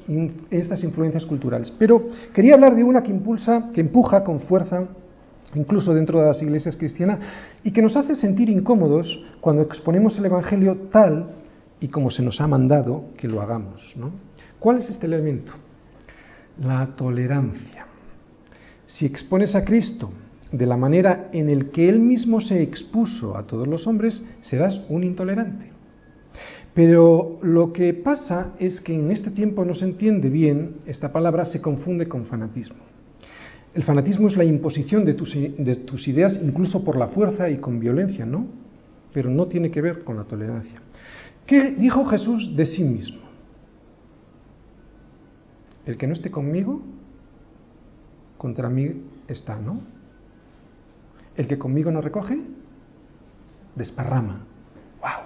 estas 0.49 0.83
influencias 0.83 1.23
culturales. 1.25 1.71
Pero 1.77 2.09
quería 2.33 2.55
hablar 2.55 2.75
de 2.75 2.83
una 2.83 3.03
que 3.03 3.11
impulsa, 3.11 3.69
que 3.73 3.81
empuja 3.81 4.23
con 4.23 4.39
fuerza, 4.39 4.85
incluso 5.53 5.93
dentro 5.93 6.19
de 6.19 6.27
las 6.27 6.41
iglesias 6.41 6.75
cristianas, 6.75 7.19
y 7.63 7.71
que 7.71 7.81
nos 7.81 7.95
hace 7.95 8.15
sentir 8.15 8.49
incómodos 8.49 9.23
cuando 9.39 9.61
exponemos 9.61 10.17
el 10.17 10.25
Evangelio 10.25 10.89
tal 10.91 11.27
y 11.79 11.89
como 11.89 12.09
se 12.09 12.23
nos 12.23 12.41
ha 12.41 12.47
mandado 12.47 13.05
que 13.17 13.27
lo 13.27 13.39
hagamos. 13.39 13.93
¿no? 13.95 14.11
¿Cuál 14.59 14.77
es 14.77 14.89
este 14.89 15.05
elemento? 15.05 15.53
La 16.59 16.87
tolerancia. 16.95 17.85
Si 18.87 19.05
expones 19.05 19.55
a 19.55 19.63
Cristo 19.63 20.11
de 20.51 20.65
la 20.65 20.77
manera 20.77 21.29
en 21.31 21.49
el 21.49 21.71
que 21.71 21.87
él 21.87 21.99
mismo 21.99 22.41
se 22.41 22.61
expuso 22.61 23.37
a 23.37 23.47
todos 23.47 23.67
los 23.67 23.87
hombres, 23.87 24.23
serás 24.41 24.81
un 24.89 25.03
intolerante. 25.03 25.71
Pero 26.73 27.39
lo 27.41 27.73
que 27.73 27.93
pasa 27.93 28.53
es 28.59 28.79
que 28.79 28.93
en 28.93 29.11
este 29.11 29.31
tiempo 29.31 29.65
no 29.65 29.75
se 29.75 29.85
entiende 29.85 30.29
bien, 30.29 30.77
esta 30.85 31.11
palabra 31.11 31.45
se 31.45 31.61
confunde 31.61 32.07
con 32.07 32.25
fanatismo. 32.25 32.79
El 33.73 33.83
fanatismo 33.83 34.27
es 34.27 34.35
la 34.35 34.43
imposición 34.43 35.05
de 35.05 35.13
tus, 35.13 35.33
de 35.33 35.75
tus 35.85 36.07
ideas 36.07 36.39
incluso 36.41 36.83
por 36.83 36.97
la 36.97 37.07
fuerza 37.07 37.49
y 37.49 37.57
con 37.57 37.79
violencia, 37.79 38.25
¿no? 38.25 38.45
Pero 39.13 39.29
no 39.29 39.47
tiene 39.47 39.71
que 39.71 39.81
ver 39.81 40.03
con 40.03 40.17
la 40.17 40.23
tolerancia. 40.23 40.81
¿Qué 41.45 41.71
dijo 41.71 42.05
Jesús 42.05 42.55
de 42.55 42.65
sí 42.65 42.83
mismo? 42.83 43.21
El 45.85 45.97
que 45.97 46.07
no 46.07 46.13
esté 46.13 46.29
conmigo, 46.29 46.81
contra 48.37 48.69
mí 48.69 48.91
está, 49.27 49.57
¿no? 49.59 49.81
El 51.35 51.47
que 51.47 51.57
conmigo 51.57 51.91
no 51.91 52.01
recoge, 52.01 52.39
desparrama. 53.75 54.45
¡Wow! 55.01 55.25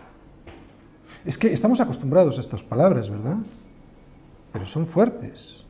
Es 1.25 1.37
que 1.37 1.51
estamos 1.51 1.79
acostumbrados 1.81 2.37
a 2.37 2.41
estas 2.41 2.61
palabras, 2.63 3.09
¿verdad? 3.09 3.37
Pero 4.53 4.65
son 4.67 4.87
fuertes. 4.87 5.65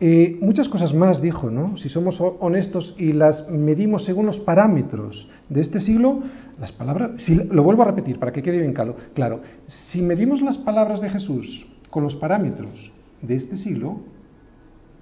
Eh, 0.00 0.36
muchas 0.40 0.68
cosas 0.68 0.92
más 0.92 1.22
dijo, 1.22 1.48
¿no? 1.48 1.76
Si 1.76 1.88
somos 1.88 2.20
honestos 2.20 2.92
y 2.98 3.12
las 3.12 3.48
medimos 3.48 4.04
según 4.04 4.26
los 4.26 4.40
parámetros 4.40 5.28
de 5.48 5.60
este 5.60 5.80
siglo, 5.80 6.24
las 6.58 6.72
palabras, 6.72 7.22
si, 7.22 7.36
lo 7.36 7.62
vuelvo 7.62 7.82
a 7.82 7.86
repetir 7.86 8.18
para 8.18 8.32
que 8.32 8.42
quede 8.42 8.58
bien 8.58 8.72
claro, 8.72 8.96
claro, 9.14 9.42
si 9.68 10.02
medimos 10.02 10.42
las 10.42 10.58
palabras 10.58 11.00
de 11.00 11.08
Jesús 11.08 11.66
con 11.88 12.02
los 12.02 12.16
parámetros 12.16 12.90
de 13.20 13.36
este 13.36 13.56
siglo, 13.56 14.00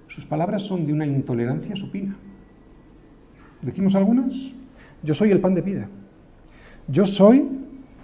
sus 0.07 0.25
palabras 0.25 0.67
son 0.67 0.85
de 0.85 0.93
una 0.93 1.07
intolerancia 1.07 1.75
supina. 1.75 2.15
¿Decimos 3.61 3.95
algunas? 3.95 4.33
Yo 5.03 5.13
soy 5.13 5.31
el 5.31 5.39
pan 5.39 5.55
de 5.55 5.61
vida. 5.61 5.87
Yo 6.87 7.05
soy 7.05 7.47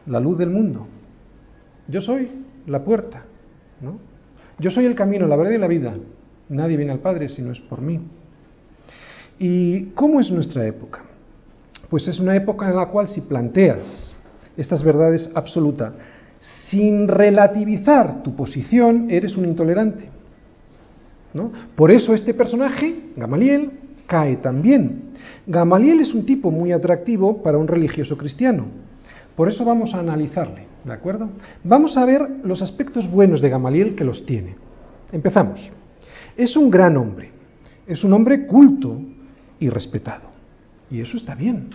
la 0.05 0.19
luz 0.19 0.37
del 0.37 0.49
mundo. 0.49 0.87
Yo 1.87 2.01
soy 2.01 2.29
la 2.65 2.83
puerta. 2.83 3.23
¿no? 3.81 3.99
Yo 4.59 4.71
soy 4.71 4.85
el 4.85 4.95
camino, 4.95 5.27
la 5.27 5.35
verdad 5.35 5.51
y 5.51 5.57
la 5.57 5.67
vida. 5.67 5.93
Nadie 6.49 6.77
viene 6.77 6.91
al 6.91 6.99
Padre 6.99 7.29
si 7.29 7.41
no 7.41 7.51
es 7.51 7.59
por 7.59 7.81
mí. 7.81 7.99
¿Y 9.39 9.85
cómo 9.87 10.19
es 10.19 10.31
nuestra 10.31 10.65
época? 10.65 11.03
Pues 11.89 12.07
es 12.07 12.19
una 12.19 12.35
época 12.35 12.69
en 12.69 12.75
la 12.75 12.87
cual 12.87 13.07
si 13.07 13.21
planteas 13.21 14.15
estas 14.55 14.83
verdades 14.83 15.29
absolutas 15.35 15.93
sin 16.69 17.07
relativizar 17.07 18.23
tu 18.23 18.35
posición, 18.35 19.07
eres 19.09 19.37
un 19.37 19.45
intolerante. 19.45 20.09
¿no? 21.33 21.51
Por 21.75 21.91
eso 21.91 22.13
este 22.13 22.33
personaje, 22.33 23.11
Gamaliel, 23.15 23.71
cae 24.07 24.37
también. 24.37 25.11
Gamaliel 25.45 25.99
es 25.99 26.13
un 26.13 26.25
tipo 26.25 26.49
muy 26.49 26.71
atractivo 26.71 27.43
para 27.43 27.57
un 27.57 27.67
religioso 27.67 28.17
cristiano. 28.17 28.65
Por 29.35 29.49
eso 29.49 29.63
vamos 29.63 29.93
a 29.93 29.99
analizarle, 29.99 30.65
¿de 30.83 30.93
acuerdo? 30.93 31.29
Vamos 31.63 31.95
a 31.95 32.05
ver 32.05 32.27
los 32.43 32.61
aspectos 32.63 33.09
buenos 33.09 33.41
de 33.41 33.49
Gamaliel 33.49 33.95
que 33.95 34.03
los 34.03 34.25
tiene. 34.25 34.55
Empezamos. 35.11 35.69
Es 36.35 36.57
un 36.57 36.71
gran 36.71 36.97
hombre, 36.97 37.29
es 37.85 38.03
un 38.03 38.13
hombre 38.13 38.47
culto 38.47 38.99
y 39.59 39.69
respetado. 39.69 40.27
Y 40.89 41.01
eso 41.01 41.17
está 41.17 41.35
bien. 41.35 41.67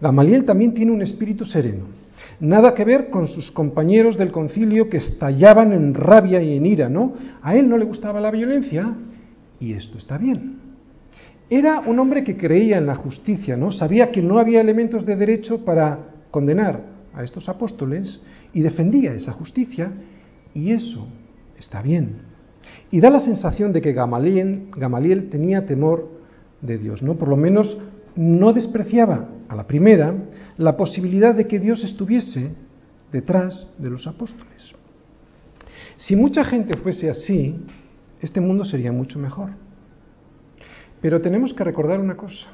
Gamaliel 0.00 0.44
también 0.44 0.72
tiene 0.72 0.92
un 0.92 1.02
espíritu 1.02 1.44
sereno. 1.44 1.84
Nada 2.40 2.74
que 2.74 2.84
ver 2.84 3.10
con 3.10 3.28
sus 3.28 3.50
compañeros 3.50 4.16
del 4.16 4.30
concilio 4.30 4.88
que 4.88 4.98
estallaban 4.98 5.72
en 5.72 5.94
rabia 5.94 6.42
y 6.42 6.56
en 6.56 6.66
ira, 6.66 6.88
¿no? 6.88 7.14
A 7.42 7.56
él 7.56 7.68
no 7.68 7.76
le 7.76 7.84
gustaba 7.84 8.20
la 8.20 8.30
violencia 8.30 8.94
y 9.60 9.72
esto 9.72 9.98
está 9.98 10.18
bien. 10.18 10.63
Era 11.50 11.80
un 11.80 11.98
hombre 11.98 12.24
que 12.24 12.36
creía 12.36 12.78
en 12.78 12.86
la 12.86 12.94
justicia, 12.94 13.56
¿no? 13.56 13.70
Sabía 13.70 14.10
que 14.10 14.22
no 14.22 14.38
había 14.38 14.60
elementos 14.60 15.04
de 15.04 15.16
derecho 15.16 15.64
para 15.64 15.98
condenar, 16.30 16.94
a 17.14 17.22
estos 17.22 17.48
apóstoles 17.48 18.20
y 18.52 18.60
defendía 18.60 19.14
esa 19.14 19.32
justicia 19.32 19.92
y 20.52 20.72
eso 20.72 21.06
está 21.58 21.80
bien. 21.80 22.16
Y 22.90 23.00
da 23.00 23.10
la 23.10 23.20
sensación 23.20 23.72
de 23.72 23.80
que 23.80 23.92
Gamaliel, 23.92 24.68
Gamaliel 24.76 25.28
tenía 25.28 25.66
temor 25.66 26.10
de 26.60 26.78
Dios, 26.78 27.02
¿no? 27.02 27.14
Por 27.14 27.28
lo 27.28 27.36
menos 27.36 27.78
no 28.16 28.52
despreciaba 28.52 29.28
a 29.48 29.54
la 29.54 29.66
primera 29.66 30.14
la 30.56 30.76
posibilidad 30.76 31.34
de 31.34 31.46
que 31.46 31.58
Dios 31.58 31.84
estuviese 31.84 32.50
detrás 33.12 33.68
de 33.78 33.90
los 33.90 34.06
apóstoles. 34.06 34.72
Si 35.96 36.16
mucha 36.16 36.44
gente 36.44 36.76
fuese 36.76 37.10
así, 37.10 37.56
este 38.20 38.40
mundo 38.40 38.64
sería 38.64 38.92
mucho 38.92 39.18
mejor. 39.18 39.50
Pero 41.04 41.20
tenemos 41.20 41.52
que 41.52 41.62
recordar 41.64 42.00
una 42.00 42.16
cosa, 42.16 42.46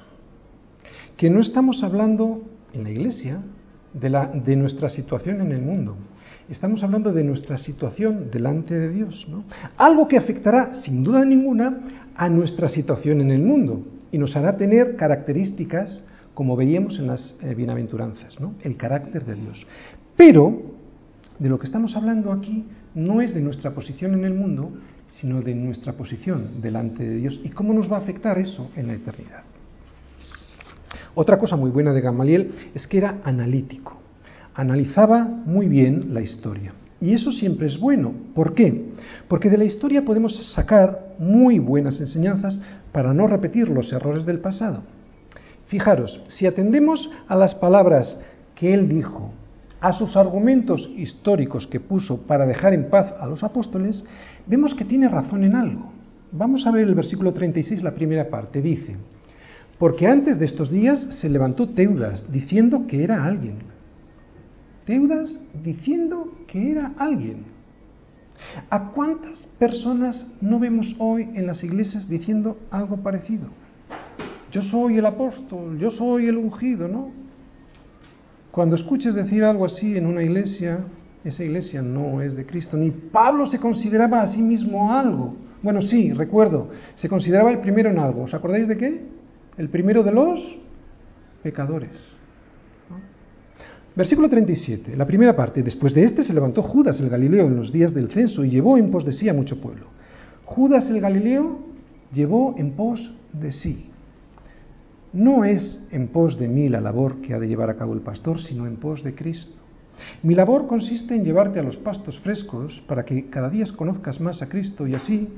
que 1.16 1.30
no 1.30 1.38
estamos 1.38 1.84
hablando 1.84 2.42
en 2.72 2.82
la 2.82 2.90
iglesia 2.90 3.42
de, 3.94 4.10
la, 4.10 4.26
de 4.26 4.56
nuestra 4.56 4.88
situación 4.88 5.40
en 5.40 5.52
el 5.52 5.62
mundo, 5.62 5.94
estamos 6.48 6.82
hablando 6.82 7.12
de 7.12 7.22
nuestra 7.22 7.58
situación 7.58 8.28
delante 8.28 8.76
de 8.76 8.88
Dios, 8.88 9.24
¿no? 9.30 9.44
Algo 9.76 10.08
que 10.08 10.18
afectará, 10.18 10.74
sin 10.82 11.04
duda 11.04 11.24
ninguna, 11.24 12.10
a 12.16 12.28
nuestra 12.28 12.68
situación 12.68 13.20
en 13.20 13.30
el 13.30 13.40
mundo 13.40 13.84
y 14.10 14.18
nos 14.18 14.34
hará 14.34 14.56
tener 14.56 14.96
características 14.96 16.02
como 16.34 16.56
veíamos 16.56 16.98
en 16.98 17.06
las 17.06 17.36
eh, 17.42 17.54
bienaventuranzas, 17.54 18.40
¿no? 18.40 18.56
El 18.62 18.76
carácter 18.76 19.26
de 19.26 19.36
Dios. 19.36 19.64
Pero 20.16 20.60
de 21.38 21.48
lo 21.48 21.56
que 21.60 21.66
estamos 21.66 21.94
hablando 21.94 22.32
aquí 22.32 22.64
no 22.96 23.20
es 23.20 23.32
de 23.32 23.42
nuestra 23.42 23.70
posición 23.70 24.14
en 24.14 24.24
el 24.24 24.34
mundo, 24.34 24.72
sino 25.20 25.42
de 25.42 25.54
nuestra 25.54 25.92
posición 25.92 26.62
delante 26.62 27.04
de 27.04 27.16
Dios 27.16 27.40
y 27.44 27.50
cómo 27.50 27.74
nos 27.74 27.90
va 27.90 27.98
a 27.98 28.00
afectar 28.00 28.38
eso 28.38 28.70
en 28.74 28.86
la 28.86 28.94
eternidad. 28.94 29.42
Otra 31.14 31.38
cosa 31.38 31.56
muy 31.56 31.70
buena 31.70 31.92
de 31.92 32.00
Gamaliel 32.00 32.52
es 32.74 32.86
que 32.86 32.98
era 32.98 33.18
analítico, 33.24 33.98
analizaba 34.54 35.24
muy 35.24 35.68
bien 35.68 36.14
la 36.14 36.22
historia. 36.22 36.72
Y 37.00 37.14
eso 37.14 37.32
siempre 37.32 37.66
es 37.66 37.78
bueno. 37.78 38.12
¿Por 38.34 38.54
qué? 38.54 38.92
Porque 39.28 39.50
de 39.50 39.58
la 39.58 39.64
historia 39.64 40.04
podemos 40.04 40.52
sacar 40.54 41.14
muy 41.18 41.58
buenas 41.58 42.00
enseñanzas 42.00 42.60
para 42.92 43.14
no 43.14 43.26
repetir 43.26 43.68
los 43.68 43.92
errores 43.92 44.24
del 44.26 44.40
pasado. 44.40 44.82
Fijaros, 45.66 46.20
si 46.28 46.46
atendemos 46.46 47.10
a 47.28 47.36
las 47.36 47.54
palabras 47.54 48.18
que 48.54 48.74
él 48.74 48.88
dijo, 48.88 49.32
a 49.80 49.92
sus 49.92 50.16
argumentos 50.16 50.90
históricos 50.96 51.66
que 51.66 51.80
puso 51.80 52.26
para 52.26 52.46
dejar 52.46 52.74
en 52.74 52.90
paz 52.90 53.14
a 53.18 53.26
los 53.26 53.42
apóstoles, 53.42 54.02
vemos 54.46 54.74
que 54.74 54.84
tiene 54.84 55.08
razón 55.08 55.44
en 55.44 55.54
algo. 55.54 55.92
Vamos 56.32 56.66
a 56.66 56.70
ver 56.70 56.86
el 56.86 56.94
versículo 56.94 57.32
36, 57.32 57.82
la 57.82 57.94
primera 57.94 58.28
parte. 58.28 58.62
Dice, 58.62 58.96
porque 59.78 60.06
antes 60.06 60.38
de 60.38 60.44
estos 60.44 60.70
días 60.70 61.00
se 61.20 61.28
levantó 61.28 61.70
Teudas 61.70 62.30
diciendo 62.30 62.86
que 62.86 63.02
era 63.02 63.24
alguien. 63.24 63.56
Teudas 64.84 65.40
diciendo 65.64 66.32
que 66.46 66.70
era 66.70 66.92
alguien. 66.98 67.44
¿A 68.68 68.90
cuántas 68.90 69.46
personas 69.58 70.26
no 70.40 70.58
vemos 70.58 70.94
hoy 70.98 71.22
en 71.34 71.46
las 71.46 71.62
iglesias 71.62 72.08
diciendo 72.08 72.58
algo 72.70 72.98
parecido? 72.98 73.48
Yo 74.50 74.62
soy 74.62 74.98
el 74.98 75.06
apóstol, 75.06 75.78
yo 75.78 75.90
soy 75.90 76.26
el 76.26 76.36
ungido, 76.36 76.88
¿no? 76.88 77.10
Cuando 78.50 78.74
escuches 78.74 79.14
decir 79.14 79.44
algo 79.44 79.64
así 79.64 79.96
en 79.96 80.06
una 80.06 80.22
iglesia, 80.22 80.80
esa 81.24 81.44
iglesia 81.44 81.82
no 81.82 82.22
es 82.22 82.34
de 82.34 82.46
Cristo. 82.46 82.76
Ni 82.76 82.90
Pablo 82.90 83.46
se 83.46 83.58
consideraba 83.58 84.22
a 84.22 84.26
sí 84.26 84.40
mismo 84.40 84.92
algo. 84.92 85.34
Bueno, 85.62 85.82
sí, 85.82 86.12
recuerdo, 86.12 86.70
se 86.94 87.08
consideraba 87.08 87.50
el 87.50 87.58
primero 87.58 87.90
en 87.90 87.98
algo. 87.98 88.22
¿Os 88.22 88.34
acordáis 88.34 88.68
de 88.68 88.76
qué? 88.76 89.00
El 89.58 89.68
primero 89.68 90.02
de 90.02 90.12
los 90.12 90.58
pecadores. 91.42 91.90
Versículo 93.94 94.28
37, 94.28 94.96
la 94.96 95.06
primera 95.06 95.36
parte. 95.36 95.62
Después 95.62 95.92
de 95.92 96.04
este 96.04 96.22
se 96.22 96.32
levantó 96.32 96.62
Judas 96.62 97.00
el 97.00 97.10
Galileo 97.10 97.46
en 97.46 97.56
los 97.56 97.72
días 97.72 97.92
del 97.92 98.10
censo 98.10 98.44
y 98.44 98.50
llevó 98.50 98.78
en 98.78 98.90
pos 98.90 99.04
de 99.04 99.12
sí 99.12 99.28
a 99.28 99.34
mucho 99.34 99.60
pueblo. 99.60 99.86
Judas 100.44 100.88
el 100.88 101.00
Galileo 101.00 101.58
llevó 102.12 102.54
en 102.56 102.72
pos 102.72 103.12
de 103.32 103.52
sí. 103.52 103.90
No 105.12 105.44
es 105.44 105.84
en 105.90 106.08
pos 106.08 106.38
de 106.38 106.48
mí 106.48 106.68
la 106.68 106.80
labor 106.80 107.20
que 107.20 107.34
ha 107.34 107.40
de 107.40 107.48
llevar 107.48 107.68
a 107.68 107.76
cabo 107.76 107.92
el 107.92 108.00
pastor, 108.00 108.40
sino 108.40 108.66
en 108.66 108.76
pos 108.76 109.02
de 109.02 109.14
Cristo. 109.14 109.59
Mi 110.22 110.34
labor 110.34 110.66
consiste 110.66 111.14
en 111.14 111.24
llevarte 111.24 111.60
a 111.60 111.62
los 111.62 111.76
pastos 111.76 112.18
frescos 112.20 112.82
para 112.86 113.04
que 113.04 113.28
cada 113.30 113.50
día 113.50 113.64
conozcas 113.76 114.20
más 114.20 114.42
a 114.42 114.48
Cristo 114.48 114.86
y 114.86 114.94
así 114.94 115.28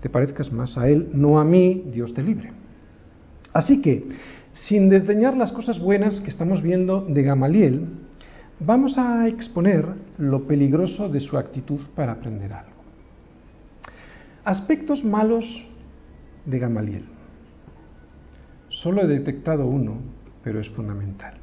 te 0.00 0.08
parezcas 0.08 0.52
más 0.52 0.76
a 0.76 0.88
Él, 0.88 1.10
no 1.14 1.38
a 1.38 1.44
mí, 1.44 1.84
Dios 1.92 2.12
te 2.12 2.22
libre. 2.22 2.52
Así 3.52 3.80
que, 3.80 4.08
sin 4.52 4.88
desdeñar 4.88 5.36
las 5.36 5.52
cosas 5.52 5.78
buenas 5.78 6.20
que 6.20 6.30
estamos 6.30 6.62
viendo 6.62 7.02
de 7.02 7.22
Gamaliel, 7.22 7.86
vamos 8.58 8.98
a 8.98 9.28
exponer 9.28 9.86
lo 10.18 10.46
peligroso 10.46 11.08
de 11.08 11.20
su 11.20 11.38
actitud 11.38 11.80
para 11.94 12.12
aprender 12.12 12.52
algo. 12.52 12.72
Aspectos 14.44 15.04
malos 15.04 15.44
de 16.44 16.58
Gamaliel. 16.58 17.04
Solo 18.68 19.02
he 19.02 19.06
detectado 19.06 19.66
uno, 19.66 19.98
pero 20.42 20.60
es 20.60 20.68
fundamental. 20.70 21.34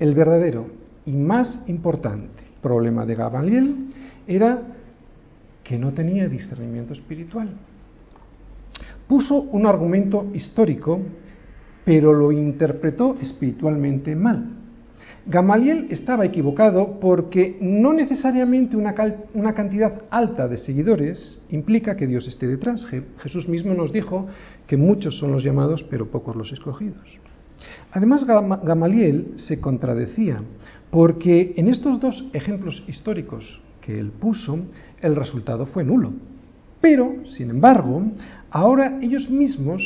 El 0.00 0.14
verdadero 0.14 0.81
y 1.06 1.12
más 1.12 1.62
importante 1.66 2.44
problema 2.62 3.04
de 3.04 3.14
Gamaliel 3.14 3.74
era 4.26 4.62
que 5.64 5.78
no 5.78 5.92
tenía 5.92 6.28
discernimiento 6.28 6.92
espiritual. 6.92 7.50
Puso 9.08 9.40
un 9.40 9.66
argumento 9.66 10.30
histórico, 10.32 11.00
pero 11.84 12.12
lo 12.12 12.32
interpretó 12.32 13.16
espiritualmente 13.20 14.14
mal. 14.14 14.58
Gamaliel 15.26 15.86
estaba 15.90 16.24
equivocado 16.24 16.98
porque 16.98 17.56
no 17.60 17.92
necesariamente 17.92 18.76
una, 18.76 18.94
una, 19.34 19.54
cantidad 19.54 20.02
alta 20.10 20.48
de 20.48 20.58
seguidores 20.58 21.40
implica 21.50 21.94
que 21.94 22.08
Dios 22.08 22.26
esté 22.26 22.48
detrás. 22.48 22.86
Jesús 23.18 23.48
mismo 23.48 23.72
nos 23.74 23.92
dijo 23.92 24.26
que 24.66 24.76
muchos 24.76 25.18
son 25.18 25.30
los 25.30 25.44
llamados, 25.44 25.84
pero 25.84 26.10
pocos 26.10 26.34
los 26.34 26.52
escogidos. 26.52 27.18
Además, 27.92 28.24
Gamaliel 28.24 29.34
se 29.36 29.60
contradecía, 29.60 30.42
porque 30.92 31.54
en 31.56 31.68
estos 31.68 31.98
dos 32.00 32.22
ejemplos 32.34 32.84
históricos 32.86 33.62
que 33.80 33.98
él 33.98 34.10
puso, 34.10 34.58
el 35.00 35.16
resultado 35.16 35.64
fue 35.64 35.84
nulo. 35.84 36.12
Pero, 36.82 37.24
sin 37.24 37.48
embargo, 37.48 38.02
ahora 38.50 38.98
ellos 39.00 39.30
mismos 39.30 39.82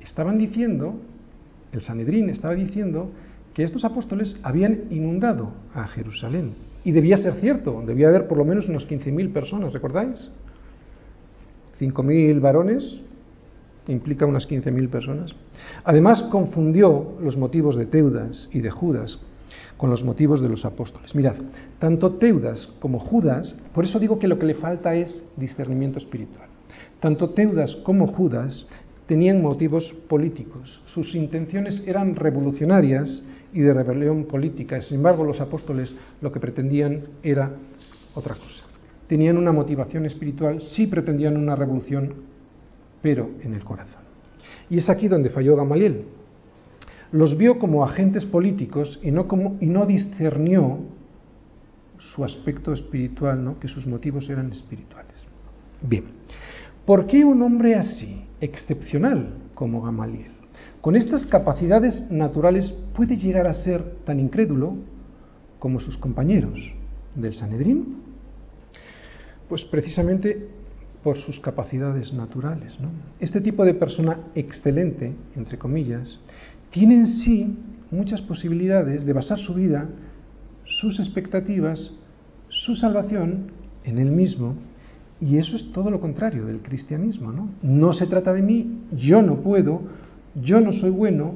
estaban 0.00 0.38
diciendo, 0.38 0.94
el 1.72 1.80
Sanedrín 1.80 2.30
estaba 2.30 2.54
diciendo, 2.54 3.10
que 3.52 3.64
estos 3.64 3.84
apóstoles 3.84 4.38
habían 4.44 4.84
inundado 4.90 5.50
a 5.74 5.88
Jerusalén. 5.88 6.52
Y 6.84 6.92
debía 6.92 7.16
ser 7.16 7.34
cierto, 7.40 7.82
debía 7.84 8.06
haber 8.06 8.28
por 8.28 8.38
lo 8.38 8.44
menos 8.44 8.68
unos 8.68 8.88
15.000 8.88 9.32
personas, 9.32 9.72
¿recordáis? 9.72 10.30
5.000 11.80 12.40
varones, 12.40 13.00
implica 13.88 14.24
unas 14.24 14.48
15.000 14.48 14.88
personas. 14.88 15.34
Además, 15.82 16.22
confundió 16.30 17.18
los 17.20 17.36
motivos 17.36 17.74
de 17.74 17.86
Teudas 17.86 18.48
y 18.52 18.60
de 18.60 18.70
Judas 18.70 19.18
con 19.76 19.90
los 19.90 20.02
motivos 20.02 20.40
de 20.40 20.48
los 20.48 20.64
apóstoles. 20.64 21.14
Mirad, 21.14 21.36
tanto 21.78 22.14
Teudas 22.14 22.68
como 22.80 22.98
Judas, 22.98 23.56
por 23.74 23.84
eso 23.84 23.98
digo 23.98 24.18
que 24.18 24.28
lo 24.28 24.38
que 24.38 24.46
le 24.46 24.54
falta 24.54 24.94
es 24.94 25.22
discernimiento 25.36 25.98
espiritual. 25.98 26.48
Tanto 27.00 27.30
Teudas 27.30 27.76
como 27.84 28.06
Judas 28.08 28.66
tenían 29.06 29.40
motivos 29.40 29.94
políticos, 30.08 30.82
sus 30.86 31.14
intenciones 31.14 31.82
eran 31.86 32.14
revolucionarias 32.14 33.22
y 33.52 33.60
de 33.60 33.72
rebelión 33.72 34.24
política. 34.24 34.80
Sin 34.82 34.98
embargo, 34.98 35.24
los 35.24 35.40
apóstoles 35.40 35.94
lo 36.20 36.30
que 36.30 36.40
pretendían 36.40 37.02
era 37.22 37.50
otra 38.14 38.34
cosa. 38.34 38.64
Tenían 39.06 39.38
una 39.38 39.52
motivación 39.52 40.04
espiritual, 40.04 40.60
sí 40.60 40.86
pretendían 40.86 41.36
una 41.36 41.56
revolución, 41.56 42.12
pero 43.00 43.30
en 43.42 43.54
el 43.54 43.64
corazón. 43.64 44.02
Y 44.68 44.78
es 44.78 44.90
aquí 44.90 45.08
donde 45.08 45.30
falló 45.30 45.56
Gamaliel. 45.56 46.04
Los 47.12 47.36
vio 47.38 47.58
como 47.58 47.84
agentes 47.84 48.24
políticos 48.24 49.00
y 49.02 49.10
no, 49.10 49.26
como, 49.28 49.56
y 49.60 49.66
no 49.66 49.86
discernió 49.86 50.78
su 51.98 52.24
aspecto 52.24 52.72
espiritual, 52.72 53.42
¿no? 53.42 53.58
que 53.58 53.68
sus 53.68 53.86
motivos 53.86 54.28
eran 54.28 54.52
espirituales. 54.52 55.14
Bien, 55.80 56.04
¿por 56.84 57.06
qué 57.06 57.24
un 57.24 57.42
hombre 57.42 57.74
así, 57.74 58.24
excepcional 58.40 59.30
como 59.54 59.82
Gamaliel, 59.82 60.32
con 60.80 60.96
estas 60.96 61.26
capacidades 61.26 62.10
naturales 62.10 62.72
puede 62.94 63.16
llegar 63.16 63.48
a 63.48 63.54
ser 63.54 63.96
tan 64.04 64.20
incrédulo 64.20 64.76
como 65.58 65.80
sus 65.80 65.96
compañeros 65.96 66.60
del 67.14 67.34
Sanedrín? 67.34 67.96
Pues 69.48 69.64
precisamente 69.64 70.48
por 71.02 71.16
sus 71.16 71.40
capacidades 71.40 72.12
naturales. 72.12 72.76
Este 73.20 73.40
tipo 73.40 73.64
de 73.64 73.74
persona 73.74 74.18
excelente, 74.34 75.14
entre 75.36 75.56
comillas, 75.56 76.18
tiene 76.70 76.96
en 76.96 77.06
sí 77.06 77.56
muchas 77.90 78.20
posibilidades 78.22 79.04
de 79.04 79.12
basar 79.12 79.38
su 79.38 79.54
vida, 79.54 79.88
sus 80.64 80.98
expectativas, 81.00 81.92
su 82.48 82.74
salvación 82.74 83.50
en 83.84 83.98
él 83.98 84.10
mismo, 84.10 84.54
y 85.20 85.38
eso 85.38 85.56
es 85.56 85.72
todo 85.72 85.90
lo 85.90 86.00
contrario 86.00 86.46
del 86.46 86.60
cristianismo. 86.60 87.32
No, 87.32 87.48
no 87.62 87.92
se 87.92 88.06
trata 88.06 88.32
de 88.32 88.42
mí, 88.42 88.80
yo 88.92 89.22
no 89.22 89.36
puedo, 89.36 89.82
yo 90.34 90.60
no 90.60 90.72
soy 90.72 90.90
bueno, 90.90 91.34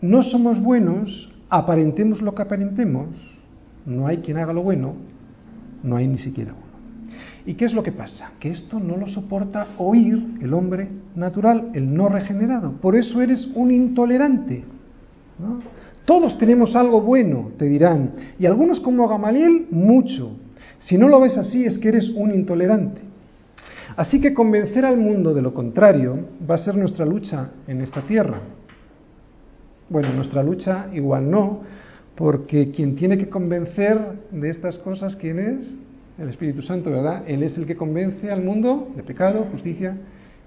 no 0.00 0.22
somos 0.22 0.62
buenos, 0.62 1.32
aparentemos 1.48 2.22
lo 2.22 2.34
que 2.34 2.42
aparentemos, 2.42 3.08
no 3.86 4.06
hay 4.06 4.18
quien 4.18 4.36
haga 4.36 4.52
lo 4.52 4.62
bueno, 4.62 4.94
no 5.82 5.96
hay 5.96 6.06
ni 6.06 6.18
siquiera 6.18 6.52
uno. 6.52 6.64
¿Y 7.46 7.54
qué 7.54 7.66
es 7.66 7.74
lo 7.74 7.82
que 7.82 7.92
pasa? 7.92 8.32
Que 8.40 8.50
esto 8.50 8.80
no 8.80 8.96
lo 8.96 9.06
soporta 9.06 9.68
oír 9.78 10.38
el 10.40 10.54
hombre 10.54 10.88
natural, 11.14 11.70
el 11.74 11.94
no 11.94 12.08
regenerado. 12.08 12.72
Por 12.72 12.96
eso 12.96 13.20
eres 13.20 13.50
un 13.54 13.70
intolerante. 13.70 14.64
Todos 16.04 16.36
tenemos 16.38 16.76
algo 16.76 17.00
bueno, 17.00 17.50
te 17.58 17.64
dirán. 17.64 18.12
Y 18.38 18.46
algunos 18.46 18.80
como 18.80 19.08
Gamaliel, 19.08 19.68
mucho. 19.70 20.36
Si 20.78 20.98
no 20.98 21.08
lo 21.08 21.20
ves 21.20 21.38
así 21.38 21.64
es 21.64 21.78
que 21.78 21.88
eres 21.88 22.10
un 22.10 22.32
intolerante. 22.34 23.00
Así 23.96 24.20
que 24.20 24.34
convencer 24.34 24.84
al 24.84 24.98
mundo 24.98 25.32
de 25.32 25.42
lo 25.42 25.54
contrario 25.54 26.18
va 26.48 26.56
a 26.56 26.58
ser 26.58 26.76
nuestra 26.76 27.06
lucha 27.06 27.50
en 27.66 27.80
esta 27.80 28.02
tierra. 28.02 28.40
Bueno, 29.88 30.12
nuestra 30.12 30.42
lucha 30.42 30.88
igual 30.92 31.30
no, 31.30 31.60
porque 32.16 32.70
quien 32.70 32.96
tiene 32.96 33.16
que 33.16 33.28
convencer 33.28 33.98
de 34.30 34.50
estas 34.50 34.78
cosas, 34.78 35.14
¿quién 35.16 35.38
es? 35.38 35.78
El 36.18 36.28
Espíritu 36.28 36.62
Santo, 36.62 36.90
¿verdad? 36.90 37.22
Él 37.26 37.42
es 37.42 37.56
el 37.58 37.66
que 37.66 37.76
convence 37.76 38.30
al 38.30 38.42
mundo 38.42 38.88
de 38.96 39.02
pecado, 39.02 39.46
justicia 39.50 39.96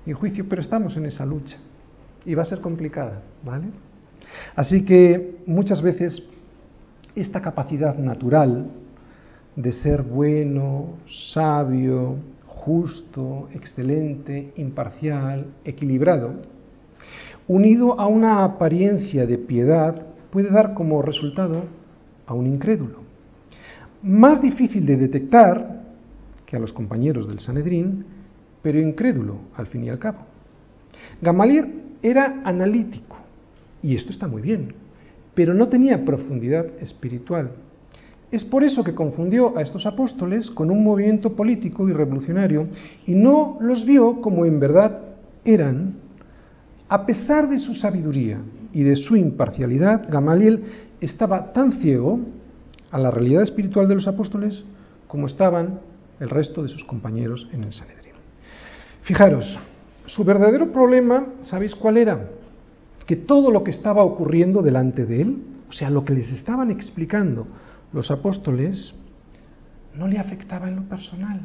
y 0.06 0.14
juicio, 0.14 0.46
pero 0.50 0.62
estamos 0.62 0.98
en 0.98 1.06
esa 1.06 1.26
lucha 1.26 1.58
y 2.26 2.36
va 2.36 2.44
a 2.44 2.46
ser 2.46 2.60
complicada, 2.60 3.22
¿vale? 3.46 3.68
Así 4.56 4.84
que 4.84 5.38
muchas 5.46 5.82
veces 5.82 6.24
esta 7.16 7.42
capacidad 7.42 7.98
natural 7.98 8.68
de 9.56 9.72
ser 9.72 10.04
bueno, 10.04 10.98
sabio, 11.34 12.16
justo, 12.46 13.50
excelente, 13.54 14.52
imparcial, 14.58 15.48
equilibrado, 15.64 16.34
unido 17.48 18.00
a 18.00 18.08
una 18.08 18.44
apariencia 18.44 19.26
de 19.26 19.38
piedad, 19.38 20.06
puede 20.30 20.50
dar 20.52 20.74
como 20.74 21.02
resultado 21.02 21.64
a 22.26 22.34
un 22.34 22.48
incrédulo. 22.48 23.00
Más 24.04 24.42
difícil 24.42 24.86
de 24.86 24.98
detectar 24.98 25.82
que 26.46 26.56
a 26.56 26.60
los 26.60 26.74
compañeros 26.74 27.28
del 27.28 27.40
Sanedrín, 27.40 28.06
pero 28.62 28.80
incrédulo 28.80 29.38
al 29.56 29.68
fin 29.68 29.86
y 29.86 29.90
al 29.90 30.00
cabo. 30.00 30.20
Gamaliel 31.22 31.84
era 32.02 32.42
analítico, 32.44 33.18
y 33.82 33.96
esto 33.96 34.12
está 34.12 34.28
muy 34.28 34.42
bien, 34.42 34.74
pero 35.34 35.54
no 35.54 35.70
tenía 35.70 36.04
profundidad 36.04 36.66
espiritual. 36.82 37.52
Es 38.32 38.44
por 38.44 38.64
eso 38.64 38.84
que 38.84 38.94
confundió 38.94 39.58
a 39.58 39.62
estos 39.62 39.86
apóstoles 39.86 40.50
con 40.50 40.70
un 40.70 40.84
movimiento 40.84 41.34
político 41.34 41.88
y 41.88 41.94
revolucionario 41.94 42.68
y 43.06 43.16
no 43.16 43.58
los 43.62 43.86
vio 43.86 44.20
como 44.22 44.46
en 44.46 44.60
verdad 44.60 45.00
eran. 45.46 45.96
A 46.90 47.06
pesar 47.06 47.50
de 47.50 47.58
su 47.58 47.74
sabiduría 47.74 48.40
y 48.74 48.84
de 48.84 48.96
su 48.96 49.16
imparcialidad, 49.16 50.10
Gamaliel 50.10 50.64
estaba 51.00 51.54
tan 51.54 51.80
ciego 51.80 52.20
a 52.92 52.98
la 52.98 53.12
realidad 53.12 53.44
espiritual 53.44 53.88
de 53.88 53.96
los 53.96 54.08
apóstoles 54.08 54.64
como 55.08 55.28
estaban 55.28 55.80
el 56.20 56.30
resto 56.30 56.64
de 56.64 56.70
sus 56.70 56.84
compañeros 56.84 57.48
en 57.54 57.64
el 57.64 57.74
Sanedrín. 57.74 58.14
Fijaros, 59.04 59.58
su 60.06 60.24
verdadero 60.24 60.72
problema, 60.72 61.28
¿sabéis 61.44 61.76
cuál 61.76 61.98
era? 61.98 62.30
Que 63.08 63.16
todo 63.16 63.50
lo 63.50 63.64
que 63.64 63.72
estaba 63.72 64.04
ocurriendo 64.04 64.62
delante 64.62 65.06
de 65.06 65.22
él, 65.22 65.38
o 65.68 65.72
sea, 65.72 65.90
lo 65.90 66.06
que 66.06 66.14
les 66.14 66.32
estaban 66.32 66.70
explicando 66.70 67.48
los 67.92 68.12
apóstoles, 68.12 68.94
no 69.96 70.08
le 70.08 70.20
afectaba 70.20 70.68
en 70.68 70.76
lo 70.76 70.84
personal. 70.84 71.42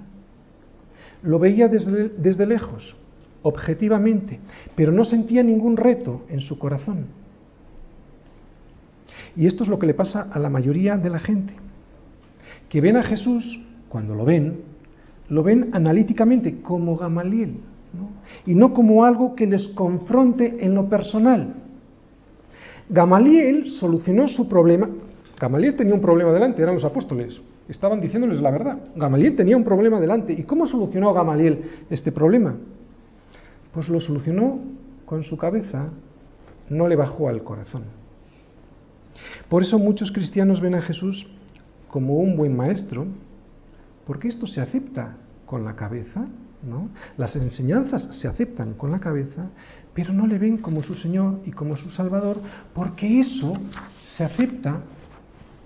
Lo 1.23 1.39
veía 1.39 1.69
desde, 1.69 2.11
desde 2.11 2.47
lejos, 2.47 2.95
objetivamente, 3.43 4.41
pero 4.75 4.93
no 4.93 5.05
sentía 5.05 5.43
ningún 5.43 5.77
reto 5.77 6.27
en 6.29 6.41
su 6.41 6.59
corazón. 6.59 7.07
Y 9.37 9.47
esto 9.47 9.65
es 9.65 9.71
lo 9.71 9.79
que 9.79 9.87
le 9.87 9.95
pasa 9.95 10.29
a 10.31 10.39
la 10.39 10.51
mayoría 10.51 10.99
de 10.99 11.11
la 11.11 11.19
gente, 11.19 11.55
que 12.69 12.81
ven 12.81 12.97
a 12.97 13.03
Jesús, 13.03 13.61
cuando 13.89 14.15
lo 14.15 14.25
ven, 14.25 14.61
lo 15.29 15.43
ven 15.43 15.71
analíticamente 15.73 16.61
como 16.61 16.97
Gamaliel, 16.97 17.57
y 18.47 18.55
no 18.55 18.73
como 18.73 19.05
algo 19.05 19.35
que 19.35 19.47
les 19.47 19.69
confronte 19.69 20.65
en 20.65 20.75
lo 20.75 20.89
personal. 20.89 21.55
Gamaliel 22.89 23.69
solucionó 23.69 24.29
su 24.29 24.49
problema. 24.49 24.89
Gamaliel 25.39 25.77
tenía 25.77 25.95
un 25.95 26.01
problema 26.01 26.33
delante, 26.33 26.63
eran 26.63 26.75
los 26.75 26.85
apóstoles. 26.85 27.41
Estaban 27.69 28.01
diciéndoles 28.01 28.41
la 28.41 28.51
verdad. 28.51 28.79
Gamaliel 28.97 29.37
tenía 29.37 29.57
un 29.57 29.65
problema 29.65 30.01
delante. 30.01 30.33
¿Y 30.33 30.43
cómo 30.43 30.67
solucionó 30.67 31.13
Gamaliel 31.15 31.63
este 31.91 32.13
problema? 32.13 32.57
Pues 33.73 33.89
lo 33.89 34.01
solucionó 34.01 34.59
con 35.07 35.23
su 35.23 35.37
cabeza, 35.37 35.89
no 36.69 36.89
le 36.89 36.97
bajó 36.97 37.29
al 37.29 37.43
corazón. 37.43 37.85
Por 39.49 39.63
eso 39.63 39.79
muchos 39.79 40.11
cristianos 40.13 40.61
ven 40.61 40.75
a 40.75 40.83
Jesús 40.83 41.27
como 41.89 42.17
un 42.17 42.37
buen 42.37 42.57
maestro, 42.57 43.07
porque 44.07 44.29
esto 44.29 44.47
se 44.47 44.61
acepta 44.61 45.17
con 45.47 45.65
la 45.65 45.77
cabeza, 45.77 46.27
¿no? 46.63 46.89
Las 47.17 47.35
enseñanzas 47.37 48.09
se 48.13 48.29
aceptan 48.29 48.75
con 48.75 48.91
la 48.91 49.01
cabeza, 49.01 49.47
pero 49.95 50.13
no 50.13 50.27
le 50.27 50.39
ven 50.39 50.59
como 50.59 50.83
su 50.83 50.95
Señor 50.95 51.41
y 51.45 51.51
como 51.51 51.77
su 51.77 51.91
Salvador, 51.91 52.39
porque 52.75 53.21
eso 53.21 53.55
se 54.17 54.25
acepta 54.25 54.81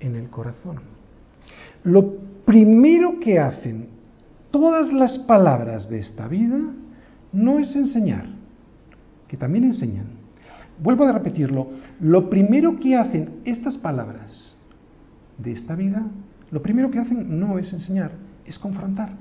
en 0.01 0.16
el 0.16 0.28
corazón. 0.28 0.80
Lo 1.84 2.16
primero 2.44 3.20
que 3.20 3.38
hacen 3.38 3.88
todas 4.51 4.92
las 4.92 5.18
palabras 5.18 5.88
de 5.88 5.99
esta 5.99 6.28
vida 6.28 6.59
no 7.32 7.59
es 7.59 7.74
enseñar, 7.76 8.26
que 9.28 9.36
también 9.36 9.64
enseñan, 9.64 10.16
Vuelvo 10.78 11.05
a 11.05 11.12
repetirlo, 11.12 11.68
lo 12.01 12.28
primero 12.28 12.78
que 12.78 12.97
hacen 12.97 13.40
estas 13.44 13.76
palabras 13.78 14.55
de 15.38 15.53
esta 15.53 15.74
vida, 15.74 16.05
lo 16.51 16.61
primero 16.61 16.90
que 16.90 16.99
hacen 16.99 17.40
no 17.40 17.59
es 17.59 17.72
enseñar, 17.72 18.12
es 18.44 18.59
confrontar. 18.59 19.12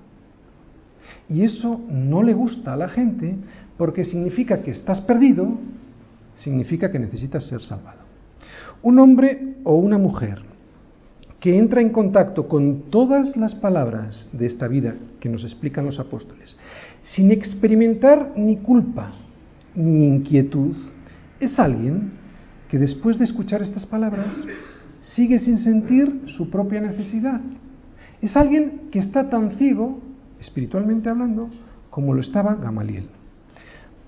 Y 1.27 1.43
eso 1.43 1.81
no 1.89 2.23
le 2.23 2.33
gusta 2.33 2.73
a 2.73 2.77
la 2.77 2.89
gente 2.89 3.35
porque 3.77 4.03
significa 4.03 4.61
que 4.61 4.71
estás 4.71 5.01
perdido, 5.01 5.57
significa 6.37 6.91
que 6.91 6.99
necesitas 6.99 7.45
ser 7.47 7.61
salvado. 7.61 7.99
Un 8.83 8.99
hombre 8.99 9.55
o 9.63 9.75
una 9.75 9.97
mujer 9.97 10.41
que 11.39 11.57
entra 11.57 11.81
en 11.81 11.89
contacto 11.89 12.47
con 12.47 12.89
todas 12.89 13.37
las 13.37 13.53
palabras 13.55 14.29
de 14.31 14.47
esta 14.47 14.67
vida 14.67 14.95
que 15.19 15.29
nos 15.29 15.43
explican 15.43 15.85
los 15.85 15.99
apóstoles, 15.99 16.55
sin 17.03 17.31
experimentar 17.31 18.33
ni 18.35 18.57
culpa 18.57 19.11
ni 19.75 20.07
inquietud, 20.07 20.75
es 21.39 21.59
alguien 21.59 22.13
que 22.69 22.79
después 22.79 23.19
de 23.19 23.25
escuchar 23.25 23.61
estas 23.61 23.85
palabras 23.85 24.35
sigue 25.01 25.37
sin 25.39 25.59
sentir 25.59 26.23
su 26.35 26.49
propia 26.49 26.81
necesidad. 26.81 27.41
Es 28.21 28.35
alguien 28.35 28.89
que 28.91 28.99
está 28.99 29.29
tan 29.29 29.51
ciego, 29.51 29.99
espiritualmente 30.39 31.09
hablando, 31.09 31.49
como 31.89 32.13
lo 32.13 32.21
estaba 32.21 32.55
Gamaliel. 32.55 33.07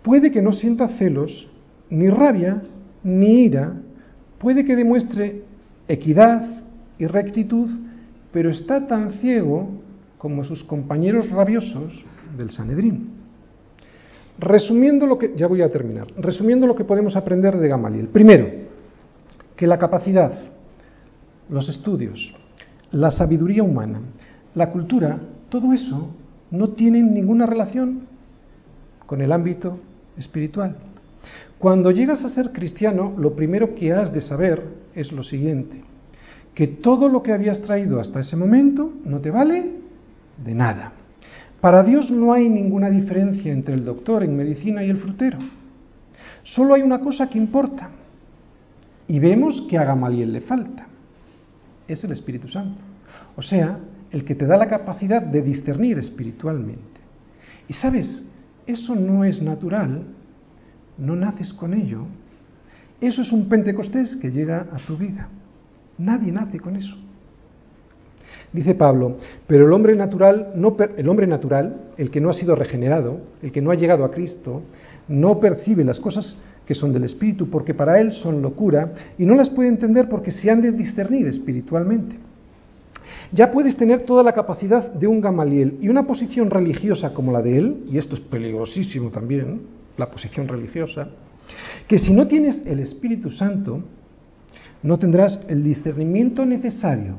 Puede 0.01 0.32
que 0.32 0.41
no 0.41 0.51
sienta 0.51 0.88
celos, 0.97 1.47
ni 1.89 2.09
rabia, 2.09 2.61
ni 3.03 3.45
ira, 3.45 3.73
puede 4.38 4.65
que 4.65 4.75
demuestre 4.75 5.43
equidad 5.88 6.63
y 6.97 7.07
rectitud, 7.07 7.69
pero 8.32 8.49
está 8.49 8.88
tan 8.88 9.13
ciego 9.13 9.69
como 10.17 10.43
sus 10.43 10.63
compañeros 10.63 11.30
rabiosos 11.30 12.03
del 12.38 12.51
Sanedrín. 12.51 13.11
Resumiendo 14.39 15.07
lo 15.07 15.17
que, 15.17 15.34
ya 15.36 15.47
voy 15.47 15.61
a 15.61 15.71
terminar, 15.71 16.07
resumiendo 16.17 16.67
lo 16.67 16.75
que 16.75 16.84
podemos 16.84 17.15
aprender 17.15 17.57
de 17.57 17.67
Gamaliel. 17.67 18.07
Primero, 18.09 18.47
que 19.55 19.65
la 19.65 19.80
capacidad, 19.80 20.32
los 21.49 21.67
estudios, 21.69 22.34
la 22.91 23.11
sabiduría 23.11 23.63
humana, 23.63 24.01
la 24.53 24.71
cultura, 24.71 25.19
todo 25.49 25.73
eso 25.73 26.09
no 26.51 26.69
tienen 26.69 27.13
ninguna 27.13 27.45
relación 27.45 28.01
con 29.05 29.21
el 29.21 29.31
ámbito 29.31 29.79
espiritual. 30.17 30.75
Cuando 31.59 31.91
llegas 31.91 32.23
a 32.23 32.29
ser 32.29 32.51
cristiano, 32.51 33.13
lo 33.17 33.35
primero 33.35 33.73
que 33.73 33.93
has 33.93 34.13
de 34.13 34.21
saber 34.21 34.63
es 34.93 35.11
lo 35.11 35.23
siguiente, 35.23 35.81
que 36.53 36.67
todo 36.67 37.09
lo 37.09 37.23
que 37.23 37.33
habías 37.33 37.61
traído 37.61 37.99
hasta 37.99 38.19
ese 38.19 38.35
momento 38.35 38.91
no 39.05 39.19
te 39.19 39.31
vale 39.31 39.71
de 40.43 40.53
nada. 40.53 40.91
Para 41.61 41.83
Dios 41.83 42.11
no 42.11 42.33
hay 42.33 42.47
ninguna 42.49 42.89
diferencia 42.89 43.51
entre 43.51 43.73
el 43.73 43.83
doctor 43.83 44.23
en 44.23 44.37
medicina 44.37 44.83
y 44.83 44.89
el 44.89 44.97
frutero. 44.97 45.39
Solo 46.43 46.75
hay 46.75 46.81
una 46.81 46.99
cosa 46.99 47.27
que 47.27 47.37
importa. 47.37 47.89
Y 49.07 49.19
vemos 49.19 49.65
que 49.69 49.77
a 49.77 49.85
Gamaliel 49.85 50.33
le 50.33 50.41
falta. 50.41 50.85
Es 51.87 52.03
el 52.03 52.11
Espíritu 52.11 52.47
Santo. 52.47 52.81
O 53.35 53.41
sea, 53.41 53.79
el 54.12 54.24
que 54.24 54.36
te 54.36 54.45
da 54.45 54.58
la 54.58 54.70
capacidad 54.70 55.22
de 55.22 55.41
discernir 55.41 55.97
espiritualmente. 55.97 57.01
Y 57.68 57.74
sabes, 57.74 58.24
eso 58.66 58.95
no 58.95 59.24
es 59.24 59.41
natural, 59.41 60.03
no 60.97 61.16
naces 61.16 61.53
con 61.53 61.74
ello. 61.74 62.05
Eso 62.99 63.22
es 63.22 63.32
un 63.32 63.47
Pentecostés 63.47 64.16
que 64.16 64.32
llega 64.32 64.68
a 64.72 64.78
tu 64.86 64.97
vida. 64.97 65.28
Nadie 65.97 66.32
nace 66.32 66.60
con 66.60 66.76
eso. 66.76 66.95
Dice 68.53 68.76
Pablo, 68.76 69.18
pero 69.45 69.66
el 69.66 69.74
hombre 69.74 69.95
natural, 69.95 70.53
no 70.55 70.76
el 70.95 71.10
hombre 71.10 71.28
natural, 71.28 71.91
el 71.97 72.10
que 72.10 72.22
no 72.22 72.30
ha 72.30 72.34
sido 72.34 72.55
regenerado, 72.55 73.20
el 73.41 73.51
que 73.51 73.62
no 73.62 73.72
ha 73.72 73.76
llegado 73.76 74.05
a 74.05 74.12
Cristo, 74.12 74.64
no 75.08 75.39
percibe 75.39 75.84
las 75.84 75.99
cosas 75.99 76.36
que 76.66 76.76
son 76.76 76.91
del 76.91 77.03
Espíritu, 77.03 77.49
porque 77.49 77.74
para 77.74 77.99
él 77.99 78.12
son 78.14 78.41
locura, 78.41 78.93
y 79.18 79.26
no 79.26 79.36
las 79.36 79.49
puede 79.49 79.70
entender 79.70 80.10
porque 80.10 80.32
se 80.32 80.49
han 80.49 80.62
de 80.62 80.72
discernir 80.72 81.28
espiritualmente. 81.28 82.18
Ya 83.32 83.51
puedes 83.51 83.75
tener 83.75 84.03
toda 84.03 84.23
la 84.23 84.34
capacidad 84.34 84.93
de 84.93 85.07
un 85.07 85.21
Gamaliel 85.21 85.78
y 85.82 85.89
una 85.89 86.07
posición 86.07 86.49
religiosa 86.49 87.13
como 87.13 87.32
la 87.32 87.41
de 87.41 87.57
él, 87.57 87.86
y 87.91 87.97
esto 87.97 88.15
es 88.15 88.21
peligrosísimo 88.21 89.09
también, 89.09 89.61
la 89.97 90.09
posición 90.09 90.47
religiosa, 90.47 91.09
que 91.88 91.99
si 91.99 92.13
no 92.13 92.28
tienes 92.28 92.65
el 92.65 92.80
Espíritu 92.80 93.32
Santo, 93.32 93.84
no 94.84 94.97
tendrás 94.97 95.39
el 95.47 95.63
discernimiento 95.63 96.45
necesario 96.45 97.15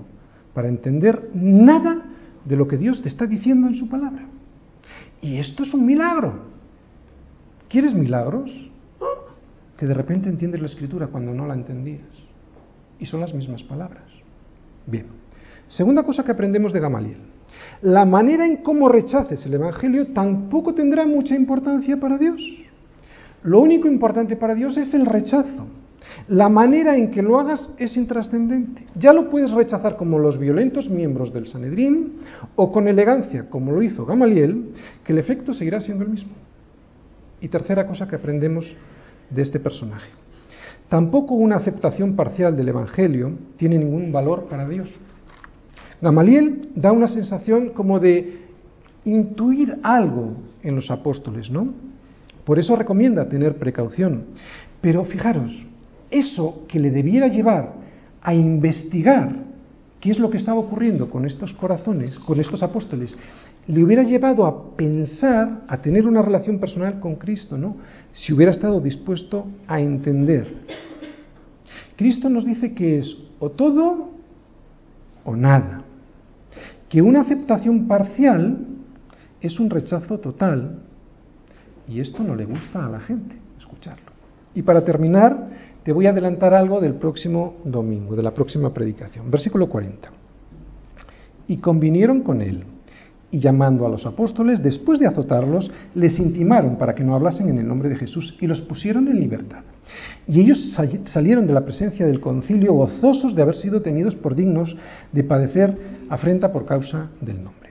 para 0.55 0.69
entender 0.69 1.31
nada 1.35 2.05
de 2.45 2.57
lo 2.57 2.67
que 2.67 2.77
Dios 2.77 3.03
te 3.03 3.09
está 3.09 3.27
diciendo 3.27 3.67
en 3.69 3.75
su 3.75 3.89
palabra. 3.89 4.27
Y 5.21 5.37
esto 5.39 5.65
es 5.65 5.75
un 5.75 5.85
milagro. 5.85 6.47
¿Quieres 7.69 7.95
milagros? 7.95 8.51
Que 9.77 9.87
de 9.87 9.95
repente 9.95 10.29
entiendes 10.29 10.61
la 10.61 10.69
escritura 10.69 11.09
cuando 11.09 11.35
no 11.35 11.47
la 11.47 11.55
entendías. 11.55 12.01
Y 12.99 13.07
son 13.07 13.21
las 13.21 13.35
mismas 13.35 13.63
palabras. 13.63 14.05
Bien. 14.87 15.18
Segunda 15.69 16.03
cosa 16.03 16.25
que 16.25 16.33
aprendemos 16.33 16.73
de 16.73 16.81
Gamaliel. 16.81 17.19
La 17.83 18.05
manera 18.05 18.47
en 18.47 18.59
cómo 18.59 18.89
rechaces 18.89 19.45
el 19.47 19.55
Evangelio 19.55 20.09
tampoco 20.09 20.75
tendrá 20.75 21.07
mucha 21.07 21.37
importancia 21.37 21.99
para 21.99 22.19
Dios. 22.19 22.43
Lo 23.43 23.61
único 23.61 23.87
importante 23.87 24.35
para 24.37 24.55
Dios 24.55 24.77
es 24.77 24.95
el 24.95 25.07
rechazo. 25.07 25.67
La 26.27 26.49
manera 26.49 26.97
en 26.97 27.11
que 27.11 27.23
lo 27.23 27.39
hagas 27.39 27.73
es 27.79 27.97
intrascendente. 27.97 28.87
Ya 28.99 29.13
lo 29.13 29.29
puedes 29.31 29.51
rechazar 29.51 29.97
como 29.97 30.19
los 30.19 30.39
violentos 30.39 30.89
miembros 30.89 31.33
del 31.33 31.47
Sanedrín 31.47 32.15
o 32.57 32.73
con 32.73 32.89
elegancia, 32.89 33.49
como 33.49 33.73
lo 33.73 33.83
hizo 33.83 34.05
Gamaliel, 34.05 34.73
que 35.05 35.13
el 35.13 35.19
efecto 35.19 35.55
seguirá 35.55 35.81
siendo 35.81 36.05
el 36.05 36.11
mismo. 36.11 36.33
Y 37.41 37.49
tercera 37.49 37.87
cosa 37.87 38.09
que 38.09 38.17
aprendemos 38.17 38.75
de 39.31 39.43
este 39.43 39.61
personaje. 39.61 40.11
Tampoco 40.89 41.35
una 41.35 41.57
aceptación 41.57 42.17
parcial 42.17 42.57
del 42.57 42.71
Evangelio 42.71 43.33
tiene 43.57 43.79
ningún 43.79 44.11
valor 44.11 44.47
para 44.49 44.67
Dios. 44.67 44.89
Gamaliel 46.01 46.71
da 46.75 46.93
una 46.93 47.09
sensación 47.09 47.71
como 47.71 47.99
de 47.99 48.43
intuir 49.05 49.79
algo 49.83 50.35
en 50.63 50.75
los 50.77 50.91
apóstoles, 50.91 51.51
¿no? 51.51 51.73
Por 52.45 52.59
eso 52.59 52.77
recomienda 52.77 53.29
tener 53.29 53.57
precaución. 53.57 54.25
Pero 54.81 55.05
fijaros, 55.05 55.53
eso 56.11 56.63
que 56.69 56.79
le 56.79 56.91
debiera 56.91 57.29
llevar 57.29 57.75
a 58.23 58.35
investigar 58.35 59.49
qué 60.01 60.11
es 60.11 60.19
lo 60.19 60.31
que 60.31 60.39
estaba 60.39 60.61
ocurriendo 60.61 61.11
con 61.11 61.27
estos 61.27 61.53
corazones, 61.55 62.19
con 62.21 62.39
estos 62.41 62.63
apóstoles, 62.63 63.17
le 63.67 63.85
hubiera 63.85 64.03
llevado 64.03 64.47
a 64.47 64.77
pensar, 64.77 65.63
a 65.69 65.77
tener 65.83 66.07
una 66.07 66.23
relación 66.23 66.59
personal 66.59 67.01
con 67.01 67.17
Cristo, 67.17 67.59
¿no? 67.59 67.77
Si 68.13 68.33
hubiera 68.33 68.53
estado 68.53 68.81
dispuesto 68.81 69.47
a 69.67 69.81
entender. 69.81 70.55
Cristo 71.97 72.31
nos 72.31 72.47
dice 72.47 72.73
que 72.73 72.99
es 72.99 73.17
o 73.41 73.51
todo 73.51 74.11
o 75.25 75.37
nada. 75.37 75.85
Que 76.89 77.03
una 77.03 77.21
aceptación 77.21 77.87
parcial 77.87 78.59
es 79.41 79.61
un 79.61 79.71
rechazo 79.71 80.19
total 80.19 80.79
y 81.87 82.01
esto 82.01 82.23
no 82.23 82.35
le 82.35 82.45
gusta 82.45 82.85
a 82.85 82.89
la 82.89 83.01
gente, 83.01 83.37
escucharlo. 83.59 84.13
Y 84.55 84.63
para 84.63 84.85
terminar, 84.85 85.49
te 85.83 85.93
voy 85.93 86.07
a 86.07 86.11
adelantar 86.11 86.55
algo 86.55 86.81
del 86.81 86.95
próximo 86.95 87.57
domingo, 87.65 88.17
de 88.17 88.23
la 88.23 88.35
próxima 88.35 88.73
predicación. 88.75 89.31
Versículo 89.31 89.69
40. 89.69 90.11
Y 91.47 91.59
convinieron 91.59 92.23
con 92.23 92.43
él, 92.43 92.65
y 93.31 93.41
llamando 93.41 93.87
a 93.87 93.91
los 93.91 94.07
apóstoles, 94.07 94.63
después 94.63 94.99
de 94.99 95.07
azotarlos, 95.07 95.71
les 95.95 96.19
intimaron 96.19 96.77
para 96.77 96.95
que 96.95 97.05
no 97.05 97.15
hablasen 97.15 97.49
en 97.51 97.59
el 97.59 97.69
nombre 97.69 97.89
de 97.89 97.97
Jesús 97.97 98.37
y 98.41 98.47
los 98.47 98.61
pusieron 98.63 99.09
en 99.09 99.21
libertad. 99.21 99.63
Y 100.27 100.41
ellos 100.41 100.77
salieron 101.05 101.47
de 101.47 101.53
la 101.53 101.65
presencia 101.65 102.07
del 102.07 102.21
concilio 102.21 102.73
gozosos 102.73 103.35
de 103.35 103.43
haber 103.43 103.57
sido 103.57 103.83
tenidos 103.83 104.15
por 104.15 104.35
dignos 104.35 104.77
de 105.13 105.25
padecer 105.25 105.77
afrenta 106.09 106.53
por 106.53 106.65
causa 106.65 107.11
del 107.21 107.43
nombre. 107.43 107.71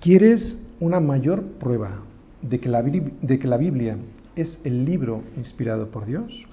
¿Quieres 0.00 0.58
una 0.80 1.00
mayor 1.00 1.42
prueba 1.58 2.02
de 2.40 2.58
que 2.58 2.68
la, 2.68 2.82
de 2.82 3.38
que 3.38 3.48
la 3.48 3.56
Biblia 3.56 3.96
es 4.36 4.60
el 4.64 4.84
libro 4.84 5.22
inspirado 5.36 5.88
por 5.88 6.06
Dios? 6.06 6.46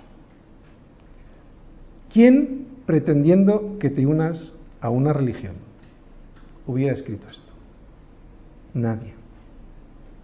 ¿Quién, 2.11 2.67
pretendiendo 2.85 3.77
que 3.79 3.89
te 3.89 4.05
unas 4.05 4.53
a 4.81 4.89
una 4.89 5.13
religión, 5.13 5.64
hubiera 6.67 6.93
escrito 6.93 7.27
esto? 7.29 7.53
Nadie. 8.73 9.13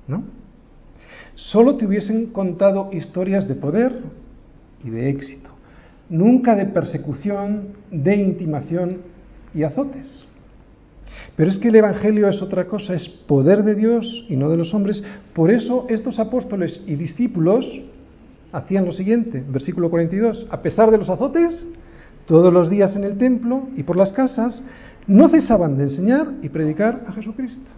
¿No? 0.07 0.23
Solo 1.35 1.77
te 1.77 1.85
hubiesen 1.85 2.27
contado 2.27 2.89
historias 2.91 3.47
de 3.47 3.55
poder 3.55 3.99
y 4.83 4.89
de 4.89 5.09
éxito, 5.09 5.49
nunca 6.09 6.55
de 6.55 6.65
persecución, 6.65 7.69
de 7.89 8.15
intimación 8.15 8.97
y 9.53 9.63
azotes. 9.63 10.25
Pero 11.35 11.49
es 11.49 11.57
que 11.57 11.69
el 11.69 11.75
Evangelio 11.75 12.27
es 12.27 12.41
otra 12.41 12.65
cosa, 12.65 12.93
es 12.93 13.07
poder 13.07 13.63
de 13.63 13.75
Dios 13.75 14.25
y 14.27 14.35
no 14.35 14.49
de 14.49 14.57
los 14.57 14.73
hombres. 14.73 15.03
Por 15.33 15.49
eso 15.49 15.85
estos 15.89 16.19
apóstoles 16.19 16.83
y 16.85 16.95
discípulos 16.95 17.65
hacían 18.51 18.85
lo 18.85 18.91
siguiente, 18.91 19.43
versículo 19.47 19.89
42, 19.89 20.47
a 20.49 20.61
pesar 20.61 20.91
de 20.91 20.97
los 20.97 21.09
azotes, 21.09 21.65
todos 22.25 22.53
los 22.53 22.69
días 22.69 22.95
en 22.95 23.03
el 23.03 23.17
templo 23.17 23.67
y 23.75 23.83
por 23.83 23.97
las 23.97 24.11
casas, 24.11 24.61
no 25.07 25.29
cesaban 25.29 25.77
de 25.77 25.83
enseñar 25.83 26.27
y 26.41 26.49
predicar 26.49 27.05
a 27.07 27.13
Jesucristo. 27.13 27.69